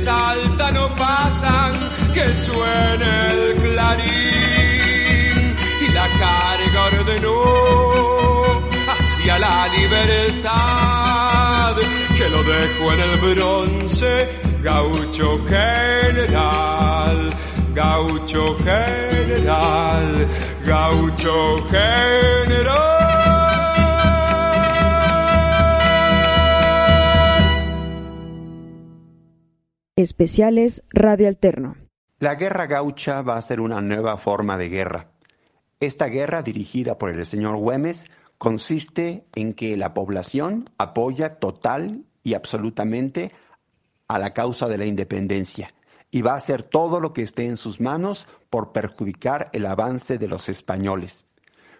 de 0.00 0.02
Salta 0.02 0.72
no 0.72 0.94
pasan, 0.94 1.72
que 2.14 2.32
suene 2.34 3.32
el 3.32 3.56
clarín. 3.56 5.56
Y 5.80 5.88
la 5.92 6.08
carga 6.18 6.84
ordenó 6.98 7.42
hacia 8.88 9.38
la 9.38 9.68
libertad, 9.68 11.76
que 12.16 12.28
lo 12.28 12.42
dejo 12.42 12.92
en 12.92 13.00
el 13.00 13.16
bronce, 13.34 14.28
gaucho 14.62 15.38
general, 15.46 17.30
gaucho 17.74 18.56
general, 18.64 20.28
gaucho 20.64 21.58
general. 21.70 22.99
Especiales 30.00 30.82
Radio 30.92 31.28
Alterno. 31.28 31.76
La 32.18 32.34
guerra 32.34 32.66
gaucha 32.66 33.20
va 33.22 33.36
a 33.36 33.42
ser 33.42 33.60
una 33.60 33.82
nueva 33.82 34.16
forma 34.16 34.56
de 34.56 34.68
guerra. 34.68 35.10
Esta 35.78 36.06
guerra, 36.06 36.42
dirigida 36.42 36.96
por 36.96 37.10
el 37.10 37.26
señor 37.26 37.58
Güemes, 37.58 38.06
consiste 38.38 39.26
en 39.34 39.52
que 39.52 39.76
la 39.76 39.92
población 39.92 40.70
apoya 40.78 41.36
total 41.38 42.04
y 42.22 42.34
absolutamente 42.34 43.32
a 44.08 44.18
la 44.18 44.32
causa 44.32 44.68
de 44.68 44.78
la 44.78 44.86
independencia 44.86 45.68
y 46.10 46.22
va 46.22 46.32
a 46.32 46.36
hacer 46.36 46.62
todo 46.62 47.00
lo 47.00 47.12
que 47.12 47.22
esté 47.22 47.46
en 47.46 47.56
sus 47.56 47.80
manos 47.80 48.26
por 48.48 48.72
perjudicar 48.72 49.50
el 49.52 49.66
avance 49.66 50.18
de 50.18 50.28
los 50.28 50.48
españoles. 50.48 51.26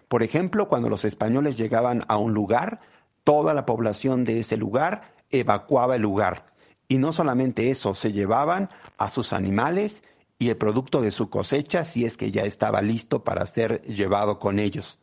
Por 0.07 0.23
ejemplo, 0.23 0.67
cuando 0.67 0.89
los 0.89 1.05
españoles 1.05 1.57
llegaban 1.57 2.03
a 2.07 2.17
un 2.17 2.33
lugar, 2.33 2.81
toda 3.23 3.53
la 3.53 3.65
población 3.65 4.23
de 4.25 4.39
ese 4.39 4.57
lugar 4.57 5.13
evacuaba 5.29 5.95
el 5.95 6.01
lugar. 6.01 6.50
Y 6.91 6.97
no 6.97 7.13
solamente 7.13 7.71
eso, 7.71 7.95
se 7.95 8.11
llevaban 8.11 8.69
a 8.97 9.09
sus 9.09 9.31
animales 9.31 10.03
y 10.37 10.49
el 10.49 10.57
producto 10.57 10.99
de 10.99 11.11
su 11.11 11.29
cosecha 11.29 11.85
si 11.85 12.03
es 12.03 12.17
que 12.17 12.31
ya 12.31 12.41
estaba 12.41 12.81
listo 12.81 13.23
para 13.23 13.47
ser 13.47 13.81
llevado 13.83 14.39
con 14.39 14.59
ellos, 14.59 14.99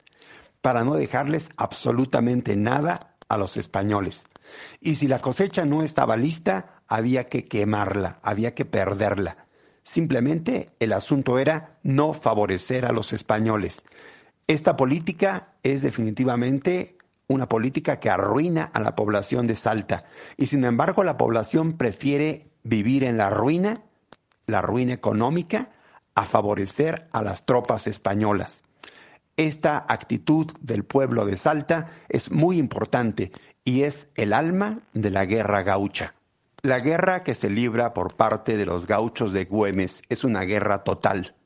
para 0.61 0.85
no 0.85 0.97
dejarles 0.97 1.49
absolutamente 1.57 2.57
nada 2.57 3.17
a 3.31 3.39
los 3.39 3.57
españoles. 3.57 4.27
Y 4.83 4.97
si 4.97 5.09
la 5.09 5.21
cosecha 5.21 5.65
no 5.65 5.83
estaba 5.83 6.19
lista, 6.19 6.83
había 6.89 7.25
que 7.25 7.47
quemarla, 7.49 8.19
había 8.23 8.55
que 8.55 8.67
perderla. 8.67 9.47
Simplemente 9.83 10.67
el 10.81 10.93
asunto 10.93 11.39
era 11.39 11.79
no 11.83 12.13
favorecer 12.13 12.85
a 12.85 12.93
los 12.93 13.15
españoles. 13.15 13.81
Esta 14.47 14.77
política 14.77 15.55
es 15.63 15.81
definitivamente 15.81 16.98
una 17.29 17.49
política 17.49 18.01
que 18.01 18.11
arruina 18.11 18.65
a 18.65 18.81
la 18.81 18.97
población 18.97 19.47
de 19.47 19.55
Salta 19.55 20.05
y 20.37 20.47
sin 20.47 20.65
embargo 20.65 21.05
la 21.05 21.17
población 21.17 21.75
prefiere 21.75 22.51
vivir 22.65 23.05
en 23.05 23.19
la 23.19 23.31
ruina, 23.31 23.83
la 24.47 24.63
ruina 24.63 24.95
económica, 24.95 25.71
a 26.15 26.25
favorecer 26.25 27.07
a 27.13 27.23
las 27.23 27.47
tropas 27.47 27.87
españolas. 27.87 28.65
Esta 29.37 29.85
actitud 29.89 30.51
del 30.61 30.85
pueblo 30.85 31.27
de 31.27 31.37
Salta 31.37 31.91
es 32.09 32.33
muy 32.33 32.59
importante 32.59 33.31
y 33.63 33.85
es 33.85 34.09
el 34.17 34.33
alma 34.33 34.81
de 34.95 35.11
la 35.11 35.27
guerra 35.27 35.63
gaucha. 35.63 36.15
La 36.63 36.81
guerra 36.81 37.23
que 37.23 37.35
se 37.35 37.49
libra 37.49 37.95
por 37.95 38.17
parte 38.17 38.57
de 38.57 38.67
los 38.67 38.89
gauchos 38.89 39.33
de 39.33 39.45
Güemes 39.45 40.03
es 40.09 40.25
una 40.25 40.43
guerra 40.43 40.83
total 40.83 41.37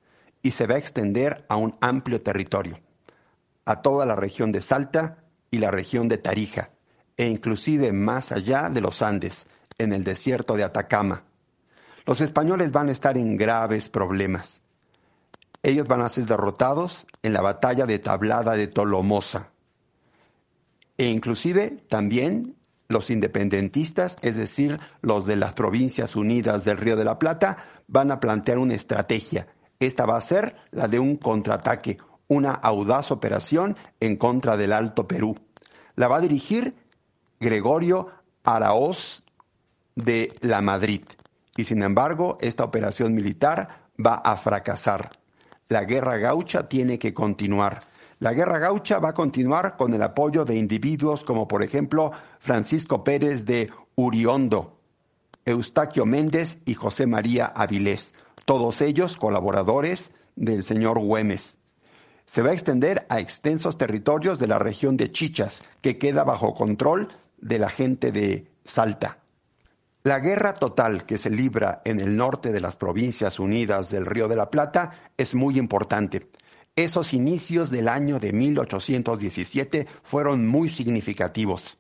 y 0.41 0.53
se 0.53 0.67
va 0.67 0.77
a 0.77 0.79
extender 0.79 1.45
a 1.51 1.57
un 1.57 1.77
amplio 1.83 2.23
territorio, 2.23 2.81
a 3.67 3.83
toda 3.83 4.07
la 4.07 4.17
región 4.17 4.53
de 4.53 4.63
Salta 4.63 5.22
y 5.53 5.59
la 5.59 5.71
región 5.71 6.09
de 6.09 6.19
Tarija, 6.19 6.71
e 7.17 7.29
inclusive 7.29 7.93
más 7.93 8.33
allá 8.33 8.71
de 8.71 8.81
los 8.81 9.03
Andes, 9.03 9.47
en 9.79 9.93
el 9.93 10.03
desierto 10.03 10.57
de 10.57 10.65
Atacama. 10.65 11.25
Los 12.07 12.21
españoles 12.21 12.73
van 12.73 12.89
a 12.89 12.93
estar 12.93 13.17
en 13.17 13.37
graves 13.37 13.89
problemas. 13.89 14.63
Ellos 15.63 15.87
van 15.87 16.01
a 16.01 16.09
ser 16.09 16.25
derrotados 16.25 17.07
en 17.23 17.35
la 17.35 17.43
batalla 17.43 17.87
de 17.87 18.01
Tablada 18.01 18.57
de 18.57 18.67
Tolomosa. 18.67 19.51
E 20.97 21.05
inclusive 21.05 21.85
también 21.89 22.57
los 22.89 23.11
independentistas, 23.11 24.17
es 24.23 24.37
decir, 24.37 24.81
los 25.03 25.27
de 25.27 25.37
las 25.37 25.55
provincias 25.55 26.17
unidas 26.17 26.65
del 26.65 26.79
Río 26.79 26.97
de 26.97 27.05
la 27.05 27.19
Plata, 27.19 27.59
van 27.89 28.11
a 28.11 28.21
plantear 28.21 28.59
una 28.59 28.75
estrategia. 28.75 29.49
Esta 29.79 30.07
va 30.07 30.17
a 30.17 30.23
ser 30.23 30.57
la 30.71 30.89
de 30.89 30.99
un 30.99 31.17
contraataque, 31.17 31.99
una 32.33 32.53
audaz 32.53 33.11
operación 33.11 33.77
en 34.01 34.17
contra 34.17 34.57
del 34.57 34.73
Alto 34.73 35.07
Perú. 35.07 35.37
La 35.95 36.09
va 36.09 36.17
a 36.17 36.21
dirigir 36.21 36.75
Gregorio 37.39 38.09
Araoz 38.43 39.23
de 39.95 40.35
la 40.41 40.63
Madrid. 40.63 41.03
Y 41.57 41.65
sin 41.65 41.83
embargo, 41.83 42.39
esta 42.41 42.65
operación 42.65 43.15
militar 43.15 43.91
va 44.05 44.15
a 44.15 44.37
fracasar. 44.37 45.19
La 45.69 45.85
guerra 45.85 46.17
gaucha 46.19 46.69
tiene 46.69 46.99
que 46.99 47.13
continuar. 47.13 47.81
La 48.19 48.33
guerra 48.33 48.59
gaucha 48.59 48.99
va 48.99 49.11
a 49.11 49.15
continuar 49.15 49.77
con 49.77 49.93
el 49.95 50.03
apoyo 50.03 50.45
de 50.45 50.57
individuos 50.57 51.25
como 51.25 51.49
por 51.49 51.63
ejemplo 51.63 52.13
Francisco 52.39 53.05
Pérez 53.05 53.45
de 53.45 53.71
Uriondo, 53.97 54.79
Eustaquio 55.45 56.07
Méndez 56.07 56.59
y 56.65 56.75
José 56.75 57.07
María 57.07 57.47
Avilés, 57.47 58.15
todos 58.45 58.81
ellos 58.81 59.17
colaboradores 59.17 60.15
del 60.37 60.63
señor 60.63 61.01
Güemes. 61.01 61.59
Se 62.33 62.41
va 62.41 62.53
a 62.53 62.55
extender 62.55 63.05
a 63.11 63.21
extensos 63.21 63.77
territorios 63.77 64.39
de 64.39 64.47
la 64.47 64.59
región 64.59 64.97
de 64.97 65.11
Chichas, 65.13 65.63
que 65.83 65.99
queda 65.99 66.25
bajo 66.25 66.55
control 66.55 67.09
de 67.37 67.59
la 67.59 67.69
gente 67.69 68.11
de 68.11 68.47
Salta. 68.65 69.19
La 70.03 70.19
guerra 70.19 70.55
total 70.55 71.05
que 71.05 71.19
se 71.19 71.29
libra 71.29 71.83
en 71.85 72.01
el 72.01 72.17
norte 72.17 72.51
de 72.51 72.63
las 72.63 72.79
provincias 72.79 73.39
unidas 73.39 73.91
del 73.91 74.07
Río 74.07 74.29
de 74.29 74.37
la 74.37 74.49
Plata 74.49 74.93
es 75.19 75.35
muy 75.35 75.59
importante. 75.59 76.27
Esos 76.75 77.13
inicios 77.13 77.69
del 77.69 77.87
año 77.87 78.19
de 78.19 78.33
1817 78.33 79.87
fueron 80.03 80.47
muy 80.47 80.71
significativos. 80.71 81.77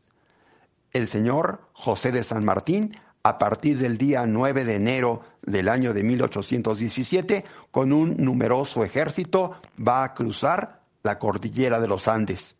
El 0.92 1.08
señor 1.08 1.62
José 1.72 2.12
de 2.12 2.22
San 2.22 2.44
Martín, 2.44 2.94
a 3.22 3.38
partir 3.38 3.78
del 3.78 3.96
día 3.96 4.26
9 4.26 4.64
de 4.66 4.74
enero 4.74 5.22
del 5.42 5.68
año 5.68 5.92
de 5.92 6.02
1817, 6.02 7.44
con 7.70 7.92
un 7.92 8.16
numeroso 8.18 8.84
ejército, 8.84 9.56
va 9.86 10.04
a 10.04 10.14
cruzar 10.14 10.82
la 11.02 11.18
cordillera 11.18 11.80
de 11.80 11.88
los 11.88 12.08
Andes 12.08 12.56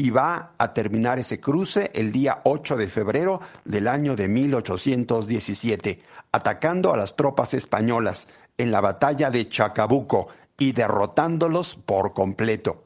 y 0.00 0.08
va 0.08 0.54
a 0.56 0.72
terminar 0.72 1.18
ese 1.18 1.40
cruce 1.40 1.90
el 1.94 2.10
día 2.10 2.40
8 2.44 2.76
de 2.76 2.86
febrero 2.86 3.42
del 3.66 3.86
año 3.86 4.16
de 4.16 4.28
1817, 4.28 6.00
atacando 6.32 6.94
a 6.94 6.96
las 6.96 7.16
tropas 7.16 7.52
españolas 7.52 8.26
en 8.56 8.70
la 8.72 8.80
batalla 8.80 9.30
de 9.30 9.46
Chacabuco 9.46 10.28
y 10.58 10.72
derrotándolos 10.72 11.76
por 11.76 12.14
completo. 12.14 12.84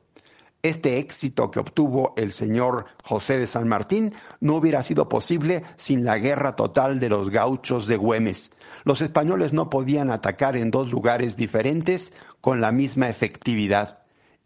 Este 0.65 0.99
éxito 0.99 1.53
que 1.53 1.61
obtuvo 1.61 2.15
el 2.17 2.33
señor 2.33 2.87
José 3.05 3.39
de 3.39 3.47
San 3.47 3.69
Martín 3.69 4.13
no 4.41 4.57
hubiera 4.57 4.83
sido 4.83 5.09
posible 5.09 5.63
sin 5.77 6.05
la 6.05 6.19
guerra 6.19 6.57
total 6.57 6.99
de 6.99 7.11
los 7.11 7.31
gauchos 7.31 7.87
de 7.87 7.97
Güemes. 7.97 8.51
Los 8.85 9.01
españoles 9.01 9.53
no 9.53 9.71
podían 9.71 10.11
atacar 10.11 10.57
en 10.57 10.71
dos 10.71 10.91
lugares 10.91 11.37
diferentes 11.37 12.13
con 12.41 12.61
la 12.61 12.71
misma 12.71 13.09
efectividad. 13.09 14.01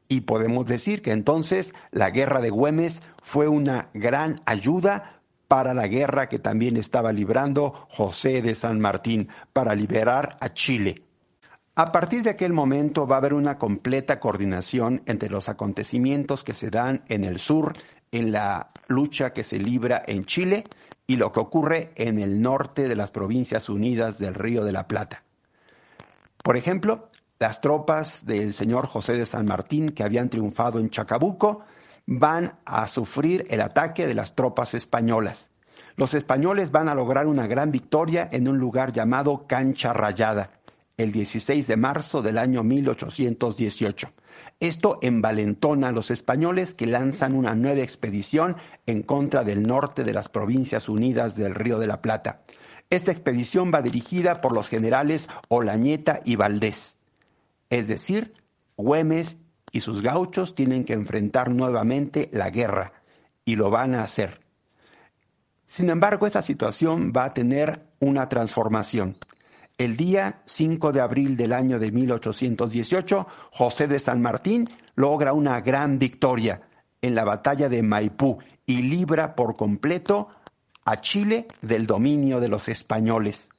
Y 0.08 0.22
podemos 0.22 0.66
decir 0.66 1.02
que 1.02 1.12
entonces 1.12 1.74
la 1.90 2.10
guerra 2.10 2.40
de 2.40 2.50
Güemes 2.50 3.02
fue 3.20 3.48
una 3.48 3.90
gran 3.92 4.40
ayuda 4.46 5.20
para 5.48 5.74
la 5.74 5.88
guerra 5.88 6.28
que 6.28 6.38
también 6.38 6.76
estaba 6.76 7.12
librando 7.12 7.72
José 7.88 8.40
de 8.40 8.54
San 8.54 8.80
Martín 8.80 9.28
para 9.52 9.74
liberar 9.74 10.36
a 10.40 10.52
Chile. 10.52 11.02
A 11.74 11.92
partir 11.92 12.22
de 12.22 12.30
aquel 12.30 12.52
momento 12.52 13.06
va 13.06 13.16
a 13.16 13.18
haber 13.18 13.34
una 13.34 13.58
completa 13.58 14.20
coordinación 14.20 15.02
entre 15.06 15.30
los 15.30 15.48
acontecimientos 15.48 16.44
que 16.44 16.54
se 16.54 16.70
dan 16.70 17.02
en 17.08 17.24
el 17.24 17.38
sur, 17.38 17.76
en 18.12 18.32
la 18.32 18.70
lucha 18.88 19.32
que 19.32 19.44
se 19.44 19.58
libra 19.58 20.02
en 20.06 20.24
Chile 20.24 20.64
y 21.08 21.16
lo 21.16 21.32
que 21.32 21.40
ocurre 21.40 21.90
en 21.96 22.18
el 22.18 22.42
norte 22.42 22.86
de 22.86 22.94
las 22.94 23.10
provincias 23.10 23.70
unidas 23.70 24.18
del 24.18 24.34
Río 24.34 24.62
de 24.62 24.72
la 24.72 24.86
Plata. 24.86 25.24
Por 26.44 26.58
ejemplo, 26.58 27.08
las 27.40 27.62
tropas 27.62 28.26
del 28.26 28.52
señor 28.52 28.86
José 28.86 29.14
de 29.14 29.24
San 29.24 29.46
Martín 29.46 29.88
que 29.88 30.04
habían 30.04 30.28
triunfado 30.28 30.78
en 30.78 30.90
Chacabuco 30.90 31.62
van 32.06 32.58
a 32.66 32.86
sufrir 32.88 33.46
el 33.48 33.62
ataque 33.62 34.06
de 34.06 34.14
las 34.14 34.34
tropas 34.34 34.74
españolas. 34.74 35.50
Los 35.96 36.12
españoles 36.12 36.72
van 36.72 36.90
a 36.90 36.94
lograr 36.94 37.26
una 37.26 37.46
gran 37.46 37.72
victoria 37.72 38.28
en 38.30 38.46
un 38.46 38.58
lugar 38.58 38.92
llamado 38.92 39.46
Cancha 39.46 39.94
Rayada 39.94 40.57
el 40.98 41.12
16 41.12 41.66
de 41.66 41.76
marzo 41.76 42.20
del 42.20 42.36
año 42.36 42.62
1818. 42.62 44.12
Esto 44.60 44.98
envalentona 45.00 45.88
a 45.88 45.92
los 45.92 46.10
españoles 46.10 46.74
que 46.74 46.86
lanzan 46.86 47.34
una 47.34 47.54
nueva 47.54 47.80
expedición 47.80 48.56
en 48.86 49.02
contra 49.02 49.44
del 49.44 49.62
norte 49.62 50.04
de 50.04 50.12
las 50.12 50.28
provincias 50.28 50.88
unidas 50.88 51.36
del 51.36 51.54
Río 51.54 51.78
de 51.78 51.86
la 51.86 52.02
Plata. 52.02 52.42
Esta 52.90 53.12
expedición 53.12 53.72
va 53.72 53.80
dirigida 53.80 54.40
por 54.40 54.52
los 54.52 54.68
generales 54.68 55.28
Olañeta 55.48 56.20
y 56.24 56.36
Valdés. 56.36 56.98
Es 57.70 57.88
decir, 57.88 58.34
Güemes 58.76 59.38
y 59.72 59.80
sus 59.80 60.02
gauchos 60.02 60.54
tienen 60.54 60.84
que 60.84 60.94
enfrentar 60.94 61.50
nuevamente 61.54 62.28
la 62.32 62.50
guerra, 62.50 62.92
y 63.44 63.56
lo 63.56 63.70
van 63.70 63.94
a 63.94 64.02
hacer. 64.02 64.40
Sin 65.66 65.88
embargo, 65.88 66.26
esta 66.26 66.42
situación 66.42 67.14
va 67.16 67.24
a 67.24 67.34
tener 67.34 67.82
una 67.98 68.28
transformación. 68.28 69.16
El 69.78 69.96
día 69.96 70.42
5 70.44 70.90
de 70.90 71.00
abril 71.00 71.36
del 71.36 71.52
año 71.52 71.78
de 71.78 71.92
1818, 71.92 73.28
José 73.52 73.86
de 73.86 74.00
San 74.00 74.20
Martín 74.20 74.68
logra 74.96 75.32
una 75.32 75.60
gran 75.60 76.00
victoria 76.00 76.62
en 77.00 77.14
la 77.14 77.22
batalla 77.22 77.68
de 77.68 77.84
Maipú 77.84 78.40
y 78.66 78.82
libra 78.82 79.36
por 79.36 79.54
completo 79.54 80.30
a 80.84 81.00
Chile 81.00 81.46
del 81.62 81.86
dominio 81.86 82.40
de 82.40 82.48
los 82.48 82.68
españoles. 82.68 83.50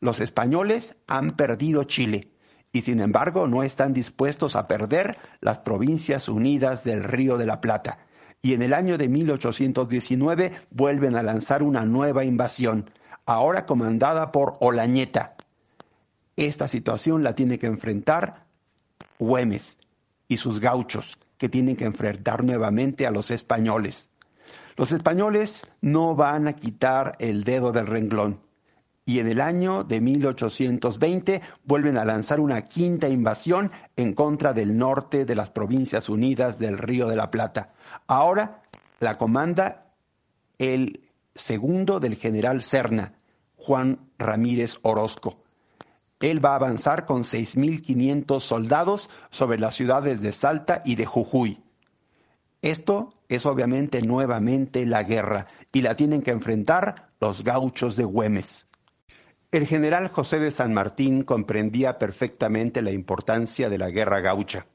Los 0.00 0.20
españoles 0.20 0.96
han 1.08 1.32
perdido 1.32 1.84
Chile 1.84 2.30
y 2.72 2.80
sin 2.80 3.00
embargo 3.00 3.46
no 3.46 3.62
están 3.62 3.92
dispuestos 3.92 4.56
a 4.56 4.68
perder 4.68 5.18
las 5.42 5.58
provincias 5.58 6.30
unidas 6.30 6.84
del 6.84 7.04
Río 7.04 7.36
de 7.36 7.44
la 7.44 7.60
Plata. 7.60 7.98
Y 8.40 8.54
en 8.54 8.62
el 8.62 8.72
año 8.72 8.96
de 8.96 9.10
1819 9.10 10.52
vuelven 10.70 11.16
a 11.16 11.22
lanzar 11.22 11.62
una 11.62 11.84
nueva 11.84 12.24
invasión, 12.24 12.88
ahora 13.26 13.66
comandada 13.66 14.32
por 14.32 14.54
Olañeta, 14.60 15.35
esta 16.36 16.68
situación 16.68 17.22
la 17.22 17.34
tiene 17.34 17.58
que 17.58 17.66
enfrentar 17.66 18.46
Güemes 19.18 19.78
y 20.28 20.36
sus 20.36 20.60
gauchos, 20.60 21.18
que 21.38 21.48
tienen 21.48 21.76
que 21.76 21.84
enfrentar 21.84 22.44
nuevamente 22.44 23.06
a 23.06 23.10
los 23.10 23.30
españoles. 23.30 24.10
Los 24.76 24.92
españoles 24.92 25.66
no 25.80 26.14
van 26.14 26.48
a 26.48 26.54
quitar 26.54 27.16
el 27.18 27.44
dedo 27.44 27.72
del 27.72 27.86
renglón 27.86 28.40
y 29.08 29.20
en 29.20 29.28
el 29.28 29.40
año 29.40 29.84
de 29.84 30.00
1820 30.00 31.40
vuelven 31.64 31.96
a 31.96 32.04
lanzar 32.04 32.40
una 32.40 32.62
quinta 32.62 33.08
invasión 33.08 33.70
en 33.94 34.12
contra 34.14 34.52
del 34.52 34.76
norte 34.76 35.24
de 35.24 35.36
las 35.36 35.50
provincias 35.50 36.08
unidas 36.08 36.58
del 36.58 36.76
Río 36.76 37.06
de 37.06 37.14
la 37.14 37.30
Plata. 37.30 37.72
Ahora 38.08 38.62
la 38.98 39.16
comanda 39.16 39.92
el 40.58 41.08
segundo 41.36 42.00
del 42.00 42.16
general 42.16 42.62
Serna, 42.62 43.14
Juan 43.54 44.10
Ramírez 44.18 44.78
Orozco. 44.82 45.45
Él 46.26 46.44
va 46.44 46.54
a 46.54 46.56
avanzar 46.56 47.06
con 47.06 47.22
6.500 47.22 48.40
soldados 48.40 49.10
sobre 49.30 49.60
las 49.60 49.76
ciudades 49.76 50.22
de 50.22 50.32
Salta 50.32 50.82
y 50.84 50.96
de 50.96 51.06
Jujuy. 51.06 51.62
Esto 52.62 53.12
es 53.28 53.46
obviamente 53.46 54.02
nuevamente 54.02 54.86
la 54.86 55.04
guerra 55.04 55.46
y 55.72 55.82
la 55.82 55.94
tienen 55.94 56.22
que 56.22 56.32
enfrentar 56.32 57.06
los 57.20 57.44
gauchos 57.44 57.94
de 57.94 58.02
Güemes. 58.02 58.66
El 59.52 59.68
general 59.68 60.08
José 60.08 60.40
de 60.40 60.50
San 60.50 60.74
Martín 60.74 61.22
comprendía 61.22 61.96
perfectamente 61.96 62.82
la 62.82 62.90
importancia 62.90 63.68
de 63.68 63.78
la 63.78 63.90
guerra 63.90 64.18
gaucha. 64.18 64.66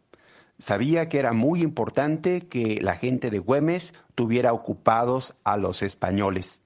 Sabía 0.57 1.09
que 1.09 1.19
era 1.19 1.33
muy 1.33 1.63
importante 1.63 2.47
que 2.47 2.79
la 2.79 2.95
gente 2.95 3.29
de 3.29 3.39
Güemes 3.39 3.93
tuviera 4.15 4.53
ocupados 4.53 5.35
a 5.43 5.57
los 5.57 5.83
españoles. 5.83 6.61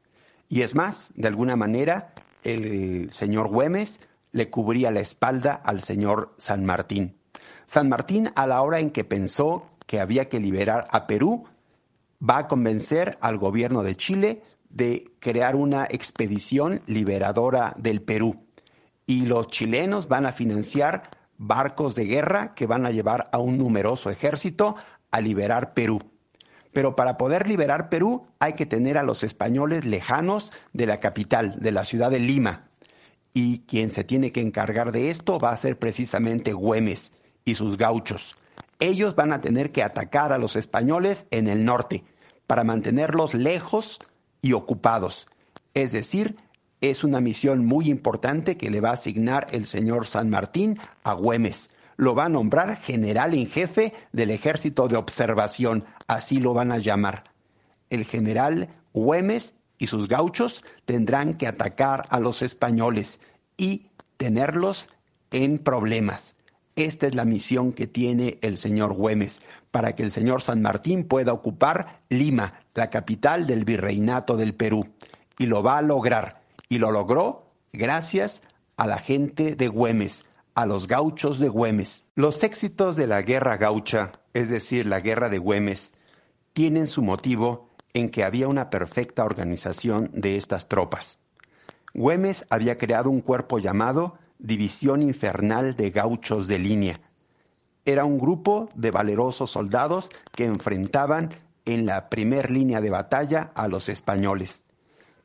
Y 0.48 0.62
es 0.62 0.76
más, 0.76 1.12
de 1.16 1.28
alguna 1.28 1.56
manera, 1.56 2.14
el 2.44 3.10
señor 3.12 3.48
Güemes 3.48 4.00
le 4.36 4.50
cubría 4.50 4.92
la 4.92 5.00
espalda 5.00 5.54
al 5.54 5.82
señor 5.82 6.36
San 6.38 6.66
Martín. 6.66 7.16
San 7.68 7.88
Martín, 7.88 8.34
a 8.36 8.46
la 8.46 8.62
hora 8.62 8.82
en 8.82 8.92
que 8.92 9.06
pensó 9.06 9.66
que 9.88 10.02
había 10.02 10.28
que 10.28 10.42
liberar 10.42 10.88
a 10.92 11.08
Perú, 11.08 11.46
va 12.22 12.40
a 12.40 12.48
convencer 12.50 13.18
al 13.22 13.38
gobierno 13.38 13.82
de 13.82 13.96
Chile 13.96 14.44
de 14.70 15.10
crear 15.22 15.56
una 15.56 15.86
expedición 15.90 16.82
liberadora 16.86 17.76
del 17.78 18.02
Perú. 18.02 18.46
Y 19.06 19.26
los 19.26 19.48
chilenos 19.48 20.10
van 20.10 20.26
a 20.26 20.34
financiar 20.34 21.04
barcos 21.38 21.96
de 21.96 22.06
guerra 22.06 22.56
que 22.56 22.68
van 22.68 22.86
a 22.86 22.92
llevar 22.92 23.30
a 23.32 23.38
un 23.38 23.58
numeroso 23.58 24.10
ejército 24.10 24.76
a 25.12 25.22
liberar 25.22 25.74
Perú. 25.74 26.02
Pero 26.74 26.98
para 26.98 27.16
poder 27.16 27.48
liberar 27.48 27.88
Perú 27.88 28.28
hay 28.40 28.54
que 28.54 28.66
tener 28.66 28.98
a 28.98 29.04
los 29.04 29.24
españoles 29.24 29.86
lejanos 29.86 30.52
de 30.74 30.88
la 30.88 31.00
capital, 31.00 31.58
de 31.62 31.72
la 31.72 31.86
ciudad 31.86 32.12
de 32.12 32.20
Lima 32.20 32.65
y 33.36 33.60
quien 33.68 33.92
se 33.92 34.06
tiene 34.06 34.32
que 34.32 34.40
encargar 34.40 34.94
de 34.94 35.10
esto 35.10 35.40
va 35.40 35.52
a 35.52 35.58
ser 35.58 35.78
precisamente 35.78 36.54
Güemes 36.54 37.12
y 37.44 37.56
sus 37.56 37.76
gauchos. 37.76 38.38
Ellos 38.80 39.16
van 39.16 39.34
a 39.34 39.42
tener 39.42 39.74
que 39.74 39.84
atacar 39.84 40.32
a 40.32 40.38
los 40.38 40.56
españoles 40.56 41.28
en 41.32 41.50
el 41.50 41.66
norte 41.66 42.06
para 42.48 42.64
mantenerlos 42.64 43.34
lejos 43.34 44.00
y 44.42 44.54
ocupados. 44.54 45.28
Es 45.74 45.92
decir, 45.92 46.38
es 46.80 47.04
una 47.04 47.20
misión 47.20 47.66
muy 47.66 47.90
importante 47.90 48.56
que 48.56 48.70
le 48.70 48.80
va 48.80 48.92
a 48.92 48.94
asignar 48.94 49.48
el 49.52 49.68
señor 49.68 50.08
San 50.08 50.30
Martín 50.30 50.80
a 51.04 51.12
Güemes. 51.12 51.70
Lo 51.98 52.16
va 52.16 52.26
a 52.26 52.30
nombrar 52.30 52.78
general 52.78 53.34
en 53.34 53.50
jefe 53.50 53.94
del 54.14 54.32
ejército 54.32 54.88
de 54.88 54.96
observación, 54.96 55.84
así 56.08 56.40
lo 56.40 56.54
van 56.54 56.72
a 56.72 56.78
llamar. 56.78 57.26
El 57.90 58.06
general 58.06 58.70
Güemes 58.94 59.56
y 59.78 59.88
sus 59.88 60.08
gauchos 60.08 60.64
tendrán 60.86 61.36
que 61.38 61.48
atacar 61.48 62.06
a 62.10 62.20
los 62.20 62.42
españoles 62.42 63.20
y 63.58 63.88
tenerlos 64.18 64.90
en 65.32 65.60
problemas. 65.60 66.36
Esta 66.76 67.08
es 67.08 67.16
la 67.16 67.24
misión 67.24 67.72
que 67.72 67.88
tiene 67.88 68.38
el 68.42 68.58
señor 68.58 68.94
Güemes, 68.94 69.42
para 69.72 69.96
que 69.96 70.04
el 70.04 70.12
señor 70.12 70.42
San 70.42 70.62
Martín 70.62 71.06
pueda 71.06 71.32
ocupar 71.32 72.02
Lima, 72.10 72.54
la 72.74 72.90
capital 72.90 73.48
del 73.48 73.64
virreinato 73.64 74.36
del 74.36 74.54
Perú. 74.54 74.90
Y 75.38 75.46
lo 75.46 75.64
va 75.64 75.78
a 75.78 75.82
lograr. 75.82 76.42
Y 76.68 76.80
lo 76.80 76.92
logró 76.92 77.54
gracias 77.72 78.44
a 78.76 78.88
la 78.88 78.98
gente 78.98 79.56
de 79.56 79.68
Güemes, 79.70 80.26
a 80.54 80.66
los 80.66 80.88
gauchos 80.88 81.40
de 81.40 81.48
Güemes. 81.48 82.06
Los 82.16 82.44
éxitos 82.44 82.98
de 82.98 83.08
la 83.08 83.22
guerra 83.22 83.56
gaucha, 83.56 84.12
es 84.34 84.50
decir, 84.50 84.86
la 84.86 85.00
guerra 85.00 85.30
de 85.30 85.38
Güemes, 85.38 85.94
tienen 86.52 86.88
su 86.88 87.02
motivo 87.02 87.65
en 87.96 88.10
que 88.10 88.26
había 88.26 88.50
una 88.50 88.70
perfecta 88.70 89.24
organización 89.24 90.10
de 90.14 90.36
estas 90.36 90.68
tropas. 90.68 91.18
Güemes 91.94 92.46
había 92.50 92.78
creado 92.78 93.10
un 93.10 93.22
cuerpo 93.22 93.58
llamado 93.58 94.18
División 94.38 95.02
Infernal 95.02 95.76
de 95.76 95.92
Gauchos 95.92 96.48
de 96.48 96.60
Línea. 96.60 97.00
Era 97.86 98.04
un 98.04 98.20
grupo 98.20 98.68
de 98.76 98.92
valerosos 98.92 99.52
soldados 99.52 100.12
que 100.34 100.44
enfrentaban 100.44 101.30
en 101.64 101.86
la 101.86 102.10
primer 102.10 102.52
línea 102.52 102.82
de 102.82 102.90
batalla 102.90 103.54
a 103.56 103.70
los 103.70 103.88
españoles. 103.88 104.66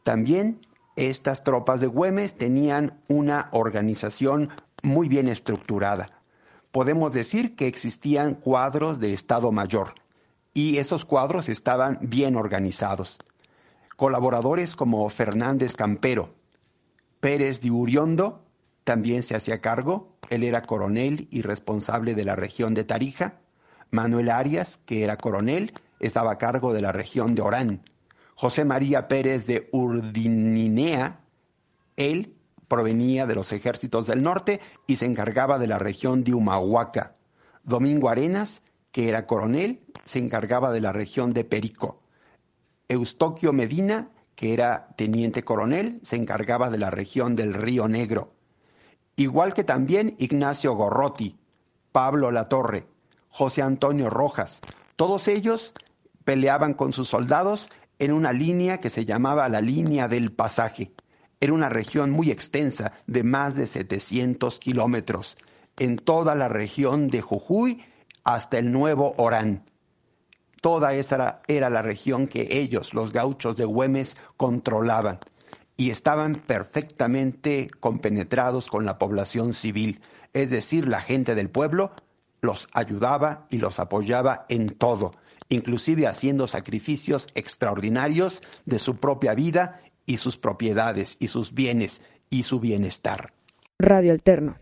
También 0.05 0.61
estas 0.95 1.43
tropas 1.43 1.81
de 1.81 1.89
Güemes 1.89 2.37
tenían 2.37 3.01
una 3.09 3.49
organización 3.51 4.49
muy 4.85 5.09
bien 5.09 5.27
estructurada. 5.27 6.23
Podemos 6.71 7.13
decir 7.13 7.57
que 7.57 7.67
existían 7.67 8.37
cuadros 8.37 9.01
de 9.01 9.13
Estado 9.13 9.51
Mayor 9.51 9.95
y 10.55 10.79
esos 10.79 11.05
cuadros 11.05 11.49
estaban 11.49 11.99
bien 12.03 12.37
organizados. 12.37 13.19
Colaboradores 13.97 14.77
como 14.77 15.09
Fernández 15.11 15.77
Campero, 15.77 16.35
Pérez 17.21 17.61
de 17.61 17.71
Uriondo 17.71 18.47
también 18.85 19.23
se 19.23 19.37
hacía 19.37 19.61
cargo, 19.61 20.17
él 20.31 20.43
era 20.43 20.63
coronel 20.63 21.29
y 21.31 21.43
responsable 21.43 22.15
de 22.15 22.25
la 22.25 22.35
región 22.35 22.75
de 22.75 22.85
Tarija. 22.85 23.41
Manuel 23.91 24.31
Arias, 24.31 24.81
que 24.87 25.05
era 25.05 25.17
coronel, 25.17 25.73
estaba 26.01 26.33
a 26.33 26.39
cargo 26.39 26.73
de 26.73 26.81
la 26.81 26.93
región 26.93 27.35
de 27.35 27.43
Orán. 27.43 27.83
José 28.35 28.65
María 28.65 29.07
Pérez 29.07 29.47
de 29.47 29.69
Urdininea, 29.71 31.21
él 31.97 32.35
provenía 32.69 33.27
de 33.27 33.35
los 33.35 33.53
ejércitos 33.53 34.07
del 34.07 34.23
norte 34.23 34.61
y 34.87 34.97
se 34.97 35.05
encargaba 35.05 35.59
de 35.59 35.67
la 35.67 35.79
región 35.79 36.25
de 36.25 36.33
Humahuaca. 36.33 37.17
Domingo 37.65 38.09
Arenas, 38.09 38.63
que 38.93 39.09
era 39.09 39.27
coronel, 39.27 39.81
se 40.05 40.19
encargaba 40.19 40.73
de 40.73 40.81
la 40.81 40.93
región 40.93 41.33
de 41.33 41.45
Perico. 41.45 42.03
Eustoquio 42.89 43.53
Medina, 43.53 44.11
que 44.35 44.53
era 44.53 44.89
teniente 44.97 45.45
coronel, 45.45 46.01
se 46.03 46.17
encargaba 46.17 46.71
de 46.71 46.79
la 46.79 46.91
región 46.91 47.37
del 47.37 47.55
Río 47.55 47.89
Negro. 47.89 48.35
Igual 49.17 49.55
que 49.55 49.65
también 49.65 50.17
Ignacio 50.19 50.75
Gorrotti, 50.75 51.39
Pablo 51.93 52.31
Latorre, 52.31 52.87
José 53.29 53.63
Antonio 53.63 54.11
Rojas, 54.11 54.61
todos 54.97 55.29
ellos 55.29 55.75
peleaban 56.25 56.75
con 56.75 56.93
sus 56.93 57.09
soldados 57.09 57.69
en 57.99 58.13
una 58.13 58.33
línea 58.33 58.81
que 58.81 58.91
se 58.91 59.05
llamaba 59.05 59.49
la 59.49 59.61
línea 59.61 60.09
del 60.09 60.33
pasaje. 60.33 60.93
Era 61.39 61.53
una 61.53 61.69
región 61.69 62.11
muy 62.11 62.31
extensa, 62.31 62.93
de 63.07 63.23
más 63.23 63.55
de 63.55 63.67
700 63.67 64.59
kilómetros, 64.59 65.37
en 65.79 65.97
toda 65.97 66.35
la 66.35 66.49
región 66.49 67.09
de 67.09 67.21
Jujuy 67.21 67.83
hasta 68.25 68.59
el 68.59 68.73
Nuevo 68.73 69.15
Orán. 69.17 69.65
Toda 70.61 70.95
esa 70.95 71.41
era, 71.49 71.71
la 71.71 71.83
región 71.83 72.27
que 72.27 72.49
ellos, 72.51 72.93
los 72.93 73.13
gauchos 73.13 73.57
de 73.57 73.65
Güemes, 73.65 74.17
controlaban 74.37 75.19
y 75.77 75.91
estaban 75.91 76.35
perfectamente 76.35 77.71
compenetrados 77.81 78.69
con 78.69 78.85
la 78.85 78.99
población 78.99 79.55
civil, 79.55 80.01
es 80.35 80.51
decir, 80.51 80.87
la 80.87 81.01
gente 81.01 81.35
del 81.35 81.49
pueblo 81.49 81.93
los 82.43 82.69
ayudaba 82.73 83.47
y 83.51 83.59
los 83.59 83.79
apoyaba 83.81 84.45
en 84.49 84.69
todo, 84.69 85.13
inclusive 85.49 86.07
haciendo 86.07 86.47
sacrificios 86.47 87.29
extraordinarios 87.35 88.43
de 88.67 88.79
su 88.79 88.97
propia 88.97 89.35
vida 89.35 89.81
y 90.05 90.19
sus 90.19 90.37
propiedades 90.37 91.17
y 91.21 91.29
sus 91.29 91.55
bienes 91.55 92.03
y 92.29 92.43
su 92.43 92.61
bienestar. 92.61 93.33
Radio 93.79 94.13
Alterno. 94.13 94.57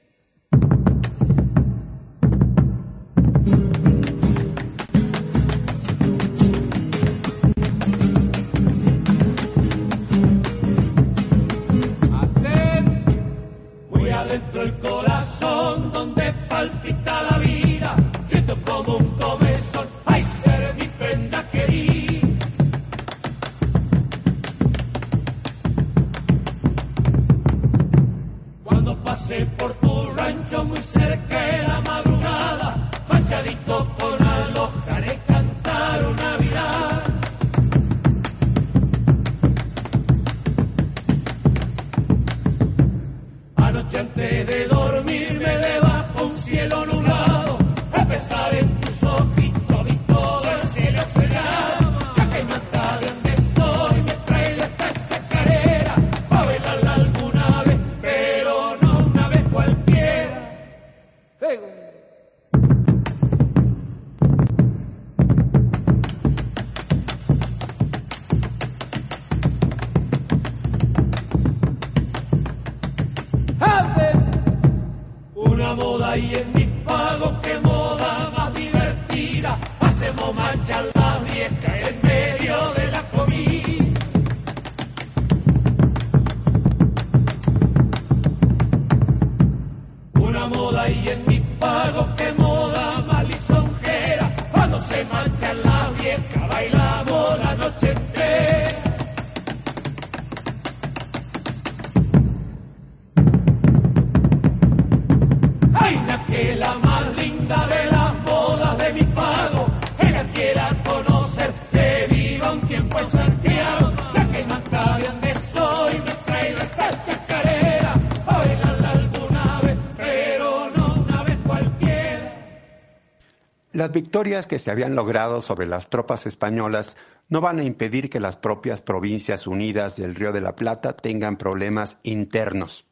Las 123.79 123.93
victorias 123.93 124.49
que 124.49 124.59
se 124.59 124.73
habían 124.73 124.97
logrado 124.97 125.41
sobre 125.41 125.69
las 125.69 125.89
tropas 125.89 126.27
españolas 126.27 126.97
no 127.29 127.41
van 127.41 127.61
a 127.61 127.65
impedir 127.65 128.11
que 128.11 128.19
las 128.19 128.37
propias 128.37 128.83
provincias 128.83 129.47
unidas 129.47 129.95
del 129.95 130.17
Río 130.17 130.33
de 130.33 130.41
la 130.41 130.57
Plata 130.57 130.97
tengan 130.97 131.37
problemas 131.37 131.99
internos. 132.03 132.89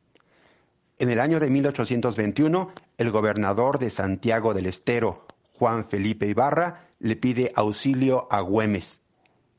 En 1.01 1.11
el 1.11 1.18
año 1.18 1.41
de 1.41 1.51
1821, 1.51 2.70
el 2.99 3.11
gobernador 3.11 3.80
de 3.80 3.91
Santiago 3.91 4.55
del 4.55 4.66
Estero, 4.66 5.26
Juan 5.55 5.84
Felipe 5.84 6.28
Ibarra, 6.28 6.87
le 7.01 7.16
pide 7.16 7.51
auxilio 7.57 8.28
a 8.30 8.41
Güemes. 8.43 9.01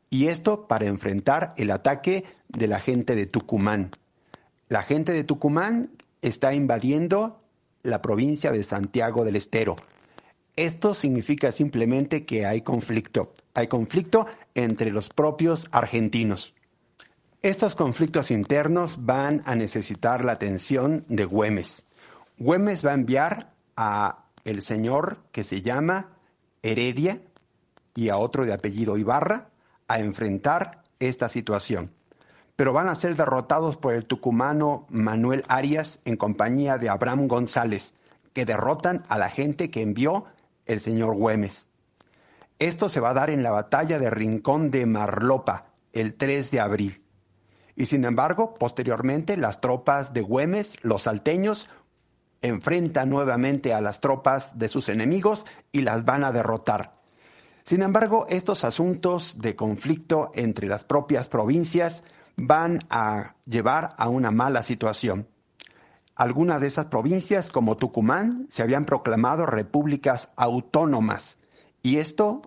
Y 0.09 0.27
esto 0.27 0.65
para 0.65 0.85
enfrentar 0.85 1.53
el 1.57 1.71
ataque 1.71 2.23
de 2.47 2.67
la 2.67 2.79
gente 2.79 3.15
de 3.15 3.25
Tucumán. 3.25 3.91
La 4.69 4.81
gente 4.81 5.11
de 5.11 5.25
Tucumán 5.25 5.91
está 6.21 6.53
invadiendo 6.53 7.41
la 7.83 8.01
provincia 8.01 8.53
de 8.53 8.63
Santiago 8.63 9.25
del 9.25 9.35
Estero 9.35 9.75
esto 10.57 10.95
significa 10.95 11.51
simplemente 11.51 12.25
que 12.25 12.45
hay 12.45 12.61
conflicto. 12.61 13.31
Hay 13.53 13.67
conflicto 13.67 14.25
entre 14.55 14.91
los 14.91 15.09
propios 15.09 15.67
argentinos. 15.71 16.55
Estos 17.43 17.75
conflictos 17.75 18.31
internos 18.31 19.05
van 19.05 19.43
a 19.45 19.55
necesitar 19.55 20.25
la 20.25 20.33
atención 20.33 21.05
de 21.07 21.25
Güemes. 21.25 21.85
Güemes 22.39 22.83
va 22.83 22.91
a 22.91 22.95
enviar 22.95 23.53
a 23.77 24.25
el 24.45 24.63
señor 24.63 25.19
que 25.31 25.43
se 25.43 25.61
llama 25.61 26.17
Heredia 26.63 27.21
y 27.93 28.09
a 28.09 28.17
otro 28.17 28.43
de 28.45 28.53
apellido 28.53 28.97
Ibarra 28.97 29.49
a 29.87 29.99
enfrentar 29.99 30.83
esta 30.99 31.29
situación. 31.29 31.91
Pero 32.55 32.73
van 32.73 32.89
a 32.89 32.95
ser 32.95 33.15
derrotados 33.15 33.77
por 33.77 33.93
el 33.93 34.05
tucumano 34.05 34.87
Manuel 34.89 35.43
Arias 35.47 35.99
en 36.05 36.17
compañía 36.17 36.79
de 36.79 36.89
Abraham 36.89 37.27
González, 37.27 37.93
que 38.33 38.45
derrotan 38.45 39.05
a 39.07 39.19
la 39.19 39.29
gente 39.29 39.69
que 39.69 39.83
envió 39.83 40.25
el 40.67 40.79
señor 40.79 41.15
Güemes. 41.15 41.67
Esto 42.59 42.89
se 42.89 42.99
va 42.99 43.11
a 43.11 43.13
dar 43.13 43.29
en 43.29 43.43
la 43.43 43.51
batalla 43.51 43.99
de 43.99 44.09
Rincón 44.09 44.71
de 44.71 44.85
Marlopa, 44.85 45.73
el 45.93 46.15
3 46.15 46.51
de 46.51 46.59
abril. 46.59 47.03
Y 47.75 47.85
sin 47.85 48.03
embargo, 48.05 48.55
posteriormente, 48.55 49.37
las 49.37 49.61
tropas 49.61 50.13
de 50.13 50.21
Güemes, 50.21 50.77
los 50.81 51.03
salteños, 51.03 51.69
enfrentan 52.41 53.09
nuevamente 53.09 53.73
a 53.73 53.81
las 53.81 54.01
tropas 54.01 54.57
de 54.57 54.69
sus 54.69 54.89
enemigos 54.89 55.45
y 55.71 55.81
las 55.81 56.05
van 56.05 56.23
a 56.23 56.31
derrotar. 56.31 56.97
Sin 57.63 57.81
embargo, 57.81 58.25
estos 58.29 58.63
asuntos 58.63 59.35
de 59.39 59.55
conflicto 59.55 60.31
entre 60.33 60.67
las 60.67 60.85
propias 60.85 61.27
provincias 61.27 62.03
van 62.37 62.79
a 62.89 63.35
llevar 63.45 63.93
a 63.97 64.09
una 64.09 64.31
mala 64.31 64.63
situación. 64.63 65.27
Algunas 66.17 66.59
de 66.61 66.65
esas 66.65 66.87
provincias, 66.87 67.51
como 67.51 67.77
Tucumán, 67.77 68.47
se 68.49 68.63
habían 68.63 68.85
proclamado 68.85 69.45
repúblicas 69.45 70.31
autónomas 70.35 71.37
y 71.83 71.97
esto 71.97 72.41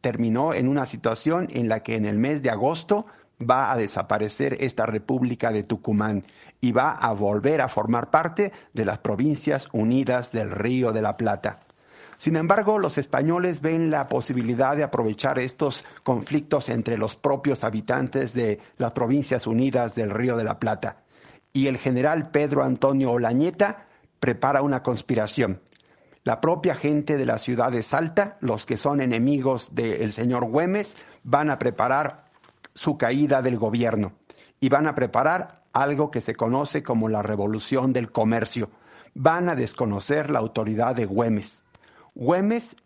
terminó 0.00 0.52
en 0.52 0.66
una 0.66 0.86
situación 0.86 1.46
en 1.52 1.68
la 1.68 1.84
que 1.84 1.94
en 1.94 2.04
el 2.04 2.18
mes 2.18 2.42
de 2.42 2.50
agosto 2.50 3.06
va 3.40 3.70
a 3.70 3.76
desaparecer 3.76 4.56
esta 4.58 4.86
República 4.86 5.52
de 5.52 5.62
Tucumán 5.62 6.24
y 6.60 6.72
va 6.72 6.90
a 6.90 7.12
volver 7.12 7.60
a 7.60 7.68
formar 7.68 8.10
parte 8.10 8.52
de 8.72 8.84
las 8.84 8.98
Provincias 8.98 9.68
Unidas 9.72 10.32
del 10.32 10.50
Río 10.50 10.92
de 10.92 11.02
la 11.02 11.16
Plata. 11.16 11.60
Sin 12.16 12.34
embargo, 12.34 12.80
los 12.80 12.98
españoles 12.98 13.60
ven 13.60 13.88
la 13.88 14.08
posibilidad 14.08 14.76
de 14.76 14.82
aprovechar 14.82 15.38
estos 15.38 15.84
conflictos 16.02 16.70
entre 16.70 16.98
los 16.98 17.14
propios 17.14 17.62
habitantes 17.62 18.34
de 18.34 18.58
las 18.78 18.90
Provincias 18.90 19.46
Unidas 19.46 19.94
del 19.94 20.10
Río 20.10 20.36
de 20.36 20.42
la 20.42 20.58
Plata. 20.58 21.05
Y 21.56 21.68
el 21.68 21.78
general 21.78 22.28
Pedro 22.32 22.64
Antonio 22.64 23.12
Olañeta 23.12 23.86
prepara 24.20 24.60
una 24.60 24.82
conspiración. 24.82 25.62
La 26.22 26.42
propia 26.42 26.74
gente 26.74 27.16
de 27.16 27.24
la 27.24 27.38
ciudad 27.38 27.72
de 27.72 27.80
Salta, 27.80 28.36
los 28.42 28.66
que 28.66 28.76
son 28.76 29.00
enemigos 29.00 29.74
del 29.74 30.12
señor 30.12 30.44
Güemes, 30.44 30.98
van 31.22 31.48
a 31.48 31.58
preparar 31.58 32.26
su 32.74 32.98
caída 32.98 33.40
del 33.40 33.56
gobierno 33.56 34.12
y 34.60 34.68
van 34.68 34.86
a 34.86 34.94
preparar 34.94 35.62
algo 35.72 36.10
que 36.10 36.20
se 36.20 36.34
conoce 36.34 36.82
como 36.82 37.08
la 37.08 37.22
revolución 37.22 37.94
del 37.94 38.12
comercio. 38.12 38.68
Van 39.14 39.48
a 39.48 39.54
desconocer 39.54 40.30
la 40.30 40.40
autoridad 40.40 40.94
de 40.94 41.06
Güemes. 41.06 41.64
Güemes 42.14 42.76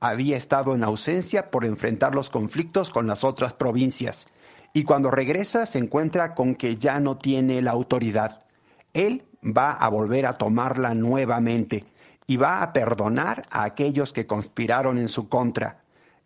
había 0.00 0.36
estado 0.36 0.74
en 0.74 0.82
ausencia 0.82 1.52
por 1.52 1.64
enfrentar 1.64 2.16
los 2.16 2.30
conflictos 2.30 2.90
con 2.90 3.06
las 3.06 3.22
otras 3.22 3.54
provincias 3.54 4.26
y 4.72 4.84
cuando 4.84 5.10
regresa 5.10 5.66
se 5.66 5.78
encuentra 5.78 6.34
con 6.34 6.54
que 6.54 6.76
ya 6.76 7.00
no 7.00 7.18
tiene 7.18 7.62
la 7.62 7.72
autoridad. 7.72 8.44
Él 8.92 9.24
va 9.44 9.70
a 9.70 9.88
volver 9.88 10.26
a 10.26 10.38
tomarla 10.38 10.94
nuevamente 10.94 11.84
y 12.26 12.36
va 12.36 12.62
a 12.62 12.72
perdonar 12.72 13.44
a 13.50 13.64
aquellos 13.64 14.12
que 14.12 14.26
conspiraron 14.26 14.98
en 14.98 15.08
su 15.08 15.28
contra. 15.28 15.82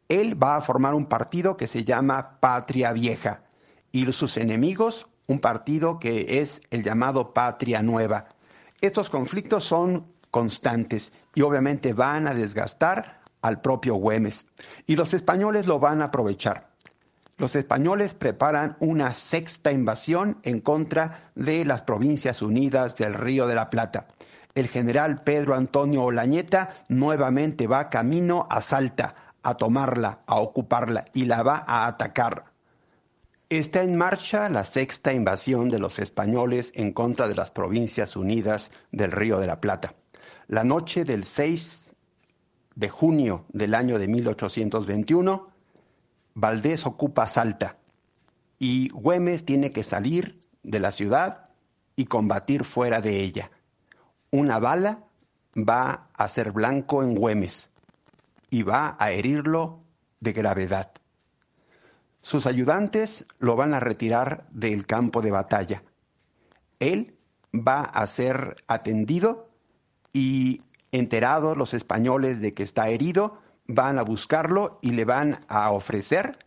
Él 0.08 0.40
va 0.42 0.56
a 0.56 0.60
formar 0.60 0.94
un 0.94 1.06
partido 1.06 1.56
que 1.56 1.66
se 1.66 1.84
llama 1.84 2.38
Patria 2.40 2.92
Vieja 2.92 3.42
y 3.92 4.10
sus 4.12 4.36
enemigos 4.36 5.06
un 5.26 5.40
partido 5.40 5.98
que 5.98 6.40
es 6.40 6.60
el 6.70 6.82
llamado 6.82 7.32
Patria 7.32 7.82
Nueva. 7.82 8.26
Estos 8.80 9.08
conflictos 9.08 9.64
son 9.64 10.06
constantes 10.30 11.12
y 11.34 11.42
obviamente 11.42 11.92
van 11.92 12.26
a 12.26 12.34
desgastar 12.34 13.20
al 13.40 13.60
propio 13.60 13.94
Güemes. 13.94 14.46
Y 14.86 14.96
los 14.96 15.14
españoles 15.14 15.66
lo 15.66 15.78
van 15.78 16.02
a 16.02 16.06
aprovechar. 16.06 16.71
Los 17.38 17.56
españoles 17.56 18.14
preparan 18.14 18.76
una 18.78 19.14
sexta 19.14 19.72
invasión 19.72 20.38
en 20.42 20.60
contra 20.60 21.30
de 21.34 21.64
las 21.64 21.82
provincias 21.82 22.42
unidas 22.42 22.96
del 22.96 23.14
Río 23.14 23.46
de 23.46 23.54
la 23.54 23.70
Plata. 23.70 24.06
El 24.54 24.68
general 24.68 25.22
Pedro 25.22 25.54
Antonio 25.54 26.02
Olañeta 26.04 26.70
nuevamente 26.88 27.66
va 27.66 27.88
camino 27.88 28.46
a 28.50 28.60
Salta, 28.60 29.14
a 29.42 29.56
tomarla, 29.56 30.20
a 30.26 30.40
ocuparla 30.40 31.06
y 31.14 31.24
la 31.24 31.42
va 31.42 31.64
a 31.66 31.86
atacar. 31.86 32.52
Está 33.48 33.82
en 33.82 33.96
marcha 33.96 34.48
la 34.48 34.64
sexta 34.64 35.12
invasión 35.12 35.68
de 35.68 35.78
los 35.78 35.98
españoles 35.98 36.72
en 36.74 36.92
contra 36.92 37.28
de 37.28 37.34
las 37.34 37.50
provincias 37.50 38.16
unidas 38.16 38.72
del 38.92 39.12
Río 39.12 39.40
de 39.40 39.46
la 39.46 39.60
Plata. 39.60 39.94
La 40.48 40.64
noche 40.64 41.04
del 41.04 41.24
6 41.24 41.94
de 42.74 42.88
junio 42.88 43.44
del 43.50 43.74
año 43.74 43.98
de 43.98 44.08
1821, 44.08 45.51
Valdés 46.34 46.86
ocupa 46.86 47.26
Salta 47.26 47.78
y 48.58 48.88
Güemes 48.90 49.44
tiene 49.44 49.72
que 49.72 49.82
salir 49.82 50.40
de 50.62 50.80
la 50.80 50.92
ciudad 50.92 51.50
y 51.96 52.06
combatir 52.06 52.64
fuera 52.64 53.00
de 53.00 53.20
ella. 53.20 53.50
Una 54.30 54.58
bala 54.58 55.04
va 55.56 56.08
a 56.14 56.28
ser 56.28 56.52
blanco 56.52 57.02
en 57.02 57.14
Güemes 57.14 57.70
y 58.50 58.62
va 58.62 58.96
a 58.98 59.10
herirlo 59.10 59.80
de 60.20 60.32
gravedad. 60.32 60.92
Sus 62.22 62.46
ayudantes 62.46 63.26
lo 63.38 63.56
van 63.56 63.74
a 63.74 63.80
retirar 63.80 64.46
del 64.50 64.86
campo 64.86 65.22
de 65.22 65.32
batalla. 65.32 65.82
Él 66.78 67.16
va 67.52 67.82
a 67.82 68.06
ser 68.06 68.56
atendido 68.68 69.50
y 70.12 70.62
enterados 70.92 71.56
los 71.56 71.74
españoles 71.74 72.40
de 72.40 72.54
que 72.54 72.62
está 72.62 72.88
herido, 72.88 73.41
van 73.66 73.98
a 73.98 74.02
buscarlo 74.02 74.78
y 74.82 74.92
le 74.92 75.04
van 75.04 75.44
a 75.48 75.70
ofrecer 75.70 76.38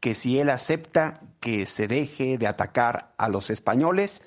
que 0.00 0.14
si 0.14 0.38
él 0.38 0.50
acepta 0.50 1.20
que 1.40 1.66
se 1.66 1.86
deje 1.86 2.38
de 2.38 2.46
atacar 2.46 3.12
a 3.18 3.28
los 3.28 3.50
españoles, 3.50 4.22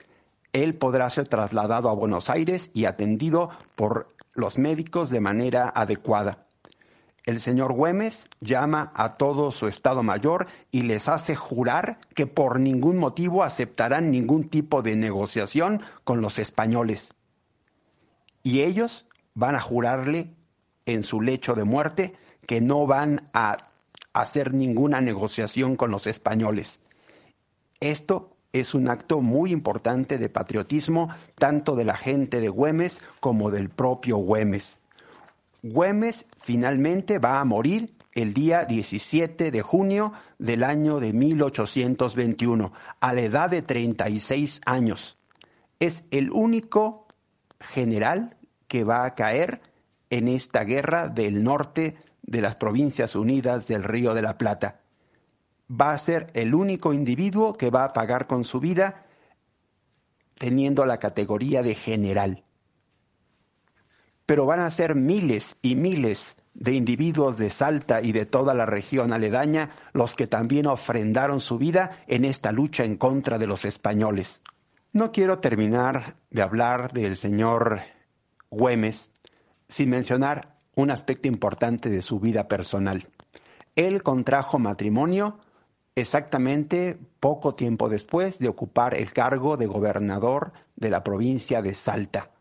él 0.53 0.75
podrá 0.75 1.09
ser 1.09 1.27
trasladado 1.27 1.89
a 1.89 1.95
Buenos 1.95 2.29
Aires 2.29 2.71
y 2.73 2.85
atendido 2.85 3.49
por 3.75 4.15
los 4.33 4.57
médicos 4.57 5.09
de 5.09 5.19
manera 5.19 5.69
adecuada. 5.75 6.45
El 7.25 7.39
señor 7.39 7.73
Güemes 7.73 8.29
llama 8.39 8.91
a 8.93 9.17
todo 9.17 9.51
su 9.51 9.67
Estado 9.67 10.03
Mayor 10.03 10.47
y 10.71 10.83
les 10.83 11.09
hace 11.09 11.35
jurar 11.35 11.99
que 12.13 12.27
por 12.27 12.59
ningún 12.59 12.97
motivo 12.97 13.43
aceptarán 13.43 14.11
ningún 14.11 14.49
tipo 14.49 14.81
de 14.81 14.95
negociación 14.95 15.81
con 16.03 16.21
los 16.21 16.37
españoles 16.39 17.15
y 18.45 18.61
ellos 18.61 19.07
van 19.33 19.55
a 19.55 19.59
jurarle 19.59 20.35
en 20.85 21.03
su 21.03 21.19
lecho 21.19 21.55
de 21.55 21.63
muerte 21.63 22.15
que 22.45 22.61
no 22.61 22.87
van 22.87 23.29
a 23.33 23.69
hacer 24.13 24.53
ninguna 24.53 25.01
negociación 25.01 25.75
con 25.75 25.91
los 25.91 26.07
españoles. 26.07 26.81
Esto 27.79 28.35
es 28.53 28.73
un 28.73 28.89
acto 28.89 29.19
muy 29.19 29.51
importante 29.51 30.17
de 30.17 30.29
patriotismo 30.29 31.09
tanto 31.37 31.75
de 31.75 31.83
la 31.83 31.97
gente 31.97 32.39
de 32.39 32.47
Güemes 32.47 33.01
como 33.19 33.51
del 33.51 33.69
propio 33.69 34.17
Güemes. 34.17 34.79
Güemes 35.61 36.25
finalmente 36.39 37.19
va 37.19 37.41
a 37.41 37.45
morir 37.45 37.93
el 38.13 38.33
día 38.33 38.63
17 38.63 39.51
de 39.51 39.61
junio 39.61 40.13
del 40.39 40.63
año 40.63 41.01
de 41.01 41.11
1821, 41.11 42.71
a 43.01 43.13
la 43.13 43.21
edad 43.21 43.49
de 43.49 43.61
36 43.61 44.61
años. 44.65 45.17
Es 45.79 46.05
el 46.11 46.31
único 46.31 47.07
general 47.59 48.37
que 48.69 48.85
va 48.85 49.05
a 49.05 49.15
caer 49.15 49.61
en 50.09 50.29
esta 50.29 50.63
guerra 50.63 51.09
del 51.09 51.43
norte 51.43 51.97
de 52.25 52.41
las 52.41 52.55
Provincias 52.55 53.15
Unidas 53.15 53.67
del 53.67 53.83
Río 53.83 54.13
de 54.13 54.21
la 54.21 54.37
Plata. 54.37 54.81
Va 55.69 55.91
a 55.91 55.97
ser 55.97 56.29
el 56.33 56.53
único 56.53 56.93
individuo 56.93 57.53
que 57.53 57.69
va 57.69 57.85
a 57.85 57.93
pagar 57.93 58.27
con 58.27 58.43
su 58.43 58.59
vida 58.59 59.05
teniendo 60.37 60.85
la 60.85 60.99
categoría 60.99 61.63
de 61.63 61.75
general. 61.75 62.43
Pero 64.25 64.45
van 64.45 64.59
a 64.59 64.71
ser 64.71 64.95
miles 64.95 65.57
y 65.61 65.75
miles 65.75 66.35
de 66.53 66.73
individuos 66.73 67.37
de 67.37 67.49
Salta 67.49 68.01
y 68.01 68.11
de 68.11 68.25
toda 68.25 68.53
la 68.53 68.65
región 68.65 69.13
aledaña 69.13 69.71
los 69.93 70.15
que 70.15 70.25
también 70.25 70.67
ofrendaron 70.67 71.41
su 71.41 71.57
vida 71.57 72.03
en 72.07 72.25
esta 72.25 72.51
lucha 72.51 72.83
en 72.83 72.97
contra 72.97 73.37
de 73.37 73.47
los 73.47 73.65
españoles. 73.65 74.41
No 74.93 75.11
quiero 75.11 75.39
terminar 75.39 76.15
de 76.31 76.41
hablar 76.41 76.91
del 76.93 77.17
señor 77.17 77.81
Güemes 78.49 79.11
sin 79.67 79.89
mencionar 79.89 80.54
un 80.75 80.91
aspecto 80.91 81.27
importante 81.27 81.89
de 81.89 82.01
su 82.01 82.19
vida 82.19 82.47
personal. 82.47 83.07
Él 83.75 84.03
contrajo 84.03 84.59
matrimonio 84.59 85.39
exactamente 85.95 86.99
poco 87.19 87.55
tiempo 87.55 87.89
después 87.89 88.39
de 88.39 88.49
ocupar 88.49 88.93
el 88.93 89.11
cargo 89.13 89.57
de 89.57 89.65
gobernador 89.65 90.53
de 90.75 90.89
la 90.89 91.03
provincia 91.03 91.61
de 91.61 91.73
Salta. 91.73 92.31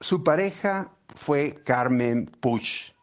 Su 0.00 0.24
pareja 0.24 0.92
fue 1.14 1.62
Carmen 1.64 2.26
Puch. 2.40 2.94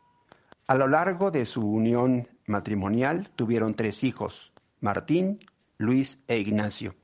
A 0.67 0.75
lo 0.75 0.87
largo 0.87 1.31
de 1.31 1.45
su 1.45 1.61
unión 1.61 2.27
matrimonial 2.45 3.31
tuvieron 3.35 3.75
tres 3.75 4.03
hijos, 4.03 4.51
Martín, 4.81 5.39
Luis 5.77 6.21
e 6.27 6.37
Ignacio. 6.39 6.95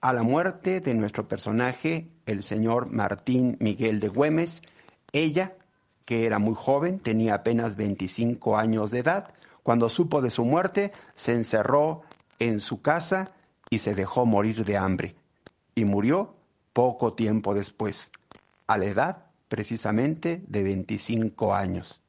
A 0.00 0.12
la 0.12 0.22
muerte 0.22 0.80
de 0.80 0.94
nuestro 0.94 1.28
personaje, 1.28 2.10
el 2.24 2.42
señor 2.42 2.90
Martín 2.90 3.56
Miguel 3.60 4.00
de 4.00 4.08
Güemes, 4.08 4.62
ella, 5.12 5.57
que 6.08 6.24
era 6.24 6.38
muy 6.38 6.54
joven, 6.54 7.00
tenía 7.00 7.34
apenas 7.34 7.76
25 7.76 8.56
años 8.56 8.90
de 8.90 9.00
edad, 9.00 9.34
cuando 9.62 9.90
supo 9.90 10.22
de 10.22 10.30
su 10.30 10.42
muerte, 10.42 10.90
se 11.16 11.34
encerró 11.34 12.00
en 12.38 12.60
su 12.60 12.80
casa 12.80 13.32
y 13.68 13.80
se 13.80 13.94
dejó 13.94 14.24
morir 14.24 14.64
de 14.64 14.78
hambre. 14.78 15.16
Y 15.74 15.84
murió 15.84 16.34
poco 16.72 17.12
tiempo 17.12 17.52
después, 17.52 18.10
a 18.66 18.78
la 18.78 18.86
edad 18.86 19.26
precisamente 19.48 20.42
de 20.48 20.62
25 20.62 21.54
años. 21.54 22.00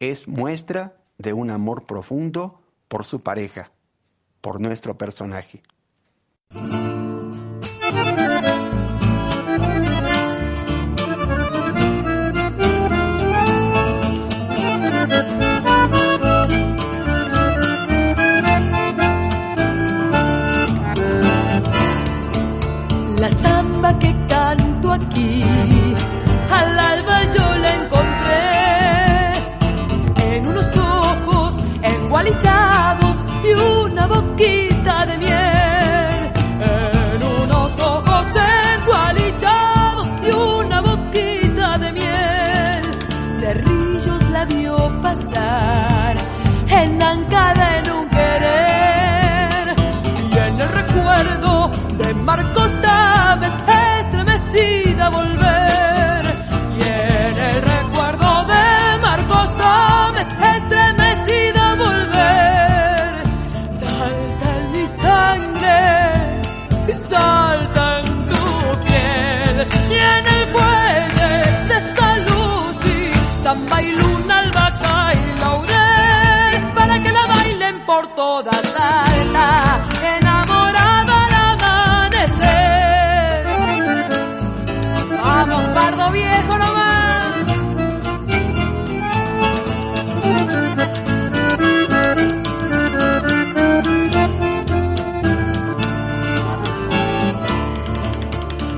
Es 0.00 0.28
muestra 0.28 0.98
de 1.16 1.32
un 1.32 1.48
amor 1.48 1.86
profundo 1.86 2.60
por 2.88 3.06
su 3.06 3.22
pareja, 3.22 3.70
por 4.42 4.60
nuestro 4.60 4.98
personaje. 4.98 5.62
Marcos 52.36 52.72
Taves, 52.82 53.54
estremecida 53.68 55.08
volver. 55.08 55.53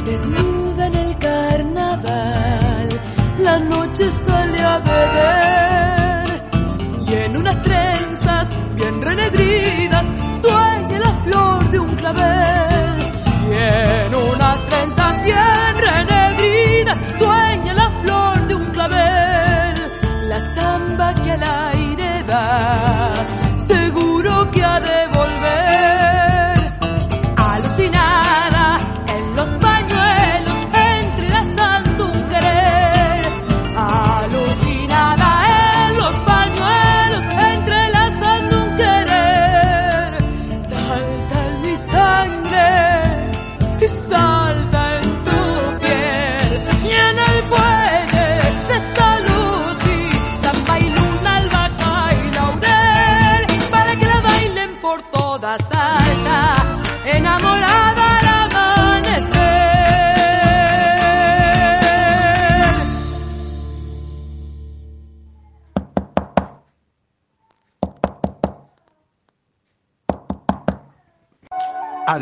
Desnuda 0.06 0.38
en 0.38 0.65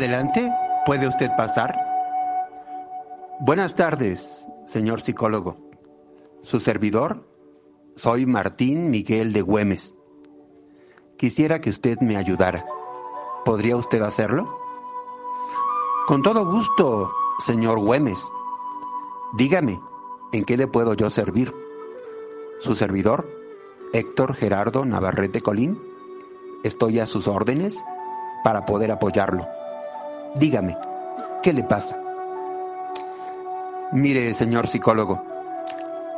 Adelante, 0.05 0.53
¿puede 0.85 1.07
usted 1.07 1.31
pasar? 1.35 1.75
Buenas 3.39 3.73
tardes, 3.73 4.47
señor 4.63 5.01
psicólogo. 5.01 5.57
Su 6.43 6.59
servidor, 6.59 7.27
soy 7.95 8.27
Martín 8.27 8.91
Miguel 8.91 9.33
de 9.33 9.41
Güemes. 9.41 9.95
Quisiera 11.17 11.59
que 11.59 11.71
usted 11.71 11.97
me 12.01 12.17
ayudara. 12.17 12.67
¿Podría 13.45 13.77
usted 13.77 14.03
hacerlo? 14.03 14.59
Con 16.05 16.21
todo 16.21 16.45
gusto, 16.45 17.11
señor 17.39 17.79
Güemes. 17.79 18.29
Dígame, 19.33 19.81
¿en 20.33 20.45
qué 20.45 20.55
le 20.55 20.67
puedo 20.67 20.93
yo 20.93 21.09
servir? 21.09 21.51
Su 22.59 22.75
servidor, 22.75 23.27
Héctor 23.91 24.35
Gerardo 24.35 24.85
Navarrete 24.85 25.41
Colín. 25.41 25.81
Estoy 26.63 26.99
a 26.99 27.07
sus 27.07 27.27
órdenes 27.27 27.83
para 28.43 28.67
poder 28.67 28.91
apoyarlo. 28.91 29.47
Dígame, 30.35 30.77
¿qué 31.41 31.53
le 31.53 31.63
pasa? 31.63 31.97
Mire, 33.93 34.33
señor 34.33 34.67
psicólogo, 34.67 35.23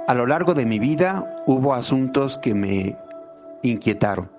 a 0.07 0.13
lo 0.15 0.25
largo 0.25 0.55
de 0.55 0.65
mi 0.65 0.79
vida 0.79 1.43
hubo 1.45 1.75
asuntos 1.75 2.39
que 2.39 2.55
me 2.55 2.97
inquietaron. 3.61 4.31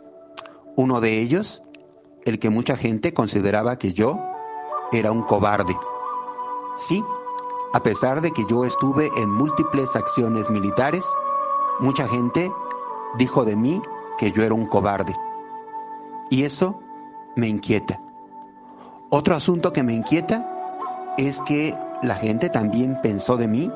Uno 0.77 1.01
de 1.01 1.19
ellos, 1.19 1.63
el 2.25 2.41
que 2.41 2.51
mucha 2.51 2.77
gente 2.77 3.13
consideraba 3.13 3.79
que 3.79 3.93
yo 3.93 4.19
era 4.91 5.13
un 5.13 5.23
cobarde. 5.23 5.77
Sí, 6.77 7.05
a 7.73 7.81
pesar 7.81 8.21
de 8.21 8.33
que 8.33 8.45
yo 8.47 8.65
estuve 8.65 9.09
en 9.17 9.31
múltiples 9.31 9.95
acciones 9.95 10.51
militares, 10.51 11.09
mucha 11.79 12.09
gente 12.09 12.51
dijo 13.17 13.45
de 13.45 13.55
mí 13.55 13.81
que 14.17 14.33
yo 14.33 14.43
era 14.43 14.55
un 14.55 14.67
cobarde. 14.67 15.15
Y 16.31 16.43
eso 16.43 16.81
me 17.37 17.47
inquieta. 17.47 18.01
Otro 19.11 19.35
asunto 19.35 19.73
que 19.73 19.83
me 19.83 19.95
inquieta 19.95 20.47
es 21.17 21.41
que 21.41 21.75
la 22.03 22.15
gente 22.15 22.51
también 22.51 23.01
pensó 23.03 23.39
de 23.39 23.49
mí 23.49 23.73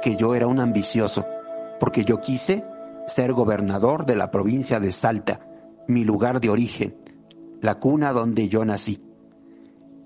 que 0.00 0.16
yo 0.16 0.34
era 0.34 0.46
un 0.46 0.60
ambicioso, 0.60 1.26
porque 1.78 2.06
yo 2.06 2.20
quise 2.20 2.64
ser 3.06 3.34
gobernador 3.34 4.06
de 4.06 4.16
la 4.16 4.30
provincia 4.30 4.80
de 4.80 4.90
Salta, 4.90 5.40
mi 5.88 6.04
lugar 6.04 6.40
de 6.40 6.48
origen, 6.48 6.96
la 7.60 7.74
cuna 7.74 8.12
donde 8.12 8.48
yo 8.48 8.64
nací. 8.64 9.02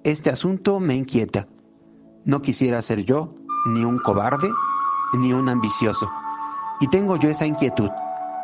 Este 0.02 0.30
asunto 0.30 0.80
me 0.80 0.96
inquieta. 0.96 1.46
No 2.24 2.42
quisiera 2.42 2.82
ser 2.82 3.04
yo 3.04 3.36
ni 3.66 3.84
un 3.84 4.00
cobarde 4.00 4.50
ni 5.14 5.32
un 5.32 5.48
ambicioso. 5.48 6.10
Y 6.80 6.88
tengo 6.88 7.16
yo 7.16 7.30
esa 7.30 7.46
inquietud. 7.46 7.90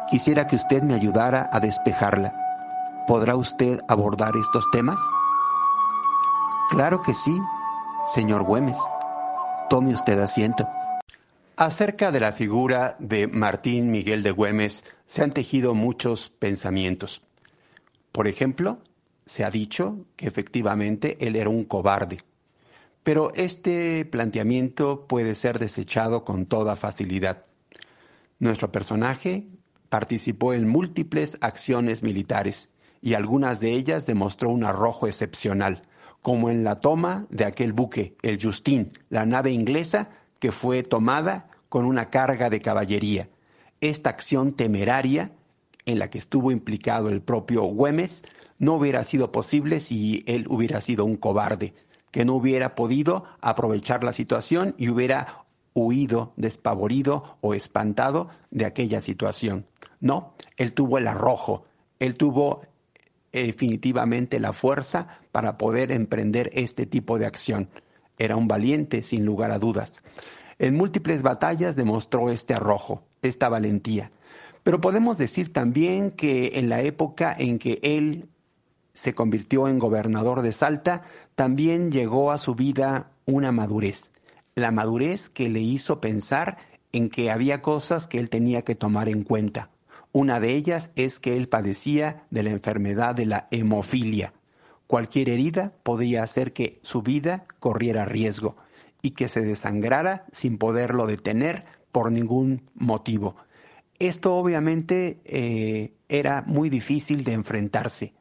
Quisiera 0.09 0.47
que 0.47 0.55
usted 0.55 0.85
me 0.85 0.94
ayudara 0.94 1.51
a 1.53 1.59
despejarla. 1.59 2.32
¿Podrá 3.09 3.35
usted 3.35 3.81
abordar 3.89 4.36
estos 4.36 4.70
temas? 4.70 5.01
Claro 6.71 7.03
que 7.03 7.15
sí, 7.15 7.39
señor 8.07 8.45
Güemes. 8.45 8.79
Tome 9.69 9.93
usted 9.93 10.19
asiento. 10.21 10.67
Acerca 11.57 12.11
de 12.11 12.21
la 12.21 12.33
figura 12.33 12.97
de 12.99 13.27
Martín 13.27 13.91
Miguel 13.91 14.23
de 14.23 14.31
Güemes 14.31 14.85
se 15.07 15.23
han 15.23 15.33
tejido 15.33 15.75
muchos 15.75 16.31
pensamientos. 16.31 17.23
Por 18.11 18.27
ejemplo, 18.27 18.79
se 19.27 19.45
ha 19.45 19.51
dicho 19.51 20.07
que 20.17 20.27
efectivamente 20.27 21.19
él 21.21 21.37
era 21.37 21.51
un 21.51 21.65
cobarde. 21.65 22.19
Pero 23.03 23.33
este 23.35 24.05
planteamiento 24.05 25.07
puede 25.07 25.35
ser 25.35 25.59
desechado 25.59 26.25
con 26.25 26.47
toda 26.47 26.77
facilidad. 26.77 27.45
Nuestro 28.39 28.73
personaje 28.73 29.47
participó 29.89 30.55
en 30.55 30.69
múltiples 30.69 31.37
acciones 31.41 32.03
militares 32.03 32.71
y 33.01 33.15
algunas 33.15 33.61
de 33.61 33.73
ellas 33.73 34.07
demostró 34.07 34.49
un 34.51 34.65
arrojo 34.65 35.07
excepcional, 35.07 35.83
como 36.23 36.51
en 36.51 36.65
la 36.65 36.81
toma 36.81 37.27
de 37.31 37.44
aquel 37.44 37.73
buque, 37.73 38.16
el 38.23 38.43
Justin, 38.43 38.90
la 39.11 39.27
nave 39.27 39.51
inglesa 39.51 40.11
que 40.39 40.53
fue 40.53 40.82
tomada 40.82 41.49
con 41.69 41.85
una 41.85 42.11
carga 42.11 42.49
de 42.49 42.61
caballería. 42.61 43.28
Esta 43.81 44.11
acción 44.11 44.53
temeraria 44.53 45.32
en 45.85 45.99
la 45.99 46.11
que 46.11 46.19
estuvo 46.19 46.53
implicado 46.53 47.09
el 47.09 47.23
propio 47.23 47.62
Güemes 47.65 48.23
no 48.59 48.74
hubiera 48.74 49.03
sido 49.03 49.32
posible 49.32 49.81
si 49.81 50.23
él 50.27 50.47
hubiera 50.49 50.81
sido 50.81 51.05
un 51.05 51.16
cobarde, 51.16 51.74
que 52.12 52.24
no 52.24 52.35
hubiera 52.35 52.77
podido 52.77 53.24
aprovechar 53.40 54.05
la 54.05 54.12
situación 54.12 54.74
y 54.78 54.89
hubiera 54.89 55.44
huido, 55.74 56.32
despavorido 56.36 57.39
o 57.40 57.55
espantado 57.55 58.28
de 58.51 58.66
aquella 58.66 59.01
situación. 59.01 59.66
No, 60.01 60.35
él 60.57 60.74
tuvo 60.74 60.99
el 60.99 61.09
arrojo, 61.09 61.65
él 61.99 62.16
tuvo 62.16 62.62
eh, 63.32 63.47
definitivamente 63.47 64.39
la 64.39 64.53
fuerza 64.53 65.22
para 65.33 65.59
poder 65.59 65.91
emprender 65.91 66.51
este 66.53 66.87
tipo 66.87 67.19
de 67.19 67.27
acción. 67.27 67.69
Era 68.19 68.37
un 68.37 68.47
valiente, 68.47 69.03
sin 69.03 69.25
lugar 69.25 69.51
a 69.51 69.59
dudas. 69.59 69.95
En 70.59 70.77
múltiples 70.77 71.23
batallas 71.23 71.75
demostró 71.75 72.31
este 72.31 72.55
arrojo, 72.55 73.03
esta 73.23 73.49
valentía. 73.49 74.13
Pero 74.63 74.81
podemos 74.81 75.19
decir 75.19 75.53
también 75.53 76.13
que 76.13 76.53
en 76.55 76.69
la 76.69 76.83
época 76.83 77.35
en 77.37 77.59
que 77.59 77.81
él 77.83 78.29
se 78.93 79.15
convirtió 79.15 79.69
en 79.69 79.79
gobernador 79.79 80.43
de 80.43 80.53
Salta, 80.53 81.03
también 81.35 81.91
llegó 81.91 82.31
a 82.31 82.39
su 82.39 82.55
vida 82.55 83.11
una 83.25 83.51
madurez. 83.51 84.13
La 84.55 84.71
madurez 84.71 85.31
que 85.31 85.49
le 85.49 85.61
hizo 85.61 86.01
pensar 86.01 86.59
en 86.93 87.09
que 87.09 87.31
había 87.31 87.63
cosas 87.63 88.07
que 88.07 88.19
él 88.19 88.29
tenía 88.29 88.63
que 88.63 88.75
tomar 88.75 89.09
en 89.09 89.25
cuenta. 89.25 89.71
Una 90.13 90.41
de 90.41 90.55
ellas 90.55 90.91
es 90.95 91.19
que 91.19 91.37
él 91.37 91.49
padecía 91.49 92.27
de 92.31 92.43
la 92.43 92.51
enfermedad 92.51 93.15
de 93.15 93.25
la 93.25 93.49
hemofilia. 93.51 94.35
Cualquier 94.93 95.31
herida 95.31 95.73
podía 95.85 96.23
hacer 96.23 96.52
que 96.52 96.78
su 96.82 97.01
vida 97.01 97.47
corriera 97.60 98.05
riesgo 98.05 98.59
y 99.01 99.12
que 99.12 99.27
se 99.27 99.40
desangrara 99.40 100.27
sin 100.32 100.59
poderlo 100.59 101.06
detener 101.06 101.64
por 101.93 102.12
ningún 102.12 102.69
motivo. 102.74 103.36
Esto 103.98 104.35
obviamente 104.35 105.23
eh, 105.24 105.94
era 106.10 106.43
muy 106.43 106.69
difícil 106.69 107.24
de 107.24 107.32
enfrentarse. 107.32 108.12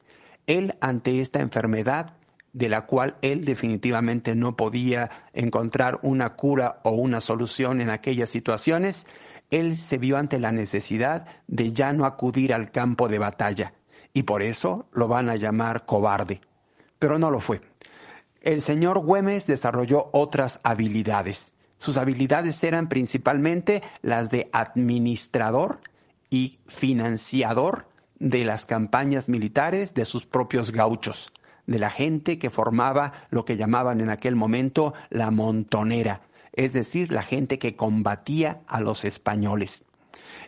Él 0.47 0.77
ante 0.79 1.19
esta 1.19 1.41
enfermedad 1.41 2.15
de 2.53 2.69
la 2.69 2.85
cual 2.85 3.17
él 3.21 3.43
definitivamente 3.43 4.33
no 4.37 4.55
podía 4.55 5.09
encontrar 5.33 5.99
una 6.03 6.37
cura 6.37 6.79
o 6.85 6.91
una 6.91 7.19
solución 7.19 7.81
en 7.81 7.89
aquellas 7.89 8.29
situaciones, 8.29 9.07
él 9.49 9.75
se 9.75 9.97
vio 9.97 10.15
ante 10.15 10.39
la 10.39 10.53
necesidad 10.53 11.27
de 11.47 11.73
ya 11.73 11.91
no 11.91 12.05
acudir 12.05 12.53
al 12.53 12.71
campo 12.71 13.09
de 13.09 13.19
batalla, 13.19 13.73
y 14.13 14.23
por 14.23 14.41
eso 14.41 14.87
lo 14.93 15.09
van 15.09 15.29
a 15.29 15.35
llamar 15.35 15.85
cobarde. 15.85 16.39
Pero 17.01 17.17
no 17.17 17.31
lo 17.31 17.39
fue. 17.39 17.61
El 18.41 18.61
señor 18.61 18.99
Güemes 18.99 19.47
desarrolló 19.47 20.11
otras 20.13 20.59
habilidades. 20.61 21.51
Sus 21.79 21.97
habilidades 21.97 22.63
eran 22.63 22.89
principalmente 22.89 23.81
las 24.03 24.29
de 24.29 24.51
administrador 24.53 25.79
y 26.29 26.59
financiador 26.67 27.87
de 28.19 28.45
las 28.45 28.67
campañas 28.67 29.29
militares 29.29 29.95
de 29.95 30.05
sus 30.05 30.27
propios 30.27 30.71
gauchos, 30.71 31.33
de 31.65 31.79
la 31.79 31.89
gente 31.89 32.37
que 32.37 32.51
formaba 32.51 33.13
lo 33.31 33.45
que 33.45 33.57
llamaban 33.57 33.99
en 33.99 34.11
aquel 34.11 34.35
momento 34.35 34.93
la 35.09 35.31
montonera, 35.31 36.21
es 36.53 36.73
decir, 36.73 37.11
la 37.11 37.23
gente 37.23 37.57
que 37.57 37.75
combatía 37.75 38.61
a 38.67 38.79
los 38.79 39.05
españoles. 39.05 39.85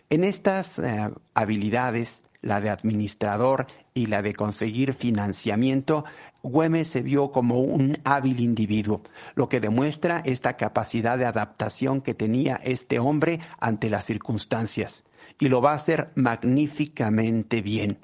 En 0.08 0.22
estas 0.22 0.78
eh, 0.78 1.10
habilidades, 1.34 2.22
la 2.44 2.60
de 2.60 2.70
administrador 2.70 3.66
y 3.94 4.06
la 4.06 4.22
de 4.22 4.34
conseguir 4.34 4.92
financiamiento, 4.92 6.04
Güemes 6.44 6.88
se 6.88 7.00
vio 7.00 7.30
como 7.30 7.60
un 7.60 7.96
hábil 8.04 8.38
individuo, 8.38 9.00
lo 9.34 9.48
que 9.48 9.60
demuestra 9.60 10.20
esta 10.26 10.58
capacidad 10.58 11.16
de 11.16 11.24
adaptación 11.24 12.02
que 12.02 12.12
tenía 12.12 12.56
este 12.62 12.98
hombre 12.98 13.40
ante 13.58 13.88
las 13.88 14.04
circunstancias, 14.04 15.04
y 15.40 15.48
lo 15.48 15.62
va 15.62 15.72
a 15.72 15.76
hacer 15.76 16.10
magníficamente 16.16 17.62
bien. 17.62 17.98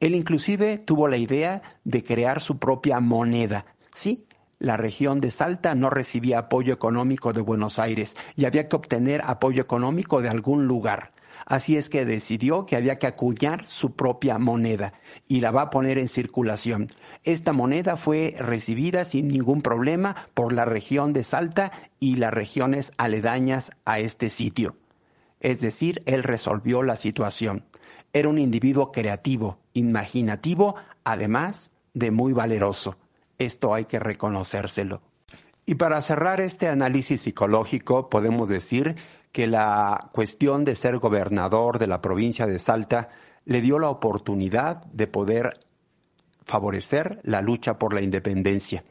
Él 0.00 0.14
inclusive 0.14 0.76
tuvo 0.76 1.08
la 1.08 1.16
idea 1.16 1.62
de 1.84 2.04
crear 2.04 2.42
su 2.42 2.58
propia 2.58 3.00
moneda. 3.00 3.64
Sí, 3.94 4.26
la 4.58 4.76
región 4.76 5.18
de 5.18 5.30
Salta 5.30 5.74
no 5.74 5.88
recibía 5.88 6.40
apoyo 6.40 6.74
económico 6.74 7.32
de 7.32 7.40
Buenos 7.40 7.78
Aires 7.78 8.18
y 8.36 8.44
había 8.44 8.68
que 8.68 8.76
obtener 8.76 9.22
apoyo 9.24 9.62
económico 9.62 10.20
de 10.20 10.28
algún 10.28 10.66
lugar. 10.66 11.14
Así 11.48 11.78
es 11.78 11.88
que 11.88 12.04
decidió 12.04 12.66
que 12.66 12.76
había 12.76 12.98
que 12.98 13.06
acuñar 13.06 13.66
su 13.66 13.96
propia 13.96 14.38
moneda 14.38 14.92
y 15.26 15.40
la 15.40 15.50
va 15.50 15.62
a 15.62 15.70
poner 15.70 15.96
en 15.96 16.08
circulación. 16.08 16.92
Esta 17.24 17.54
moneda 17.54 17.96
fue 17.96 18.34
recibida 18.38 19.06
sin 19.06 19.28
ningún 19.28 19.62
problema 19.62 20.28
por 20.34 20.52
la 20.52 20.66
región 20.66 21.14
de 21.14 21.24
Salta 21.24 21.72
y 21.98 22.16
las 22.16 22.34
regiones 22.34 22.92
aledañas 22.98 23.70
a 23.86 23.98
este 23.98 24.28
sitio. 24.28 24.76
Es 25.40 25.62
decir, 25.62 26.02
él 26.04 26.22
resolvió 26.22 26.82
la 26.82 26.96
situación. 26.96 27.64
Era 28.12 28.28
un 28.28 28.38
individuo 28.38 28.92
creativo, 28.92 29.58
imaginativo, 29.72 30.74
además 31.02 31.72
de 31.94 32.10
muy 32.10 32.34
valeroso. 32.34 32.98
Esto 33.38 33.72
hay 33.72 33.86
que 33.86 33.98
reconocérselo. 33.98 35.00
Y 35.68 35.74
para 35.74 36.00
cerrar 36.00 36.40
este 36.40 36.66
análisis 36.66 37.20
psicológico, 37.20 38.08
podemos 38.08 38.48
decir 38.48 38.94
que 39.32 39.46
la 39.46 40.08
cuestión 40.14 40.64
de 40.64 40.74
ser 40.74 40.96
gobernador 40.96 41.78
de 41.78 41.86
la 41.86 42.00
provincia 42.00 42.46
de 42.46 42.58
Salta 42.58 43.10
le 43.44 43.60
dio 43.60 43.78
la 43.78 43.90
oportunidad 43.90 44.86
de 44.86 45.06
poder 45.08 45.52
favorecer 46.46 47.20
la 47.22 47.42
lucha 47.42 47.78
por 47.78 47.92
la 47.92 48.00
independencia. 48.00 48.82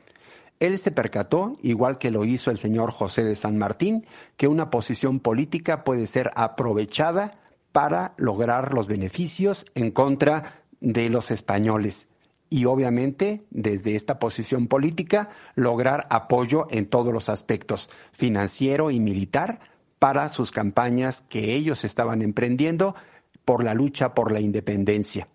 Él 0.60 0.78
se 0.78 0.92
percató, 0.92 1.56
igual 1.64 1.98
que 1.98 2.12
lo 2.12 2.26
hizo 2.26 2.52
el 2.52 2.60
señor 2.60 2.92
José 2.92 3.24
de 3.24 3.34
San 3.34 3.58
Martín, 3.58 4.06
que 4.36 4.48
una 4.48 4.70
posición 4.70 5.20
política 5.20 5.84
puede 5.84 6.06
ser 6.06 6.30
aprovechada 6.36 7.40
para 7.72 8.14
lograr 8.18 8.76
los 8.76 8.88
beneficios 8.88 9.66
en 9.74 9.90
contra 9.90 10.62
de 10.80 11.10
los 11.10 11.32
españoles 11.32 12.08
y 12.50 12.66
obviamente 12.66 13.46
desde 13.50 13.96
esta 13.96 14.20
posición 14.20 14.68
política 14.68 15.30
lograr 15.56 16.08
apoyo 16.10 16.68
en 16.70 16.88
todos 16.88 17.14
los 17.14 17.30
aspectos 17.30 17.90
financiero 18.12 18.92
y 18.92 19.00
militar 19.00 19.60
para 20.00 20.30
sus 20.30 20.52
campañas 20.52 21.24
que 21.28 21.56
ellos 21.56 21.84
estaban 21.84 22.22
emprendiendo 22.22 22.96
por 23.46 23.64
la 23.64 23.74
lucha 23.74 24.14
por 24.14 24.32
la 24.32 24.40
independencia. 24.40 25.28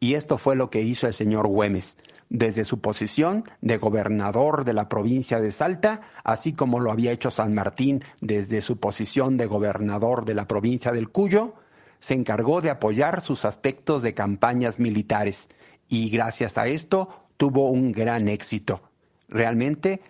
Y 0.00 0.14
esto 0.14 0.38
fue 0.38 0.56
lo 0.56 0.70
que 0.70 0.82
hizo 0.82 1.06
el 1.06 1.14
señor 1.14 1.48
Güemes, 1.48 1.96
desde 2.28 2.64
su 2.64 2.80
posición 2.80 3.44
de 3.60 3.78
gobernador 3.78 4.64
de 4.64 4.72
la 4.72 4.88
provincia 4.88 5.40
de 5.40 5.50
Salta, 5.50 6.02
así 6.24 6.52
como 6.52 6.80
lo 6.80 6.90
había 6.92 7.12
hecho 7.12 7.30
San 7.30 7.54
Martín 7.54 8.02
desde 8.20 8.60
su 8.60 8.78
posición 8.78 9.36
de 9.36 9.46
gobernador 9.46 10.24
de 10.24 10.34
la 10.34 10.46
provincia 10.46 10.92
del 10.92 11.08
Cuyo, 11.08 11.54
se 11.98 12.14
encargó 12.14 12.60
de 12.60 12.70
apoyar 12.70 13.22
sus 13.22 13.44
aspectos 13.44 14.02
de 14.02 14.14
campañas 14.14 14.78
militares 14.78 15.48
y 15.88 16.10
gracias 16.10 16.58
a 16.58 16.66
esto 16.66 17.08
tuvo 17.36 17.70
un 17.70 17.92
gran 17.92 18.28
éxito. 18.28 18.82
Realmente 19.28 20.00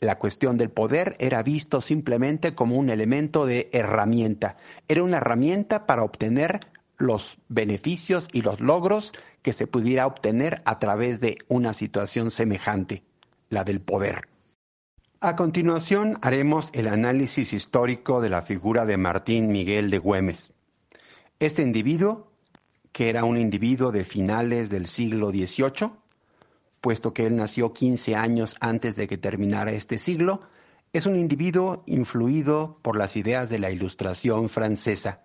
la 0.00 0.18
cuestión 0.18 0.56
del 0.56 0.70
poder 0.70 1.16
era 1.18 1.42
visto 1.42 1.80
simplemente 1.80 2.54
como 2.54 2.76
un 2.76 2.90
elemento 2.90 3.46
de 3.46 3.68
herramienta. 3.72 4.56
Era 4.86 5.02
una 5.02 5.16
herramienta 5.16 5.86
para 5.86 6.04
obtener 6.04 6.60
los 6.98 7.38
beneficios 7.48 8.28
y 8.32 8.42
los 8.42 8.60
logros 8.60 9.12
que 9.42 9.52
se 9.52 9.66
pudiera 9.66 10.06
obtener 10.06 10.62
a 10.64 10.78
través 10.78 11.20
de 11.20 11.38
una 11.48 11.74
situación 11.74 12.30
semejante, 12.30 13.02
la 13.48 13.64
del 13.64 13.80
poder. 13.80 14.28
A 15.20 15.34
continuación 15.34 16.18
haremos 16.22 16.70
el 16.74 16.86
análisis 16.86 17.52
histórico 17.52 18.20
de 18.20 18.30
la 18.30 18.42
figura 18.42 18.84
de 18.84 18.96
Martín 18.96 19.48
Miguel 19.48 19.90
de 19.90 19.98
Güemes. 19.98 20.52
Este 21.40 21.62
individuo, 21.62 22.27
que 22.98 23.10
era 23.10 23.22
un 23.22 23.38
individuo 23.38 23.92
de 23.92 24.02
finales 24.02 24.70
del 24.70 24.88
siglo 24.88 25.30
XVIII, 25.30 25.92
puesto 26.80 27.14
que 27.14 27.26
él 27.26 27.36
nació 27.36 27.72
15 27.72 28.16
años 28.16 28.56
antes 28.58 28.96
de 28.96 29.06
que 29.06 29.16
terminara 29.16 29.70
este 29.70 29.98
siglo, 29.98 30.40
es 30.92 31.06
un 31.06 31.14
individuo 31.14 31.84
influido 31.86 32.80
por 32.82 32.98
las 32.98 33.14
ideas 33.16 33.50
de 33.50 33.60
la 33.60 33.70
Ilustración 33.70 34.48
francesa. 34.48 35.22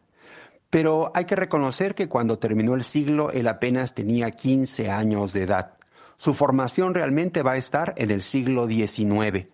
Pero 0.70 1.12
hay 1.16 1.26
que 1.26 1.36
reconocer 1.36 1.95
que 1.95 2.08
cuando 2.08 2.38
terminó 2.38 2.76
el 2.76 2.84
siglo 2.84 3.32
él 3.32 3.48
apenas 3.48 3.95
tenía 3.95 4.30
15 4.30 4.91
años 4.91 5.34
de 5.34 5.41
edad. 5.41 5.74
Su 6.18 6.36
formación 6.36 6.94
realmente 6.94 7.41
va 7.41 7.54
a 7.54 7.58
estar 7.58 7.95
en 7.98 8.12
el 8.12 8.22
siglo 8.22 8.68
XIX. 8.68 9.48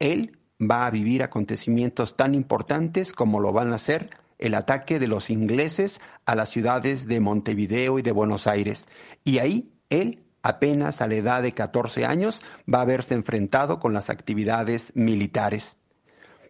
Él 0.00 0.36
va 0.60 0.84
a 0.84 0.90
vivir 0.90 1.22
acontecimientos 1.22 2.16
tan 2.16 2.34
importantes 2.34 3.12
como 3.12 3.38
lo 3.38 3.52
van 3.52 3.72
a 3.72 3.78
ser 3.78 4.10
el 4.40 4.54
ataque 4.54 4.98
de 4.98 5.06
los 5.06 5.30
ingleses 5.30 6.00
a 6.26 6.34
las 6.34 6.48
ciudades 6.48 7.06
de 7.06 7.20
Montevideo 7.20 7.98
y 7.98 8.02
de 8.02 8.12
Buenos 8.12 8.48
Aires. 8.48 8.88
Y 9.22 9.38
ahí 9.38 9.72
él 9.90 10.24
apenas 10.42 11.00
a 11.00 11.06
la 11.06 11.14
edad 11.14 11.42
de 11.42 11.52
14 11.52 12.04
años, 12.06 12.42
va 12.72 12.78
a 12.78 12.82
haberse 12.82 13.14
enfrentado 13.14 13.78
con 13.78 13.92
las 13.92 14.10
actividades 14.10 14.92
militares. 14.94 15.76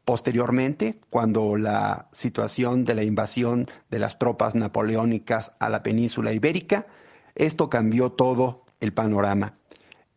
Posteriormente, 0.05 1.01
cuando 1.11 1.57
la 1.57 2.09
situación 2.13 2.85
de 2.85 2.95
la 2.95 3.05
invasión 3.05 3.67
de 3.91 3.99
las 3.99 4.19
tropas 4.19 4.55
napoleónicas 4.55 5.53
a 5.59 5.69
la 5.69 5.83
península 5.83 6.33
ibérica, 6.33 6.87
esto 7.35 7.69
cambió 7.69 8.13
todo 8.13 8.65
el 8.81 8.93
panorama. 8.93 9.59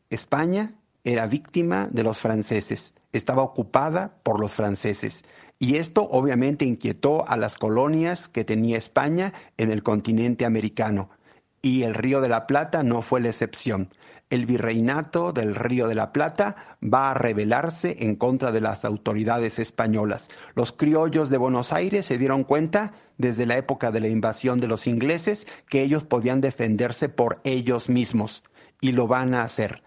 España 0.10 0.76
era 1.04 1.28
víctima 1.28 1.88
de 1.92 2.04
los 2.04 2.20
franceses, 2.20 2.96
estaba 3.12 3.44
ocupada 3.44 4.16
por 4.24 4.40
los 4.40 4.54
franceses 4.54 5.26
y 5.64 5.78
esto 5.78 6.10
obviamente 6.12 6.66
inquietó 6.66 7.26
a 7.26 7.38
las 7.38 7.58
colonias 7.58 8.28
que 8.28 8.44
tenía 8.44 8.78
España 8.78 9.34
en 9.56 9.72
el 9.72 9.82
continente 9.82 10.44
americano 10.44 11.10
y 11.62 11.84
el 11.84 11.94
Río 11.94 12.20
de 12.20 12.28
la 12.28 12.48
Plata 12.48 12.84
no 12.84 13.02
fue 13.02 13.22
la 13.22 13.30
excepción. 13.30 13.88
El 14.30 14.46
virreinato 14.46 15.32
del 15.32 15.56
Río 15.56 15.88
de 15.88 15.96
la 15.96 16.12
Plata 16.12 16.78
va 16.84 17.12
a 17.12 17.14
rebelarse 17.14 17.96
en 18.04 18.18
contra 18.18 18.52
de 18.52 18.60
las 18.60 18.84
autoridades 18.84 19.58
españolas. 19.58 20.28
Los 20.54 20.74
criollos 20.74 21.30
de 21.30 21.38
Buenos 21.38 21.72
Aires 21.72 22.08
se 22.08 22.18
dieron 22.18 22.44
cuenta 22.44 22.92
desde 23.18 23.46
la 23.46 23.58
época 23.58 23.90
de 23.92 24.02
la 24.02 24.10
invasión 24.10 24.60
de 24.60 24.68
los 24.68 24.86
ingleses 24.86 25.48
que 25.70 25.82
ellos 25.82 26.04
podían 26.04 26.42
defenderse 26.42 27.08
por 27.08 27.40
ellos 27.46 27.88
mismos 27.88 28.44
y 28.82 28.92
lo 28.92 29.08
van 29.08 29.34
a 29.34 29.44
hacer. 29.44 29.82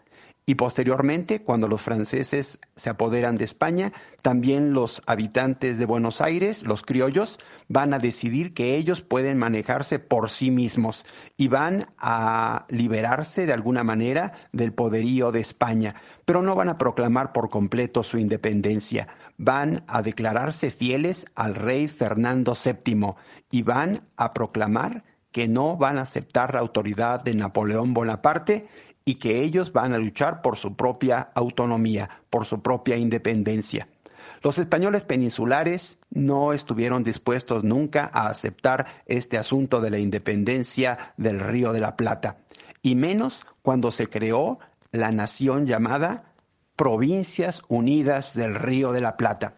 Y 0.48 0.54
posteriormente, 0.54 1.42
cuando 1.42 1.66
los 1.66 1.82
franceses 1.82 2.60
se 2.76 2.88
apoderan 2.88 3.36
de 3.36 3.44
España, 3.44 3.92
también 4.22 4.72
los 4.72 5.02
habitantes 5.08 5.76
de 5.76 5.86
Buenos 5.86 6.20
Aires, 6.20 6.62
los 6.62 6.82
criollos, 6.82 7.40
van 7.66 7.92
a 7.92 7.98
decidir 7.98 8.54
que 8.54 8.76
ellos 8.76 9.02
pueden 9.02 9.38
manejarse 9.38 9.98
por 9.98 10.30
sí 10.30 10.52
mismos 10.52 11.04
y 11.36 11.48
van 11.48 11.88
a 11.98 12.64
liberarse 12.68 13.44
de 13.44 13.54
alguna 13.54 13.82
manera 13.82 14.34
del 14.52 14.72
poderío 14.72 15.32
de 15.32 15.40
España, 15.40 15.96
pero 16.24 16.42
no 16.42 16.54
van 16.54 16.68
a 16.68 16.78
proclamar 16.78 17.32
por 17.32 17.50
completo 17.50 18.04
su 18.04 18.16
independencia, 18.16 19.08
van 19.38 19.82
a 19.88 20.00
declararse 20.02 20.70
fieles 20.70 21.26
al 21.34 21.56
rey 21.56 21.88
Fernando 21.88 22.54
VII 22.54 23.14
y 23.50 23.62
van 23.62 24.06
a 24.16 24.32
proclamar 24.32 25.02
que 25.32 25.48
no 25.48 25.76
van 25.76 25.98
a 25.98 26.02
aceptar 26.02 26.54
la 26.54 26.60
autoridad 26.60 27.22
de 27.22 27.34
Napoleón 27.34 27.92
Bonaparte 27.92 28.68
y 29.08 29.14
que 29.14 29.42
ellos 29.42 29.72
van 29.72 29.94
a 29.94 29.98
luchar 29.98 30.42
por 30.42 30.56
su 30.56 30.76
propia 30.76 31.30
autonomía, 31.34 32.10
por 32.28 32.44
su 32.44 32.60
propia 32.60 32.96
independencia. 32.96 33.88
Los 34.42 34.58
españoles 34.58 35.04
peninsulares 35.04 36.00
no 36.10 36.52
estuvieron 36.52 37.04
dispuestos 37.04 37.64
nunca 37.64 38.10
a 38.12 38.28
aceptar 38.28 38.86
este 39.06 39.38
asunto 39.38 39.80
de 39.80 39.90
la 39.90 39.98
independencia 39.98 41.14
del 41.16 41.40
Río 41.40 41.72
de 41.72 41.80
la 41.80 41.96
Plata, 41.96 42.38
y 42.82 42.96
menos 42.96 43.46
cuando 43.62 43.92
se 43.92 44.08
creó 44.08 44.58
la 44.90 45.12
nación 45.12 45.66
llamada 45.66 46.34
Provincias 46.74 47.62
Unidas 47.68 48.34
del 48.34 48.56
Río 48.56 48.92
de 48.92 49.00
la 49.00 49.16
Plata. 49.16 49.54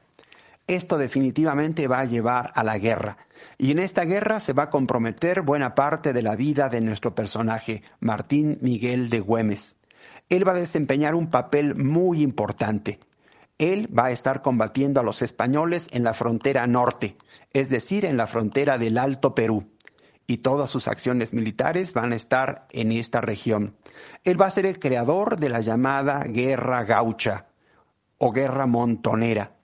Esto 0.69 0.99
definitivamente 0.99 1.89
va 1.89 2.01
a 2.01 2.05
llevar 2.05 2.53
a 2.55 2.62
la 2.62 2.77
guerra. 2.77 3.16
Y 3.57 3.70
en 3.70 3.78
esta 3.78 4.05
guerra 4.05 4.39
se 4.39 4.53
va 4.53 4.65
a 4.65 4.70
comprometer 4.70 5.40
buena 5.40 5.74
parte 5.74 6.12
de 6.12 6.20
la 6.20 6.36
vida 6.36 6.69
de 6.69 6.82
nuestro 6.82 7.15
personaje, 7.15 7.82
Martín 8.01 8.59
Miguel 8.61 9.09
de 9.09 9.20
Güemes. 9.20 9.78
Él 10.28 10.47
va 10.47 10.53
a 10.53 10.57
desempeñar 10.59 11.15
un 11.15 11.31
papel 11.31 11.74
muy 11.74 12.20
importante. 12.20 13.01
Él 13.57 13.89
va 13.99 14.07
a 14.07 14.11
estar 14.11 14.43
combatiendo 14.43 15.01
a 15.01 15.03
los 15.03 15.23
españoles 15.23 15.89
en 15.90 16.05
la 16.05 16.12
frontera 16.12 16.66
norte, 16.66 17.16
es 17.55 17.70
decir, 17.70 18.05
en 18.05 18.19
la 18.19 18.27
frontera 18.27 18.77
del 18.77 18.99
Alto 18.99 19.35
Perú. 19.35 19.73
Y 20.27 20.39
todas 20.39 20.69
sus 20.69 20.86
acciones 20.86 21.32
militares 21.32 21.95
van 21.95 22.12
a 22.12 22.16
estar 22.16 22.69
en 22.73 22.93
esta 22.93 23.23
región. 23.23 23.74
Él 24.23 24.39
va 24.39 24.45
a 24.45 24.51
ser 24.51 24.66
el 24.66 24.78
creador 24.78 25.40
de 25.40 25.49
la 25.49 25.61
llamada 25.61 26.24
Guerra 26.24 26.85
Gaucha 26.85 27.47
o 28.19 28.32
Guerra 28.32 28.66
Montonera 28.66 29.57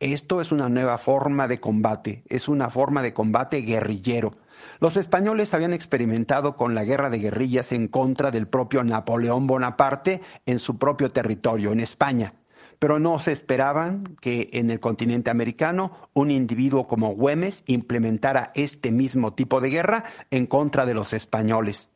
esto 0.00 0.40
es 0.40 0.52
una 0.52 0.68
nueva 0.68 0.96
forma 0.96 1.48
de 1.48 1.58
combate, 1.60 2.22
es 2.28 2.48
una 2.48 2.70
forma 2.70 3.02
de 3.02 3.12
combate 3.12 3.62
guerrillero. 3.62 4.36
Los 4.80 4.96
españoles 4.96 5.54
habían 5.54 5.72
experimentado 5.72 6.54
con 6.54 6.74
la 6.74 6.84
guerra 6.84 7.10
de 7.10 7.18
guerrillas 7.18 7.72
en 7.72 7.88
contra 7.88 8.30
del 8.30 8.46
propio 8.46 8.84
Napoleón 8.84 9.48
Bonaparte 9.48 10.22
en 10.46 10.60
su 10.60 10.78
propio 10.78 11.10
territorio, 11.10 11.72
en 11.72 11.80
España, 11.80 12.34
pero 12.78 13.00
no 13.00 13.18
se 13.18 13.32
esperaban 13.32 14.04
que 14.20 14.50
en 14.52 14.70
el 14.70 14.78
continente 14.78 15.30
americano 15.30 15.92
un 16.12 16.30
individuo 16.30 16.86
como 16.86 17.14
Güemes 17.14 17.64
implementara 17.66 18.52
este 18.54 18.92
mismo 18.92 19.34
tipo 19.34 19.60
de 19.60 19.70
guerra 19.70 20.04
en 20.30 20.46
contra 20.46 20.86
de 20.86 20.94
los 20.94 21.12
españoles. 21.12 21.90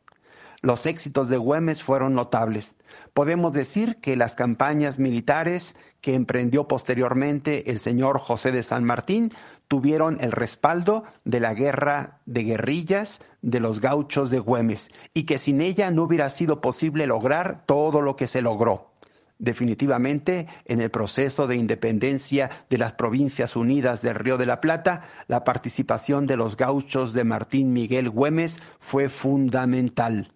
Los 0.61 0.85
éxitos 0.85 1.29
de 1.29 1.37
Güemes 1.37 1.83
fueron 1.83 2.13
notables. 2.13 2.75
Podemos 3.13 3.53
decir 3.53 3.97
que 3.97 4.15
las 4.15 4.33
campañas 4.33 4.97
militares 4.97 5.75
que 6.01 6.15
emprendió 6.15 6.67
posteriormente 6.67 7.69
el 7.69 7.79
señor 7.79 8.17
José 8.17 8.51
de 8.51 8.63
San 8.63 8.83
Martín 8.83 9.31
tuvieron 9.67 10.17
el 10.19 10.31
respaldo 10.31 11.03
de 11.23 11.39
la 11.39 11.53
guerra 11.53 12.21
de 12.25 12.43
guerrillas 12.43 13.21
de 13.43 13.59
los 13.59 13.81
gauchos 13.81 14.31
de 14.31 14.39
Güemes 14.39 14.89
y 15.13 15.23
que 15.23 15.37
sin 15.37 15.61
ella 15.61 15.91
no 15.91 16.03
hubiera 16.03 16.27
sido 16.29 16.59
posible 16.59 17.05
lograr 17.05 17.63
todo 17.67 18.01
lo 18.01 18.15
que 18.15 18.25
se 18.25 18.41
logró. 18.41 18.93
Definitivamente, 19.37 20.47
en 20.65 20.81
el 20.81 20.89
proceso 20.89 21.45
de 21.45 21.55
independencia 21.55 22.49
de 22.69 22.77
las 22.79 22.93
Provincias 22.93 23.55
Unidas 23.55 24.01
del 24.01 24.15
Río 24.15 24.37
de 24.37 24.45
la 24.47 24.59
Plata, 24.59 25.03
la 25.27 25.43
participación 25.43 26.25
de 26.25 26.37
los 26.37 26.57
gauchos 26.57 27.13
de 27.13 27.25
Martín 27.25 27.73
Miguel 27.73 28.09
Güemes 28.09 28.59
fue 28.79 29.09
fundamental, 29.09 30.33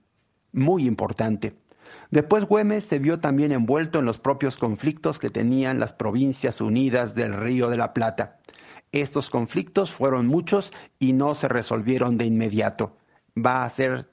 muy 0.52 0.86
importante. 0.86 1.56
Después 2.12 2.46
Güemes 2.46 2.86
se 2.86 3.00
vio 3.00 3.20
también 3.20 3.52
envuelto 3.52 4.00
en 4.00 4.06
los 4.06 4.20
propios 4.20 4.58
conflictos 4.58 5.20
que 5.20 5.30
tenían 5.30 5.80
las 5.80 5.94
provincias 5.94 6.62
unidas 6.62 7.16
del 7.16 7.34
Río 7.34 7.70
de 7.70 7.78
la 7.78 7.94
Plata. 7.94 8.40
Estos 8.92 9.30
conflictos 9.30 9.92
fueron 9.92 10.28
muchos 10.28 10.72
y 11.00 11.14
no 11.14 11.36
se 11.36 11.50
resolvieron 11.50 12.18
de 12.18 12.26
inmediato. 12.26 12.98
Va 13.38 13.66
a 13.66 13.70
ser 13.70 14.10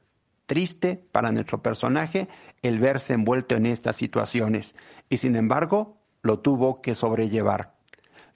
triste 0.47 1.07
para 1.13 1.31
nuestro 1.33 1.63
personaje 1.63 2.29
el 2.63 2.81
verse 2.81 3.15
envuelto 3.15 3.55
en 3.55 3.67
estas 3.67 3.97
situaciones 3.97 4.75
y 5.09 5.19
sin 5.19 5.37
embargo 5.37 5.99
lo 6.23 6.41
tuvo 6.41 6.83
que 6.83 6.95
sobrellevar. 6.95 7.77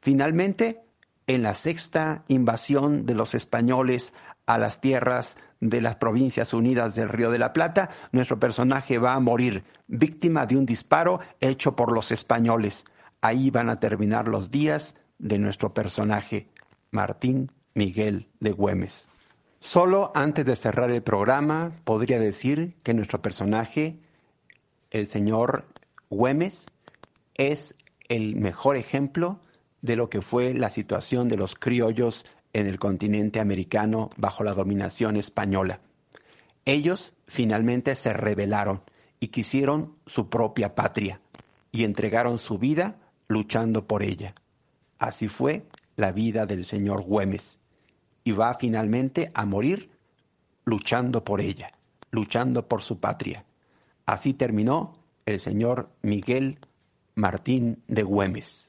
Finalmente, 0.01 0.83
en 1.27 1.43
la 1.43 1.55
sexta 1.55 2.25
invasión 2.29 3.05
de 3.05 3.15
los 3.15 3.35
españoles 3.35 4.15
a 4.49 4.57
las 4.57 4.81
tierras 4.81 5.37
de 5.61 5.83
las 5.83 5.97
Provincias 5.97 6.55
Unidas 6.55 6.95
del 6.95 7.11
Río 7.11 7.31
de 7.31 7.37
la 7.37 7.53
Plata, 7.53 7.91
nuestro 8.13 8.41
personaje 8.41 8.99
va 8.99 9.13
a 9.13 9.21
morir 9.21 9.63
víctima 9.89 10.47
de 10.47 10.57
un 10.57 10.65
disparo 10.65 11.21
hecho 11.41 11.77
por 11.77 11.93
los 11.93 12.13
españoles. 12.13 12.87
Ahí 13.21 13.51
van 13.51 13.69
a 13.69 13.79
terminar 13.79 14.27
los 14.27 14.51
días 14.51 14.95
de 15.19 15.39
nuestro 15.39 15.75
personaje, 15.75 16.49
Martín 16.91 17.53
Miguel 17.75 18.27
de 18.41 18.53
Güemes. 18.53 19.07
Solo 19.61 20.13
antes 20.15 20.47
de 20.47 20.57
cerrar 20.57 20.91
el 20.91 21.03
programa, 21.03 21.73
podría 21.85 22.19
decir 22.19 22.75
que 22.83 22.95
nuestro 22.95 23.21
personaje, 23.21 23.99
el 24.91 25.09
señor 25.09 25.67
Güemes, 26.09 26.69
es 27.35 27.75
el 28.09 28.37
mejor 28.37 28.77
ejemplo 28.77 29.41
de 29.83 29.97
lo 29.97 30.09
que 30.09 30.23
fue 30.23 30.55
la 30.55 30.71
situación 30.71 31.29
de 31.29 31.37
los 31.37 31.55
criollos 31.55 32.25
en 32.53 32.67
el 32.67 32.79
continente 32.79 33.41
americano 33.41 34.11
bajo 34.17 34.45
la 34.45 34.55
dominación 34.55 35.17
española. 35.17 35.81
Ellos 36.65 37.15
finalmente 37.27 37.95
se 37.95 38.13
rebelaron 38.13 38.83
y 39.21 39.29
quisieron 39.29 39.97
su 40.07 40.29
propia 40.29 40.75
patria 40.75 41.21
y 41.73 41.85
entregaron 41.85 42.39
su 42.39 42.59
vida 42.59 42.97
luchando 43.29 43.87
por 43.87 44.03
ella. 44.03 44.35
Así 44.99 45.29
fue 45.29 45.67
la 45.97 46.13
vida 46.13 46.47
del 46.47 46.65
señor 46.65 47.03
Güemes 47.03 47.61
y 48.25 48.33
va 48.33 48.55
finalmente 48.55 49.31
a 49.35 49.45
morir 49.45 49.91
luchando 50.65 51.25
por 51.25 51.41
ella, 51.41 51.71
luchando 52.11 52.69
por 52.69 52.83
su 52.83 53.01
patria. 53.01 53.45
Así 54.07 54.35
terminó 54.35 54.99
el 55.27 55.41
señor 55.41 55.91
Miguel 56.03 56.59
Martín 57.15 57.83
de 57.89 58.03
Güemes. 58.03 58.69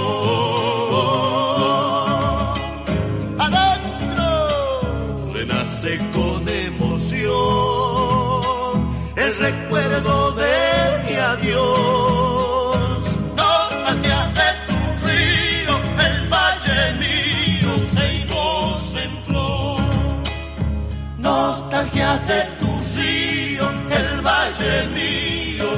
Nostalgia 21.31 22.11
de 22.29 22.41
tu 22.59 22.71
río, 22.95 23.65
el 23.99 24.09
valle 24.27 24.75
mío 24.97 25.69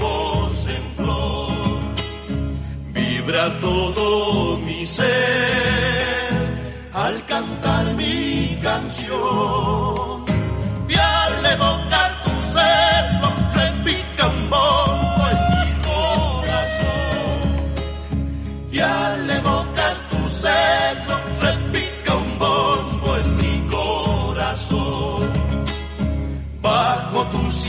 voz 0.00 0.66
en 0.76 0.84
flor. 0.96 1.52
Vibra 2.94 3.44
todo 3.60 4.56
mi 4.66 4.86
ser 4.86 6.38
al 6.94 7.16
cantar 7.26 7.84
mi 8.00 8.58
canción. 8.62 10.13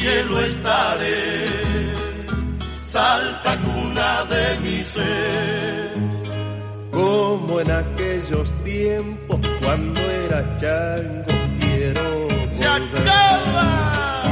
Cielo 0.05 0.39
estaré, 0.41 1.45
salta 2.83 3.57
cuna 3.65 4.11
de 4.33 4.45
mi 4.63 4.83
ser. 4.83 5.93
Como 6.91 7.59
en 7.59 7.71
aquellos 7.71 8.47
tiempos 8.63 9.39
cuando 9.61 9.99
era 10.25 10.39
chango, 10.61 11.33
quiero 11.59 12.05
se 12.55 12.67
volver. 12.69 13.09
acaba 13.09 14.23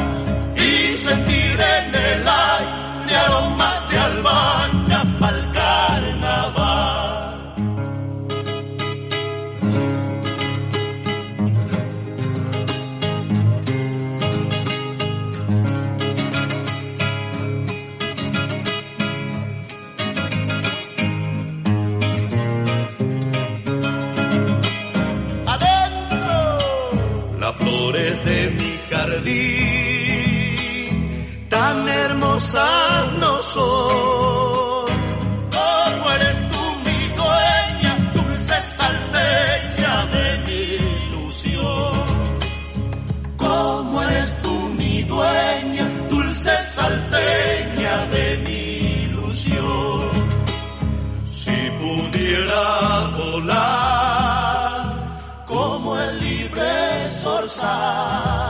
y 0.56 0.98
sentir 1.08 1.58
en 1.78 1.88
el 2.12 2.22
aire 2.28 3.16
aromas 3.26 3.90
de 3.90 3.98
albahaca 3.98 4.82
tan 31.49 31.88
hermosas 31.88 33.14
no 33.19 33.41
son 33.41 34.84
como 35.51 36.11
eres 36.11 36.39
tú 36.51 36.64
mi 36.85 36.99
dueña 37.22 37.93
dulce 38.14 38.55
salteña 38.77 39.93
de 40.15 40.26
mi 40.45 40.61
ilusión. 41.10 41.93
Como 43.38 44.01
eres 44.03 44.41
tú 44.41 44.55
mi 44.80 45.03
dueña 45.03 45.85
dulce 46.10 46.53
salteña 46.77 47.95
de 48.15 48.26
mi 48.45 48.61
ilusión. 49.05 50.10
Si 51.26 51.57
pudiera 51.81 52.65
volar 53.18 54.73
como 55.45 55.97
el 55.97 56.19
libre 56.19 57.11
zorzal 57.22 58.43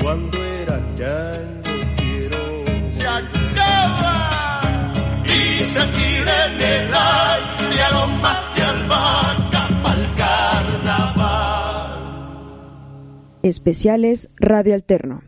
cuando 0.00 0.42
era 0.44 0.76
chango, 0.94 1.70
quiero 1.96 2.38
se 2.96 3.06
acaba 3.06 4.30
y 5.24 5.64
sentir 5.64 6.26
en 6.26 6.60
el 6.60 6.94
aire 6.94 7.82
a 7.82 7.90
lo 7.90 8.06
más 8.22 8.56
de 8.56 8.62
albahaca 8.62 9.68
pa'l 9.82 10.14
carnaval. 10.16 11.98
Especiales 13.42 14.28
Radio 14.38 14.74
Alterno. 14.74 15.27